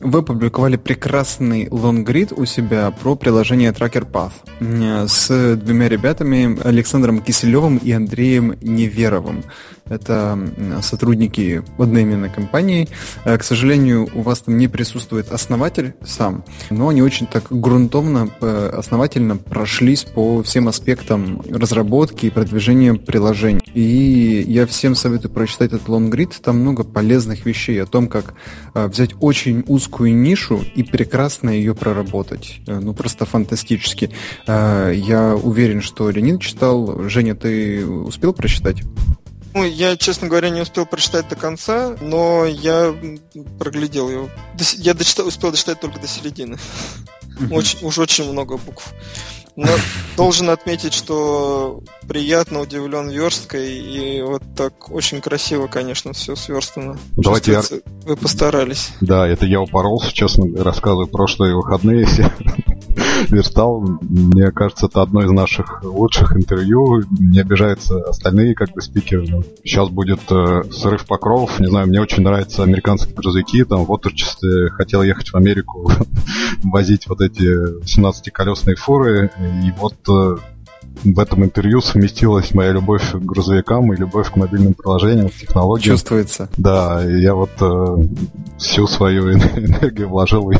Вы 0.00 0.18
опубликовали 0.18 0.76
прекрасный 0.76 1.68
лонгрид 1.70 2.30
у 2.32 2.44
себя 2.44 2.90
про 2.90 3.16
приложение 3.16 3.70
Tracker 3.72 4.06
Path 4.10 5.08
с 5.08 5.56
двумя 5.56 5.88
ребятами, 5.88 6.60
Александром 6.62 7.22
Киселевым 7.22 7.78
и 7.78 7.92
Андреем 7.92 8.56
Неверовым. 8.60 9.42
Это 9.88 10.36
сотрудники 10.82 11.62
одноименной 11.78 12.28
компании. 12.28 12.88
Э, 13.24 13.38
к 13.38 13.44
сожалению, 13.44 14.08
у 14.14 14.22
вас 14.22 14.40
там 14.40 14.58
не 14.58 14.66
присутствует 14.66 15.30
основатель 15.30 15.94
сам, 16.04 16.44
но 16.70 16.88
они 16.88 17.02
очень 17.02 17.28
так 17.28 17.44
грунтовно, 17.50 18.28
э, 18.40 18.70
основательно 18.76 19.36
прошлись 19.36 20.02
по 20.02 20.42
всем 20.42 20.66
аспектам 20.66 21.40
разработки 21.48 22.26
и 22.26 22.30
продвижения 22.30 22.94
приложений. 22.94 23.60
И 23.74 24.44
я 24.48 24.66
всем 24.66 24.96
советую 24.96 25.30
прочитать 25.30 25.72
этот 25.72 25.88
лонгрид. 25.88 26.32
Там 26.42 26.58
много 26.58 26.82
полезных 26.82 27.46
вещей 27.46 27.80
о 27.80 27.86
том, 27.86 28.08
как 28.08 28.34
э, 28.74 28.88
взять 28.88 29.14
очень 29.20 29.62
узкую 29.68 29.85
нишу 29.88 30.64
и 30.74 30.82
прекрасно 30.82 31.50
ее 31.50 31.74
проработать. 31.74 32.60
Ну, 32.66 32.94
просто 32.94 33.24
фантастически. 33.26 34.10
Я 34.46 35.34
уверен, 35.34 35.82
что 35.82 36.10
Ленин 36.10 36.38
читал. 36.38 37.08
Женя, 37.08 37.34
ты 37.34 37.86
успел 37.86 38.32
прочитать? 38.32 38.82
Ну, 39.54 39.64
я, 39.64 39.96
честно 39.96 40.28
говоря, 40.28 40.50
не 40.50 40.60
успел 40.60 40.84
прочитать 40.84 41.28
до 41.28 41.36
конца, 41.36 41.96
но 42.02 42.44
я 42.44 42.94
проглядел 43.58 44.10
его. 44.10 44.28
Я 44.76 44.92
дочитал, 44.92 45.26
успел 45.26 45.50
дочитать 45.50 45.80
только 45.80 45.98
до 45.98 46.06
середины. 46.06 46.58
Очень, 47.50 47.78
уж 47.82 47.98
очень 47.98 48.30
много 48.30 48.56
букв. 48.58 48.92
Но 49.56 49.68
должен 50.16 50.50
отметить, 50.50 50.92
что 50.92 51.82
приятно 52.06 52.60
удивлен 52.60 53.08
версткой, 53.08 53.78
и 53.78 54.20
вот 54.22 54.42
так 54.54 54.90
очень 54.90 55.20
красиво, 55.20 55.66
конечно, 55.66 56.12
все 56.12 56.36
сверстано. 56.36 56.98
Давайте 57.16 57.52
я... 57.52 57.62
Вы 58.04 58.16
постарались. 58.16 58.90
Да, 59.00 59.26
это 59.26 59.46
я 59.46 59.60
упоролся, 59.60 60.12
честно 60.12 60.46
рассказываю, 60.62 61.06
прошлые 61.06 61.54
выходные 61.54 62.04
все 62.06 62.30
верстал. 63.28 63.80
Мне 64.00 64.50
кажется, 64.50 64.86
это 64.86 65.02
одно 65.02 65.22
из 65.24 65.30
наших 65.30 65.82
лучших 65.82 66.36
интервью. 66.36 67.02
Не 67.10 67.40
обижаются 67.40 68.00
остальные 68.02 68.54
как 68.54 68.72
бы 68.72 68.80
спикеры. 68.80 69.42
Сейчас 69.64 69.88
будет 69.88 70.20
э, 70.30 70.62
срыв 70.70 71.06
покровов. 71.06 71.58
Не 71.60 71.66
знаю, 71.68 71.86
мне 71.86 72.00
очень 72.00 72.22
нравятся 72.22 72.62
американские 72.62 73.14
грузовики. 73.14 73.64
Там 73.64 73.84
в 73.84 73.92
отрочестве 73.92 74.70
хотел 74.70 75.02
ехать 75.02 75.28
в 75.28 75.36
Америку, 75.36 75.90
возить 76.62 77.06
вот 77.08 77.20
эти 77.20 77.80
17-колесные 77.82 78.76
фуры. 78.76 79.30
И 79.46 79.70
вот 79.72 79.96
э, 80.08 80.36
в 81.04 81.18
этом 81.18 81.44
интервью 81.44 81.80
совместилась 81.80 82.54
моя 82.54 82.72
любовь 82.72 83.12
к 83.12 83.16
грузовикам 83.16 83.92
и 83.92 83.96
любовь 83.96 84.30
к 84.30 84.36
мобильным 84.36 84.74
приложениям, 84.74 85.28
к 85.28 85.34
технологиям. 85.34 85.96
Чувствуется. 85.96 86.48
Да, 86.56 87.02
я 87.02 87.34
вот 87.34 87.50
э, 87.60 87.96
всю 88.58 88.86
свою 88.86 89.32
энергию 89.32 90.08
вложил 90.08 90.50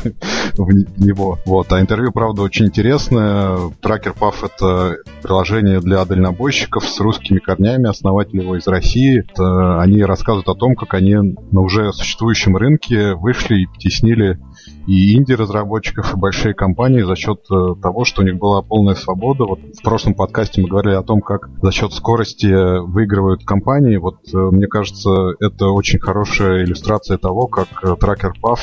в 0.57 0.71
него. 0.99 1.39
Вот. 1.47 1.73
А 1.73 1.81
интервью, 1.81 2.13
правда, 2.13 2.43
очень 2.43 2.67
интересное. 2.67 3.57
Tracker 3.83 4.17
Puff— 4.19 4.35
это 4.43 4.97
приложение 5.23 5.81
для 5.81 6.05
дальнобойщиков 6.05 6.89
с 6.89 7.01
русскими 7.01 7.39
корнями, 7.39 7.89
основатель 7.89 8.41
его 8.41 8.57
из 8.57 8.67
России. 8.67 9.21
Это, 9.21 9.81
они 9.81 10.03
рассказывают 10.03 10.49
о 10.49 10.55
том, 10.55 10.75
как 10.75 10.95
они 10.95 11.17
на 11.51 11.61
уже 11.61 11.93
существующем 11.93 12.57
рынке 12.57 13.15
вышли 13.15 13.63
и 13.63 13.67
потеснили 13.67 14.39
и 14.87 15.17
инди-разработчиков, 15.17 16.15
и 16.15 16.17
большие 16.17 16.55
компании 16.55 17.03
за 17.03 17.17
счет 17.17 17.41
э, 17.51 17.75
того, 17.83 18.05
что 18.05 18.23
у 18.23 18.25
них 18.25 18.37
была 18.37 18.63
полная 18.63 18.95
свобода. 18.95 19.45
Вот 19.45 19.59
в 19.59 19.83
прошлом 19.83 20.15
подкасте 20.15 20.26
мы 20.63 20.69
говорили 20.69 20.95
о 20.95 21.03
том, 21.03 21.21
как 21.21 21.49
за 21.63 21.73
счет 21.73 21.93
скорости 21.93 22.47
выигрывают 22.47 23.45
компании. 23.45 23.97
Вот 23.97 24.19
э, 24.33 24.37
мне 24.37 24.67
кажется, 24.67 25.11
это 25.41 25.67
очень 25.67 25.99
хорошая 25.99 26.65
иллюстрация 26.65 27.19
того, 27.19 27.47
как 27.47 27.69
э, 27.83 27.89
Tracker 27.89 28.33
Puff 28.43 28.61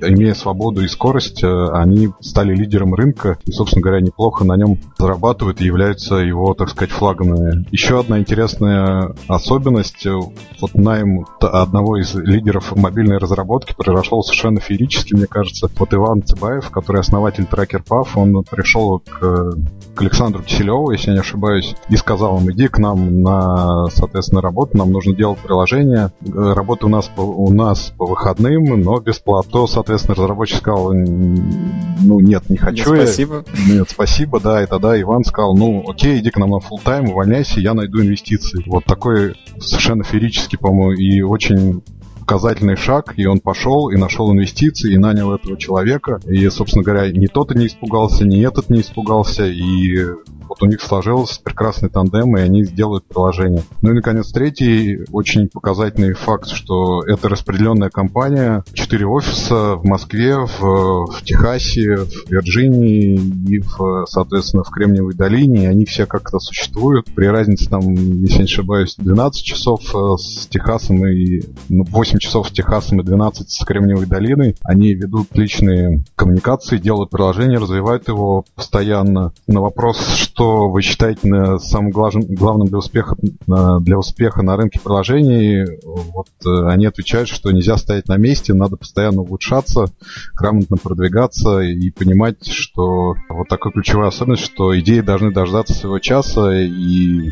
имея 0.00 0.34
свободу 0.34 0.82
и 0.84 0.88
скорость, 0.88 1.42
э, 1.42 1.68
они 1.72 2.10
стали 2.20 2.54
лидером 2.54 2.94
рынка 2.94 3.38
и, 3.44 3.52
собственно 3.52 3.82
говоря, 3.82 4.00
неплохо 4.00 4.44
на 4.44 4.56
нем 4.56 4.78
зарабатывают 4.98 5.60
и 5.60 5.64
являются 5.64 6.16
его, 6.16 6.54
так 6.54 6.70
сказать, 6.70 6.90
флагами. 6.90 7.66
Еще 7.70 8.00
одна 8.00 8.18
интересная 8.18 9.14
особенность. 9.28 10.06
Э, 10.06 10.14
вот 10.60 10.74
найм 10.74 11.26
одного 11.40 11.98
из 11.98 12.14
лидеров 12.14 12.74
мобильной 12.76 13.18
разработки 13.18 13.74
произошел 13.76 14.22
совершенно 14.22 14.60
феерически, 14.60 15.14
мне 15.14 15.26
кажется. 15.26 15.68
Вот 15.78 15.92
Иван 15.92 16.22
Цыбаев, 16.22 16.70
который 16.70 17.00
основатель 17.00 17.46
Tracker 17.50 17.82
Puff, 17.88 18.08
он 18.16 18.44
пришел 18.44 19.00
к, 19.00 19.54
к 19.94 20.00
Александру 20.00 20.42
Киселеву, 20.42 20.90
если 20.90 21.08
я 21.08 21.14
не 21.14 21.20
ошибаюсь, 21.20 21.74
и 21.88 21.96
сказал 21.96 22.38
ему, 22.38 22.50
иди 22.52 22.68
к 22.68 22.78
нам 22.78 23.22
на, 23.22 23.86
соответственно, 23.90 24.40
работу, 24.40 24.76
нам 24.76 24.90
нужно 24.90 25.14
делать 25.14 25.38
приложение. 25.38 26.10
Работа 26.24 26.86
у 26.86 26.88
нас 26.88 27.10
у 27.16 27.52
нас 27.52 27.92
по 27.96 28.06
выходным, 28.06 28.80
но 28.80 28.98
бесплатно, 29.00 29.66
соответственно, 29.86 30.16
разработчик 30.16 30.58
сказал, 30.58 30.92
ну, 30.92 32.20
нет, 32.20 32.50
не 32.50 32.56
хочу 32.56 32.92
нет, 32.92 33.02
спасибо. 33.04 33.44
Нет, 33.68 33.88
спасибо, 33.88 34.40
да, 34.40 34.62
и 34.62 34.66
тогда 34.66 35.00
Иван 35.00 35.22
сказал, 35.22 35.56
ну, 35.56 35.84
окей, 35.88 36.18
иди 36.18 36.30
к 36.30 36.38
нам 36.38 36.50
на 36.50 36.56
full 36.56 36.80
тайм 36.82 37.08
увольняйся, 37.08 37.60
я 37.60 37.72
найду 37.72 38.02
инвестиции. 38.02 38.64
Вот 38.66 38.84
такой 38.84 39.36
совершенно 39.60 40.02
ферический, 40.02 40.58
по-моему, 40.58 40.92
и 40.92 41.22
очень 41.22 41.82
показательный 42.18 42.74
шаг, 42.74 43.14
и 43.16 43.26
он 43.26 43.38
пошел 43.38 43.90
и 43.90 43.96
нашел 43.96 44.32
инвестиции, 44.32 44.92
и 44.92 44.98
нанял 44.98 45.32
этого 45.32 45.56
человека. 45.56 46.18
И, 46.26 46.48
собственно 46.48 46.82
говоря, 46.82 47.12
ни 47.12 47.26
тот 47.26 47.54
не 47.54 47.68
испугался, 47.68 48.24
ни 48.24 48.44
этот 48.44 48.68
не 48.68 48.80
испугался, 48.80 49.46
и 49.46 49.98
вот 50.48 50.62
у 50.62 50.66
них 50.66 50.80
сложился 50.80 51.40
прекрасный 51.42 51.88
тандем, 51.88 52.36
и 52.36 52.40
они 52.40 52.64
сделают 52.64 53.06
приложение. 53.06 53.62
Ну 53.82 53.90
и, 53.90 53.94
наконец, 53.94 54.30
третий 54.32 55.00
очень 55.12 55.48
показательный 55.48 56.12
факт, 56.14 56.48
что 56.48 57.02
это 57.04 57.28
распределенная 57.28 57.90
компания. 57.90 58.64
Четыре 58.72 59.06
офиса 59.06 59.76
в 59.76 59.84
Москве, 59.84 60.36
в, 60.36 60.60
в 60.60 61.22
Техасе, 61.24 61.96
в 61.96 62.30
Вирджинии 62.30 63.16
и, 63.48 63.58
в, 63.60 64.06
соответственно, 64.08 64.64
в 64.64 64.70
Кремниевой 64.70 65.14
долине. 65.14 65.64
И 65.64 65.66
они 65.66 65.84
все 65.84 66.06
как-то 66.06 66.38
существуют. 66.38 67.06
При 67.14 67.26
разнице, 67.26 67.68
там, 67.68 67.80
если 67.80 68.38
не 68.38 68.44
ошибаюсь, 68.44 68.94
12 68.98 69.44
часов 69.44 69.80
э, 69.94 70.16
с 70.18 70.46
Техасом 70.46 71.06
и 71.06 71.42
ну, 71.68 71.84
8 71.84 72.18
часов 72.18 72.48
с 72.48 72.52
Техасом 72.52 73.00
и 73.00 73.04
12 73.04 73.50
с 73.50 73.64
Кремниевой 73.64 74.06
долиной. 74.06 74.56
Они 74.62 74.94
ведут 74.94 75.28
личные 75.34 76.04
коммуникации, 76.14 76.78
делают 76.78 77.10
приложение, 77.10 77.58
развивают 77.58 78.08
его 78.08 78.44
постоянно. 78.54 79.32
На 79.46 79.60
вопрос, 79.60 79.98
что 80.14 80.35
вы 80.44 80.82
считаете 80.82 81.58
самым 81.58 81.90
главным 81.90 82.66
для 82.66 82.78
успеха, 82.78 83.16
для 83.18 83.98
успеха 83.98 84.42
на 84.42 84.56
рынке 84.56 84.80
приложений, 84.80 85.64
вот 85.84 86.28
э, 86.44 86.68
они 86.68 86.86
отвечают, 86.86 87.28
что 87.28 87.52
нельзя 87.52 87.76
стоять 87.76 88.08
на 88.08 88.16
месте, 88.16 88.54
надо 88.54 88.76
постоянно 88.76 89.22
улучшаться, 89.22 89.86
грамотно 90.34 90.76
продвигаться 90.76 91.60
и 91.60 91.90
понимать, 91.90 92.46
что 92.46 93.14
вот 93.28 93.48
такая 93.48 93.72
ключевая 93.72 94.08
особенность, 94.08 94.44
что 94.44 94.78
идеи 94.80 95.00
должны 95.00 95.32
дождаться 95.32 95.74
своего 95.74 95.98
часа 95.98 96.52
и 96.54 97.30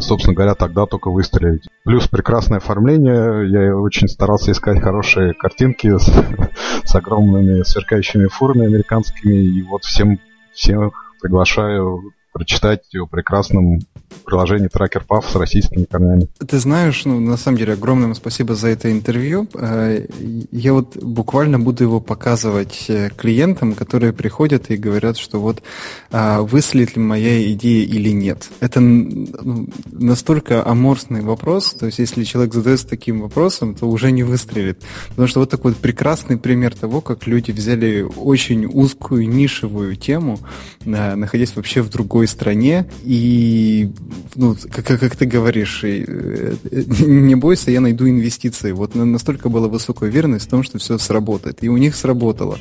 собственно 0.00 0.34
говоря, 0.34 0.54
тогда 0.54 0.86
только 0.86 1.10
выстрелить. 1.10 1.68
Плюс 1.84 2.08
прекрасное 2.08 2.58
оформление. 2.58 3.48
Я 3.48 3.76
очень 3.76 4.08
старался 4.08 4.52
искать 4.52 4.82
хорошие 4.82 5.34
картинки 5.34 5.96
с, 5.96 6.10
с 6.84 6.94
огромными 6.94 7.62
сверкающими 7.62 8.26
фурами 8.26 8.66
американскими. 8.66 9.36
И 9.36 9.62
вот 9.62 9.84
всем, 9.84 10.18
всех 10.52 11.07
приглашаю 11.20 12.12
прочитать 12.32 12.94
о 12.96 13.06
прекрасном 13.06 13.80
приложение 14.24 14.68
Tracker 14.68 15.02
Puff 15.08 15.24
с 15.32 15.36
российскими 15.36 15.84
корнями. 15.84 16.28
Ты 16.46 16.58
знаешь, 16.58 17.04
ну, 17.04 17.18
на 17.20 17.36
самом 17.36 17.58
деле, 17.58 17.72
огромное 17.74 18.12
спасибо 18.14 18.54
за 18.54 18.68
это 18.68 18.90
интервью. 18.90 19.48
Э, 19.54 20.06
я 20.50 20.72
вот 20.72 20.96
буквально 20.96 21.58
буду 21.58 21.84
его 21.84 22.00
показывать 22.00 22.86
э, 22.88 23.10
клиентам, 23.16 23.74
которые 23.74 24.12
приходят 24.12 24.70
и 24.70 24.76
говорят, 24.76 25.16
что 25.16 25.40
вот 25.40 25.62
а, 26.10 26.42
выстрелит 26.42 26.96
ли 26.96 27.02
моя 27.02 27.52
идея 27.52 27.84
или 27.84 28.10
нет. 28.10 28.50
Это 28.60 28.80
ну, 28.80 29.68
настолько 29.90 30.66
аморсный 30.66 31.22
вопрос, 31.22 31.72
то 31.72 31.86
есть 31.86 31.98
если 31.98 32.24
человек 32.24 32.54
задается 32.54 32.88
таким 32.88 33.20
вопросом, 33.20 33.74
то 33.74 33.86
уже 33.88 34.10
не 34.10 34.22
выстрелит. 34.22 34.82
Потому 35.08 35.28
что 35.28 35.40
вот 35.40 35.50
такой 35.50 35.72
вот 35.72 35.80
прекрасный 35.80 36.36
пример 36.36 36.74
того, 36.74 37.00
как 37.00 37.26
люди 37.26 37.50
взяли 37.50 38.02
очень 38.02 38.66
узкую 38.66 39.28
нишевую 39.28 39.96
тему, 39.96 40.38
находясь 40.84 41.56
вообще 41.56 41.82
в 41.82 41.90
другой 41.90 42.26
стране, 42.26 42.90
и 43.02 43.90
ну, 44.34 44.56
как, 44.70 44.86
как 45.00 45.16
ты 45.16 45.26
говоришь, 45.26 45.84
и, 45.84 46.04
э, 46.06 46.54
не 47.00 47.34
бойся, 47.34 47.70
я 47.70 47.80
найду 47.80 48.08
инвестиции. 48.08 48.72
Вот 48.72 48.94
настолько 48.94 49.48
была 49.48 49.68
высокая 49.68 50.08
уверенность 50.08 50.46
в 50.46 50.50
том, 50.50 50.62
что 50.62 50.78
все 50.78 50.98
сработает. 50.98 51.62
И 51.62 51.68
у 51.68 51.76
них 51.76 51.96
сработало. 51.96 52.58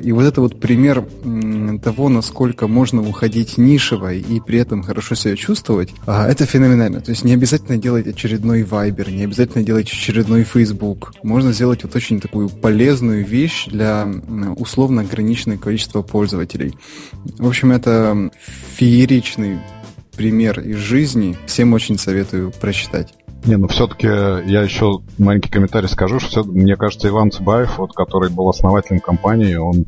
И 0.00 0.12
вот 0.12 0.24
это 0.24 0.40
вот 0.40 0.58
пример 0.60 1.06
того, 1.82 2.08
насколько 2.08 2.66
можно 2.66 3.06
уходить 3.06 3.58
нишево 3.58 4.12
и 4.12 4.40
при 4.40 4.58
этом 4.58 4.82
хорошо 4.82 5.14
себя 5.14 5.36
чувствовать, 5.36 5.90
а, 6.06 6.28
это 6.28 6.46
феноменально. 6.46 7.00
То 7.00 7.10
есть 7.10 7.24
не 7.24 7.32
обязательно 7.32 7.78
делать 7.78 8.06
очередной 8.06 8.62
Viber, 8.62 9.10
не 9.10 9.24
обязательно 9.24 9.64
делать 9.64 9.88
очередной 9.88 10.44
Facebook. 10.44 11.12
Можно 11.22 11.52
сделать 11.52 11.84
вот 11.84 11.94
очень 11.94 12.20
такую 12.20 12.48
полезную 12.48 13.24
вещь 13.24 13.66
для 13.66 14.08
условно 14.56 15.02
ограниченного 15.02 15.58
количества 15.58 16.02
пользователей. 16.02 16.74
В 17.38 17.46
общем, 17.46 17.72
это 17.72 18.30
фееричный 18.76 19.58
пример 20.20 20.60
из 20.60 20.76
жизни. 20.76 21.34
Всем 21.46 21.72
очень 21.72 21.98
советую 21.98 22.52
прочитать. 22.60 23.14
Не, 23.46 23.56
ну 23.56 23.68
все-таки 23.68 24.06
я 24.06 24.60
еще 24.60 25.00
маленький 25.16 25.48
комментарий 25.48 25.88
скажу, 25.88 26.20
что 26.20 26.28
все, 26.28 26.44
мне 26.44 26.76
кажется, 26.76 27.08
Иван 27.08 27.30
Цыбаев, 27.30 27.78
вот, 27.78 27.94
который 27.94 28.28
был 28.28 28.46
основателем 28.50 29.00
компании, 29.00 29.54
он 29.54 29.86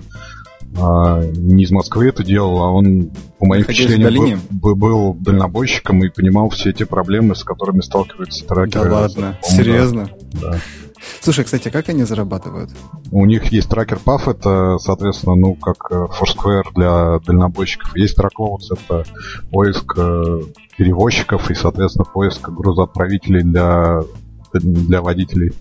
а, 0.81 1.23
не 1.23 1.65
из 1.65 1.71
Москвы 1.71 2.09
это 2.09 2.25
делал, 2.25 2.63
а 2.63 2.71
он, 2.71 3.11
по 3.39 3.45
моим 3.45 3.65
впечатлениям, 3.65 4.41
был, 4.49 4.75
был 4.75 5.15
дальнобойщиком 5.21 6.03
и 6.03 6.09
понимал 6.09 6.49
все 6.49 6.71
эти 6.71 6.85
проблемы, 6.85 7.37
с 7.37 7.45
которыми 7.45 7.83
сталкиваются 7.83 8.47
трекеры. 8.47 8.89
Да 8.89 9.01
ладно, 9.01 9.39
серьезно? 9.43 10.09
Да. 10.41 10.57
Слушай, 11.21 11.45
кстати, 11.45 11.69
как 11.69 11.89
они 11.89 12.05
зарабатывают? 12.05 12.71
У 13.11 13.25
них 13.27 13.47
есть 13.47 13.69
трекер 13.69 13.99
PAF, 14.05 14.31
это, 14.31 14.79
соответственно, 14.79 15.37
ну, 15.37 15.55
как 15.55 15.91
э, 15.91 16.07
Foursquare 16.07 16.65
для 16.75 17.19
дальнобойщиков. 17.21 17.97
Есть 17.97 18.19
Trackloads, 18.19 18.73
это 18.73 19.05
поиск 19.51 19.95
э, 19.97 20.41
перевозчиков 20.77 21.51
и, 21.51 21.55
соответственно, 21.55 22.05
поиск 22.05 22.49
грузоотправителей 22.49 23.43
для, 23.43 24.01
для 24.53 25.03
водителей. 25.03 25.53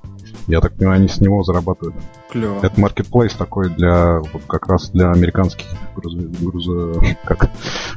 Я 0.48 0.62
так 0.62 0.74
понимаю, 0.74 1.00
они 1.00 1.08
с 1.08 1.22
него 1.22 1.44
зарабатывают. 1.44 1.96
Клево. 2.30 2.60
Это 2.62 2.80
маркетплейс 2.80 3.34
такой 3.34 3.70
для 3.70 4.20
вот 4.20 4.42
как 4.48 4.68
раз 4.68 4.90
для 4.90 5.12
американских 5.12 5.66
груз, 5.96 6.14
груз, 6.16 6.68
как, 7.26 7.50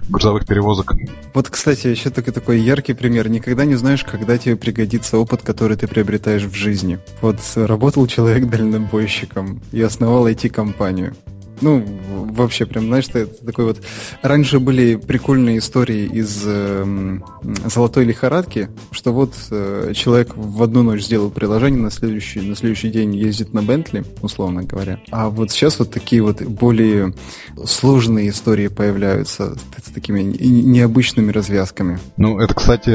грузовых 0.08 0.46
перевозок. 0.46 0.94
Вот, 1.32 1.48
кстати, 1.48 1.86
еще 1.86 2.10
такой, 2.10 2.32
такой 2.32 2.60
яркий 2.60 2.94
пример. 2.94 3.28
Никогда 3.28 3.64
не 3.64 3.76
знаешь, 3.76 4.04
когда 4.04 4.38
тебе 4.38 4.56
пригодится 4.56 5.18
опыт, 5.18 5.42
который 5.42 5.76
ты 5.76 5.86
приобретаешь 5.86 6.44
в 6.44 6.54
жизни. 6.54 6.98
Вот 7.20 7.38
работал 7.56 8.06
человек 8.06 8.48
дальнобойщиком 8.50 9.60
и 9.72 9.80
основал 9.80 10.26
IT-компанию. 10.28 11.14
Ну, 11.60 11.84
вообще, 12.30 12.66
прям, 12.66 12.86
знаешь, 12.86 13.08
это 13.12 13.44
такой 13.44 13.66
вот... 13.66 13.80
Раньше 14.22 14.58
были 14.58 14.96
прикольные 14.96 15.58
истории 15.58 16.06
из 16.06 16.42
э, 16.44 17.18
«Золотой 17.66 18.04
лихорадки», 18.04 18.68
что 18.90 19.12
вот 19.12 19.34
э, 19.50 19.92
человек 19.94 20.32
в 20.36 20.62
одну 20.62 20.82
ночь 20.82 21.04
сделал 21.04 21.30
приложение, 21.30 21.80
на 21.80 21.90
следующий, 21.90 22.40
на 22.40 22.56
следующий 22.56 22.90
день 22.90 23.14
ездит 23.14 23.54
на 23.54 23.62
Бентли, 23.62 24.04
условно 24.22 24.62
говоря. 24.62 25.00
А 25.10 25.28
вот 25.28 25.50
сейчас 25.50 25.78
вот 25.78 25.90
такие 25.90 26.22
вот 26.22 26.42
более 26.42 27.14
сложные 27.64 28.30
истории 28.30 28.68
появляются 28.68 29.56
с 29.82 29.90
такими 29.90 30.22
необычными 30.22 31.30
развязками. 31.30 31.98
Ну, 32.16 32.38
это, 32.38 32.54
кстати, 32.54 32.90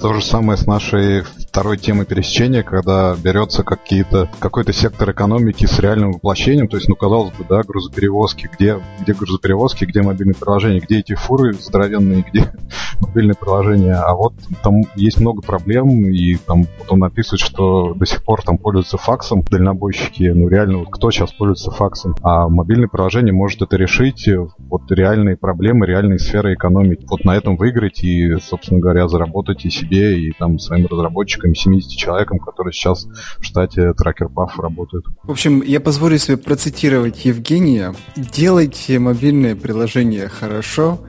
то 0.00 0.14
же 0.14 0.22
самое 0.22 0.58
с 0.58 0.66
нашей 0.66 1.24
второй 1.50 1.78
темой 1.78 2.06
пересечения, 2.06 2.62
когда 2.62 3.16
берется 3.16 3.64
какие-то, 3.64 4.28
какой-то 4.38 4.72
сектор 4.72 5.10
экономики 5.10 5.66
с 5.66 5.78
реальным 5.80 6.12
воплощением, 6.12 6.68
то 6.68 6.76
есть, 6.76 6.88
ну, 6.88 6.94
казалось 6.94 7.32
бы, 7.32 7.44
да, 7.48 7.62
груз 7.62 7.80
грузоперевозки, 7.90 8.48
где, 8.52 8.78
где 9.00 9.12
грузоперевозки, 9.12 9.84
где 9.84 10.02
мобильные 10.02 10.34
приложения, 10.34 10.80
где 10.80 11.00
эти 11.00 11.14
фуры 11.14 11.54
здоровенные, 11.54 12.24
где 12.28 12.52
мобильные 13.00 13.34
приложения. 13.34 13.94
А 13.94 14.14
вот 14.14 14.34
там 14.62 14.82
есть 14.94 15.20
много 15.20 15.42
проблем, 15.42 16.06
и 16.06 16.36
там 16.36 16.66
вот 16.78 16.92
он 16.92 17.04
описывает, 17.04 17.40
что 17.40 17.94
до 17.94 18.06
сих 18.06 18.22
пор 18.22 18.42
там 18.42 18.58
пользуются 18.58 18.96
факсом 18.96 19.42
дальнобойщики. 19.42 20.24
Ну 20.34 20.48
реально, 20.48 20.78
вот 20.78 20.88
кто 20.90 21.10
сейчас 21.10 21.32
пользуется 21.32 21.70
факсом? 21.70 22.14
А 22.22 22.48
мобильное 22.48 22.88
приложение 22.88 23.32
может 23.32 23.62
это 23.62 23.76
решить, 23.76 24.28
вот 24.58 24.82
реальные 24.90 25.36
проблемы, 25.36 25.86
реальные 25.86 26.18
сферы 26.18 26.54
экономики. 26.54 27.06
Вот 27.08 27.24
на 27.24 27.36
этом 27.36 27.56
выиграть 27.56 28.04
и, 28.04 28.36
собственно 28.36 28.80
говоря, 28.80 29.08
заработать 29.08 29.64
и 29.64 29.70
себе, 29.70 30.20
и 30.20 30.32
там 30.32 30.58
своим 30.58 30.86
разработчикам, 30.86 31.39
70 31.54 31.90
человекам, 31.90 32.38
которые 32.38 32.72
сейчас 32.72 33.06
в 33.38 33.44
штате 33.44 33.92
Tracker 33.92 34.28
Puff 34.28 34.60
работают. 34.60 35.06
В 35.22 35.30
общем, 35.30 35.62
я 35.62 35.80
позволю 35.80 36.18
себе 36.18 36.36
процитировать 36.36 37.24
Евгения 37.24 37.94
делайте 38.16 38.98
мобильное 38.98 39.56
приложение 39.56 40.28
хорошо, 40.28 41.00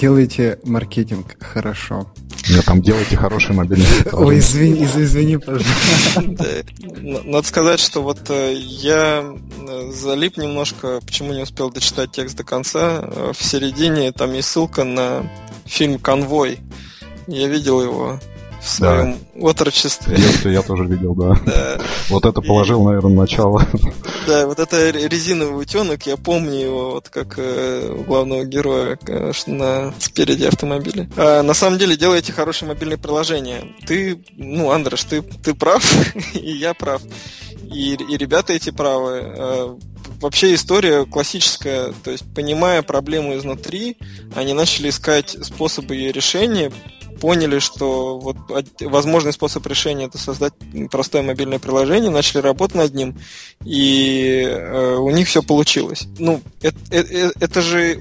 делайте 0.00 0.58
маркетинг 0.64 1.36
хорошо. 1.40 2.06
Нет, 2.48 2.64
там 2.64 2.80
делайте 2.80 3.16
хорошие 3.16 3.54
мобильные 3.54 3.86
приложения. 4.04 4.26
Ой, 4.26 4.38
извини, 4.38 4.84
извини, 4.84 5.36
пожалуйста. 5.36 6.64
Надо 7.02 7.46
сказать, 7.46 7.80
что 7.80 8.02
вот 8.02 8.18
э, 8.30 8.54
я 8.54 9.24
э, 9.68 9.90
залип 9.92 10.38
немножко, 10.38 11.00
почему 11.04 11.34
не 11.34 11.42
успел 11.42 11.70
дочитать 11.70 12.12
текст 12.12 12.36
до 12.36 12.44
конца. 12.44 13.00
Э, 13.02 13.32
в 13.34 13.42
середине 13.42 14.12
там 14.12 14.32
есть 14.32 14.48
ссылка 14.48 14.84
на 14.84 15.28
фильм 15.66 15.98
«Конвой». 15.98 16.58
Я 17.26 17.48
видел 17.48 17.82
его 17.82 18.18
в 18.68 18.70
своем 18.70 19.18
да. 19.34 19.48
отрочестве. 19.48 20.16
В 20.16 20.46
я 20.46 20.62
тоже 20.62 20.84
видел, 20.84 21.14
да. 21.14 21.36
да. 21.46 21.80
Вот 22.08 22.24
это 22.24 22.40
положил, 22.40 22.82
и... 22.82 22.86
наверное, 22.86 23.14
начало. 23.14 23.66
Да, 24.26 24.46
вот 24.46 24.58
это 24.58 24.90
резиновый 24.90 25.62
утенок, 25.62 26.02
я 26.06 26.18
помню 26.18 26.52
его 26.52 26.90
вот 26.90 27.08
как 27.08 27.38
э, 27.38 27.96
главного 28.06 28.44
героя 28.44 28.96
конечно, 28.96 29.54
на 29.54 29.94
спереди 29.98 30.44
автомобиля. 30.44 31.08
А, 31.16 31.42
на 31.42 31.54
самом 31.54 31.78
деле 31.78 31.96
делаете 31.96 32.34
хорошее 32.34 32.68
мобильное 32.68 32.98
приложение. 32.98 33.74
Ты, 33.86 34.22
ну, 34.36 34.70
Андреш, 34.70 35.04
ты, 35.04 35.22
ты 35.22 35.54
прав, 35.54 35.82
и 36.34 36.50
я 36.50 36.74
прав. 36.74 37.00
И, 37.72 37.94
и 37.94 38.16
ребята 38.18 38.52
эти 38.52 38.68
правы. 38.68 39.22
А, 39.24 39.78
вообще 40.20 40.54
история 40.54 41.06
классическая, 41.06 41.92
то 42.04 42.10
есть 42.10 42.24
понимая 42.34 42.82
проблему 42.82 43.34
изнутри, 43.36 43.96
они 44.34 44.52
начали 44.52 44.90
искать 44.90 45.36
способы 45.42 45.94
ее 45.94 46.12
решения, 46.12 46.70
поняли, 47.20 47.58
что 47.58 48.18
вот 48.18 48.36
возможный 48.80 49.32
способ 49.32 49.66
решения 49.66 50.06
это 50.06 50.18
создать 50.18 50.52
простое 50.90 51.22
мобильное 51.22 51.58
приложение, 51.58 52.10
начали 52.10 52.40
работать 52.40 52.76
над 52.76 52.94
ним, 52.94 53.18
и 53.64 54.44
э, 54.48 54.96
у 54.96 55.10
них 55.10 55.28
все 55.28 55.42
получилось. 55.42 56.06
Ну, 56.18 56.40
это, 56.62 56.78
это, 56.90 57.12
э, 57.12 57.30
это 57.40 57.62
же 57.62 57.94
э, 57.94 57.98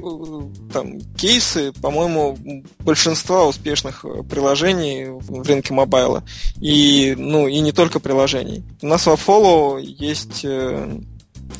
там 0.71 0.99
кейсы, 1.17 1.71
по-моему, 1.73 2.37
большинства 2.79 3.45
успешных 3.45 4.05
приложений 4.29 5.07
в 5.09 5.41
рынке 5.47 5.73
мобайла. 5.73 6.23
И, 6.61 7.15
ну, 7.17 7.47
и 7.47 7.59
не 7.59 7.71
только 7.71 7.99
приложений. 7.99 8.63
У 8.81 8.87
нас 8.87 9.05
в 9.05 9.09
Follow 9.09 9.81
есть 9.81 10.41
э, 10.43 10.99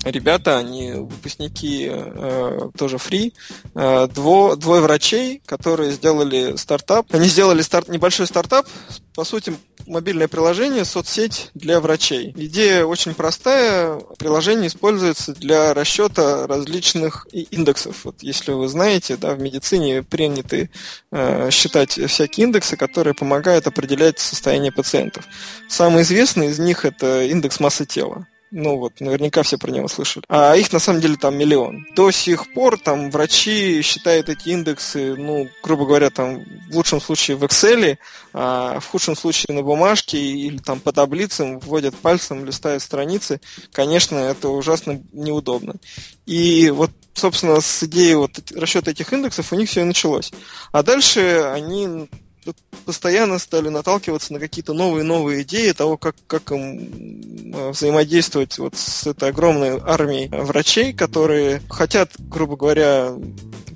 ребята, 0.04 0.58
они 0.58 0.92
выпускники 0.92 1.88
э, 1.90 2.70
тоже 2.78 2.98
фри, 2.98 3.34
э, 3.76 4.08
дво, 4.14 4.56
двое 4.56 4.82
врачей, 4.82 5.42
которые 5.46 5.92
сделали 5.92 6.56
стартап. 6.56 7.08
Они 7.14 7.28
сделали 7.28 7.62
старт, 7.62 7.88
небольшой 7.88 8.28
стартап, 8.28 8.68
по 9.16 9.24
сути, 9.24 9.54
мобильное 9.88 10.28
приложение, 10.28 10.86
соцсеть 10.86 11.50
для 11.54 11.80
врачей. 11.80 12.34
Идея 12.36 12.86
очень 12.86 13.14
простая. 13.14 14.00
Приложение 14.20 14.68
используется 14.68 15.34
для 15.34 15.74
расчета 15.74 16.46
различных 16.46 17.28
индексов. 17.32 18.06
Вот 18.06 18.22
если 18.22 18.52
вы 18.52 18.68
знаете, 18.68 19.18
да, 19.18 19.34
в 19.34 19.40
медицине 19.40 20.04
приняты 20.04 20.70
э, 21.12 21.50
считать 21.52 21.92
всякие 21.92 22.46
индексы, 22.46 22.78
которые 22.78 23.14
помогают 23.14 23.68
определять 23.68 24.20
состояние 24.20 24.72
пациентов. 24.72 25.26
Самый 25.68 26.04
известный 26.04 26.48
из 26.48 26.60
них 26.60 26.86
это 26.86 27.24
индекс 27.24 27.60
массы 27.60 27.86
тела. 27.86 28.28
Ну 28.52 28.78
вот, 28.78 29.02
наверняка 29.02 29.44
все 29.44 29.58
про 29.58 29.72
него 29.72 29.88
слышали. 29.88 30.24
А 30.30 30.56
их 30.56 30.72
на 30.72 30.80
самом 30.80 31.02
деле 31.02 31.18
там 31.18 31.38
миллион. 31.38 31.86
До 31.96 32.12
сих 32.12 32.54
пор 32.54 32.80
там 32.80 33.12
врачи 33.12 33.82
считают 33.82 34.30
эти 34.30 34.50
индексы, 34.50 35.16
ну, 35.16 35.50
грубо 35.64 35.86
говоря, 35.86 36.10
там 36.10 36.44
в 36.70 36.76
лучшем 36.76 37.02
случае 37.02 37.36
в 37.38 37.44
Excel, 37.44 37.98
а 38.34 38.80
в 38.80 38.88
худшем 38.88 39.16
случае 39.16 39.56
на 39.56 39.64
бумажке 39.64 40.18
или 40.18 40.60
там 40.60 40.80
по 40.80 40.94
таблицам 40.94 41.60
вводят 41.60 41.96
пальцем, 41.96 42.46
листают 42.46 42.82
страницы. 42.82 43.42
Конечно, 43.74 44.18
это 44.18 44.50
ужасно 44.50 45.02
неудобно. 45.12 45.76
И 46.26 46.70
вот 46.70 46.92
собственно, 47.14 47.60
с 47.60 47.84
идеей 47.84 48.16
вот 48.16 48.32
расчета 48.56 48.92
этих 48.92 49.12
индексов 49.12 49.52
у 49.52 49.56
них 49.56 49.70
все 49.70 49.82
и 49.82 49.86
началось. 49.86 50.32
А 50.72 50.84
дальше 50.84 51.52
они 51.54 52.08
постоянно 52.86 53.40
стали 53.40 53.70
наталкиваться 53.70 54.34
на 54.34 54.40
какие-то 54.40 54.74
новые-новые 54.74 55.44
идеи 55.44 55.72
того, 55.72 55.98
как, 55.98 56.16
как 56.28 56.52
им 56.52 57.54
э, 57.54 57.70
взаимодействовать 57.72 58.58
вот 58.58 58.76
с 58.76 59.08
этой 59.08 59.30
огромной 59.30 59.80
армией 59.80 60.30
врачей, 60.30 60.94
которые 60.94 61.62
хотят, 61.70 62.12
грубо 62.18 62.56
говоря, 62.56 63.14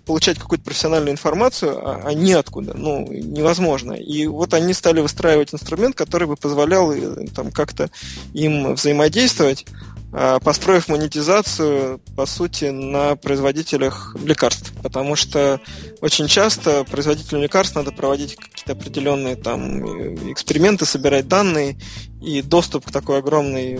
получать 0.05 0.39
какую-то 0.39 0.65
профессиональную 0.65 1.11
информацию, 1.11 1.78
а, 1.78 2.01
а 2.05 2.13
неоткуда, 2.13 2.74
ну, 2.76 3.07
невозможно. 3.09 3.93
И 3.93 4.28
вот 4.28 4.53
они 4.53 4.74
стали 4.74 4.99
выстраивать 4.99 5.53
инструмент, 5.53 5.95
который 5.95 6.28
бы 6.28 6.36
позволял 6.36 6.91
э, 6.91 7.28
там 7.36 7.51
как-то 7.51 7.89
им 8.34 8.74
взаимодействовать, 8.74 9.65
построив 10.12 10.89
монетизацию, 10.89 11.99
по 12.16 12.26
сути, 12.26 12.66
на 12.66 13.16
производителях 13.16 14.16
лекарств. 14.24 14.74
Потому 14.84 15.16
что 15.16 15.59
очень 16.01 16.28
часто 16.28 16.84
производителям 16.84 17.41
лекарств 17.41 17.76
надо 17.76 17.91
проводить 17.91 18.36
какие-то 18.36 18.74
определенные 18.74 19.36
там 19.36 19.86
э, 19.86 20.32
эксперименты, 20.32 20.86
собирать 20.86 21.28
данные, 21.28 21.78
и 22.22 22.41
доступ 22.41 22.86
к 22.86 22.91
такой 22.91 23.20
огромной 23.20 23.80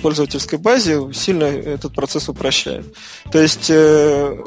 пользовательской 0.00 0.58
базе 0.58 1.12
сильно 1.12 1.44
этот 1.44 1.94
процесс 1.94 2.28
упрощает. 2.28 2.86
То 3.30 3.40
есть 3.40 3.68
э, 3.68 4.38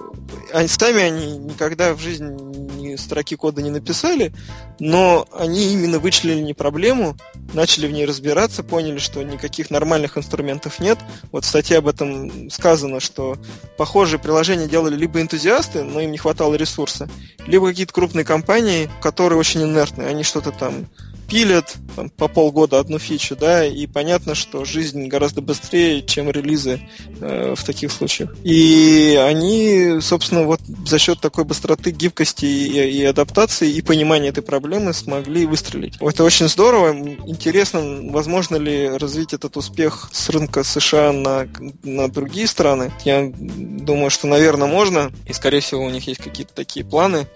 они, 0.53 0.67
сами 0.67 1.01
они 1.01 1.37
никогда 1.37 1.93
в 1.93 1.99
жизни 1.99 2.82
строки 2.97 3.35
кода 3.35 3.61
не 3.61 3.69
написали, 3.69 4.33
но 4.79 5.27
они 5.31 5.73
именно 5.73 5.99
вычислили 5.99 6.41
не 6.41 6.53
проблему, 6.53 7.17
начали 7.53 7.87
в 7.87 7.91
ней 7.91 8.05
разбираться, 8.05 8.63
поняли, 8.63 8.99
что 8.99 9.23
никаких 9.23 9.69
нормальных 9.69 10.17
инструментов 10.17 10.79
нет. 10.79 10.97
Вот 11.31 11.45
в 11.45 11.47
статье 11.47 11.77
об 11.77 11.87
этом 11.87 12.49
сказано, 12.49 12.99
что 12.99 13.37
похожие 13.77 14.19
приложения 14.19 14.67
делали 14.67 14.95
либо 14.95 15.21
энтузиасты, 15.21 15.83
но 15.83 15.99
им 16.01 16.11
не 16.11 16.17
хватало 16.17 16.55
ресурса, 16.55 17.09
либо 17.45 17.67
какие-то 17.67 17.93
крупные 17.93 18.25
компании, 18.25 18.89
которые 19.01 19.39
очень 19.39 19.63
инертные, 19.63 20.07
они 20.07 20.23
что-то 20.23 20.51
там 20.51 20.87
пилят 21.33 21.73
там, 21.95 22.11
по 22.11 22.27
полгода 22.27 22.79
одну 22.79 22.99
фичу, 22.99 23.35
да, 23.35 23.65
и 23.65 23.87
понятно, 23.87 24.35
что 24.35 24.65
жизнь 24.65 25.07
гораздо 25.07 25.41
быстрее, 25.41 26.03
чем 26.03 26.29
релизы 26.29 26.79
э, 27.21 27.55
в 27.57 27.63
таких 27.63 27.91
случаях. 27.91 28.35
И 28.43 29.19
они, 29.19 29.99
собственно, 29.99 30.43
вот 30.43 30.61
за 30.85 30.99
счет 30.99 31.19
такой 31.19 31.43
быстроты, 31.43 31.89
гибкости 31.89 32.45
и, 32.45 32.99
и 32.99 33.03
адаптации 33.03 33.71
и 33.71 33.81
понимания 33.81 34.29
этой 34.29 34.43
проблемы 34.43 34.93
смогли 34.93 35.47
выстрелить. 35.47 35.95
Это 35.99 36.23
очень 36.23 36.47
здорово. 36.47 36.95
Интересно, 37.25 38.11
возможно 38.11 38.57
ли 38.57 38.87
развить 38.89 39.33
этот 39.33 39.57
успех 39.57 40.11
с 40.13 40.29
рынка 40.29 40.63
США 40.63 41.11
на, 41.13 41.47
на 41.81 42.11
другие 42.11 42.45
страны. 42.45 42.93
Я 43.05 43.31
думаю, 43.33 44.11
что, 44.11 44.27
наверное, 44.27 44.67
можно. 44.67 45.11
И, 45.25 45.33
скорее 45.33 45.61
всего, 45.61 45.83
у 45.83 45.89
них 45.89 46.07
есть 46.07 46.21
какие-то 46.21 46.53
такие 46.53 46.85
планы. 46.85 47.27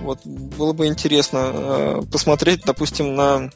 Вот 0.00 0.20
было 0.24 0.72
бы 0.72 0.86
интересно 0.86 1.50
э, 1.52 2.02
посмотреть, 2.10 2.62
допустим, 2.64 3.14
на 3.14 3.50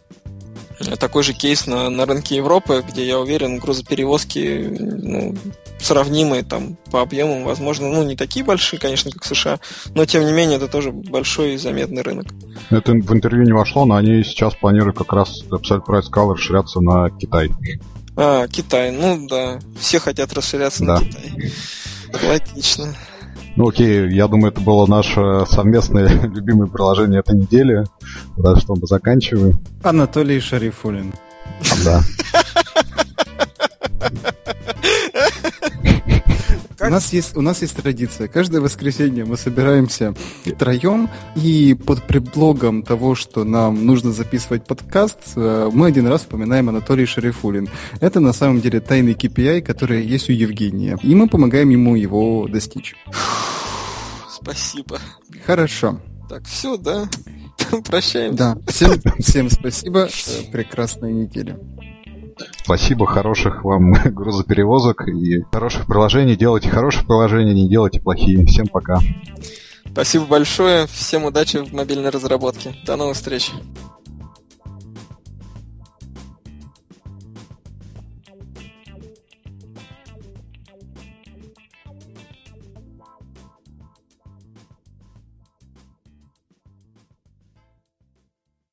такой 0.98 1.22
же 1.22 1.32
кейс 1.32 1.66
на, 1.66 1.90
на 1.90 2.06
рынке 2.06 2.36
Европы, 2.36 2.82
где, 2.86 3.06
я 3.06 3.18
уверен, 3.18 3.58
грузоперевозки 3.58 4.76
ну, 4.78 5.36
сравнимые 5.78 6.42
там 6.42 6.76
по 6.90 7.02
объемам, 7.02 7.44
возможно, 7.44 7.88
ну, 7.88 8.02
не 8.02 8.16
такие 8.16 8.44
большие, 8.44 8.80
конечно, 8.80 9.10
как 9.10 9.24
США, 9.24 9.60
но, 9.94 10.06
тем 10.06 10.24
не 10.24 10.32
менее, 10.32 10.56
это 10.56 10.68
тоже 10.68 10.92
большой 10.92 11.54
и 11.54 11.58
заметный 11.58 12.02
рынок. 12.02 12.26
Это 12.70 12.92
в 12.92 13.12
интервью 13.12 13.44
не 13.44 13.52
вошло, 13.52 13.84
но 13.84 13.96
они 13.96 14.22
сейчас 14.24 14.54
планируют 14.54 14.96
как 14.96 15.12
раз 15.12 15.42
Absolute 15.50 15.84
Price 15.86 16.10
Color 16.10 16.34
расширяться 16.34 16.80
на 16.80 17.10
Китай. 17.10 17.50
А, 18.16 18.48
Китай, 18.48 18.90
ну 18.90 19.26
да, 19.28 19.58
все 19.78 19.98
хотят 19.98 20.32
расширяться 20.32 20.84
да. 20.84 21.00
на 21.00 21.04
Китай. 21.04 21.52
Логично. 22.22 22.94
Ну 23.60 23.68
окей, 23.68 24.10
я 24.14 24.26
думаю, 24.26 24.52
это 24.52 24.62
было 24.62 24.86
наше 24.86 25.44
совместное 25.46 26.08
любимое 26.22 26.66
приложение 26.66 27.20
этой 27.20 27.36
недели. 27.36 27.84
Да, 28.38 28.56
что 28.56 28.74
мы 28.74 28.86
заканчиваем. 28.86 29.58
Анатолий 29.82 30.40
Шарифулин. 30.40 31.12
Да. 31.84 32.00
У 36.80 36.90
нас, 36.90 37.12
есть, 37.12 37.36
у 37.36 37.42
нас 37.42 37.60
есть 37.62 37.76
традиция. 37.76 38.28
Каждое 38.28 38.60
воскресенье 38.60 39.24
мы 39.24 39.36
собираемся 39.36 40.14
втроем, 40.44 41.10
и 41.36 41.74
под 41.74 42.06
предлогом 42.06 42.82
того, 42.82 43.14
что 43.14 43.44
нам 43.44 43.84
нужно 43.84 44.12
записывать 44.12 44.66
подкаст, 44.66 45.18
э, 45.36 45.70
мы 45.72 45.88
один 45.88 46.06
раз 46.06 46.22
вспоминаем 46.22 46.68
Анатолий 46.68 47.06
Шарифулин. 47.06 47.68
Это 48.00 48.20
на 48.20 48.32
самом 48.32 48.60
деле 48.60 48.80
тайный 48.80 49.12
KPI, 49.12 49.62
который 49.62 50.04
есть 50.04 50.28
у 50.30 50.32
Евгения. 50.32 50.98
И 51.02 51.14
мы 51.14 51.28
помогаем 51.28 51.68
ему 51.68 51.96
его 51.96 52.48
достичь. 52.48 52.94
Спасибо. 54.30 54.98
Хорошо. 55.44 56.00
Так, 56.28 56.44
все, 56.46 56.76
да? 56.76 57.08
Прощаемся. 57.84 58.36
Да. 58.36 58.58
Всем, 58.66 59.00
всем 59.18 59.50
спасибо. 59.50 60.08
Э, 60.08 60.50
прекрасной 60.50 61.12
недели. 61.12 61.56
Спасибо, 62.64 63.06
хороших 63.06 63.64
вам 63.64 63.92
грузоперевозок 64.04 65.08
и 65.08 65.42
хороших 65.52 65.86
приложений. 65.86 66.36
Делайте 66.36 66.68
хорошие 66.68 67.04
приложения, 67.06 67.54
не 67.54 67.68
делайте 67.68 68.00
плохие. 68.00 68.44
Всем 68.46 68.66
пока. 68.66 68.98
Спасибо 69.92 70.24
большое. 70.26 70.86
Всем 70.86 71.24
удачи 71.24 71.58
в 71.58 71.72
мобильной 71.72 72.10
разработке. 72.10 72.74
До 72.86 72.96
новых 72.96 73.16
встреч. 73.16 73.50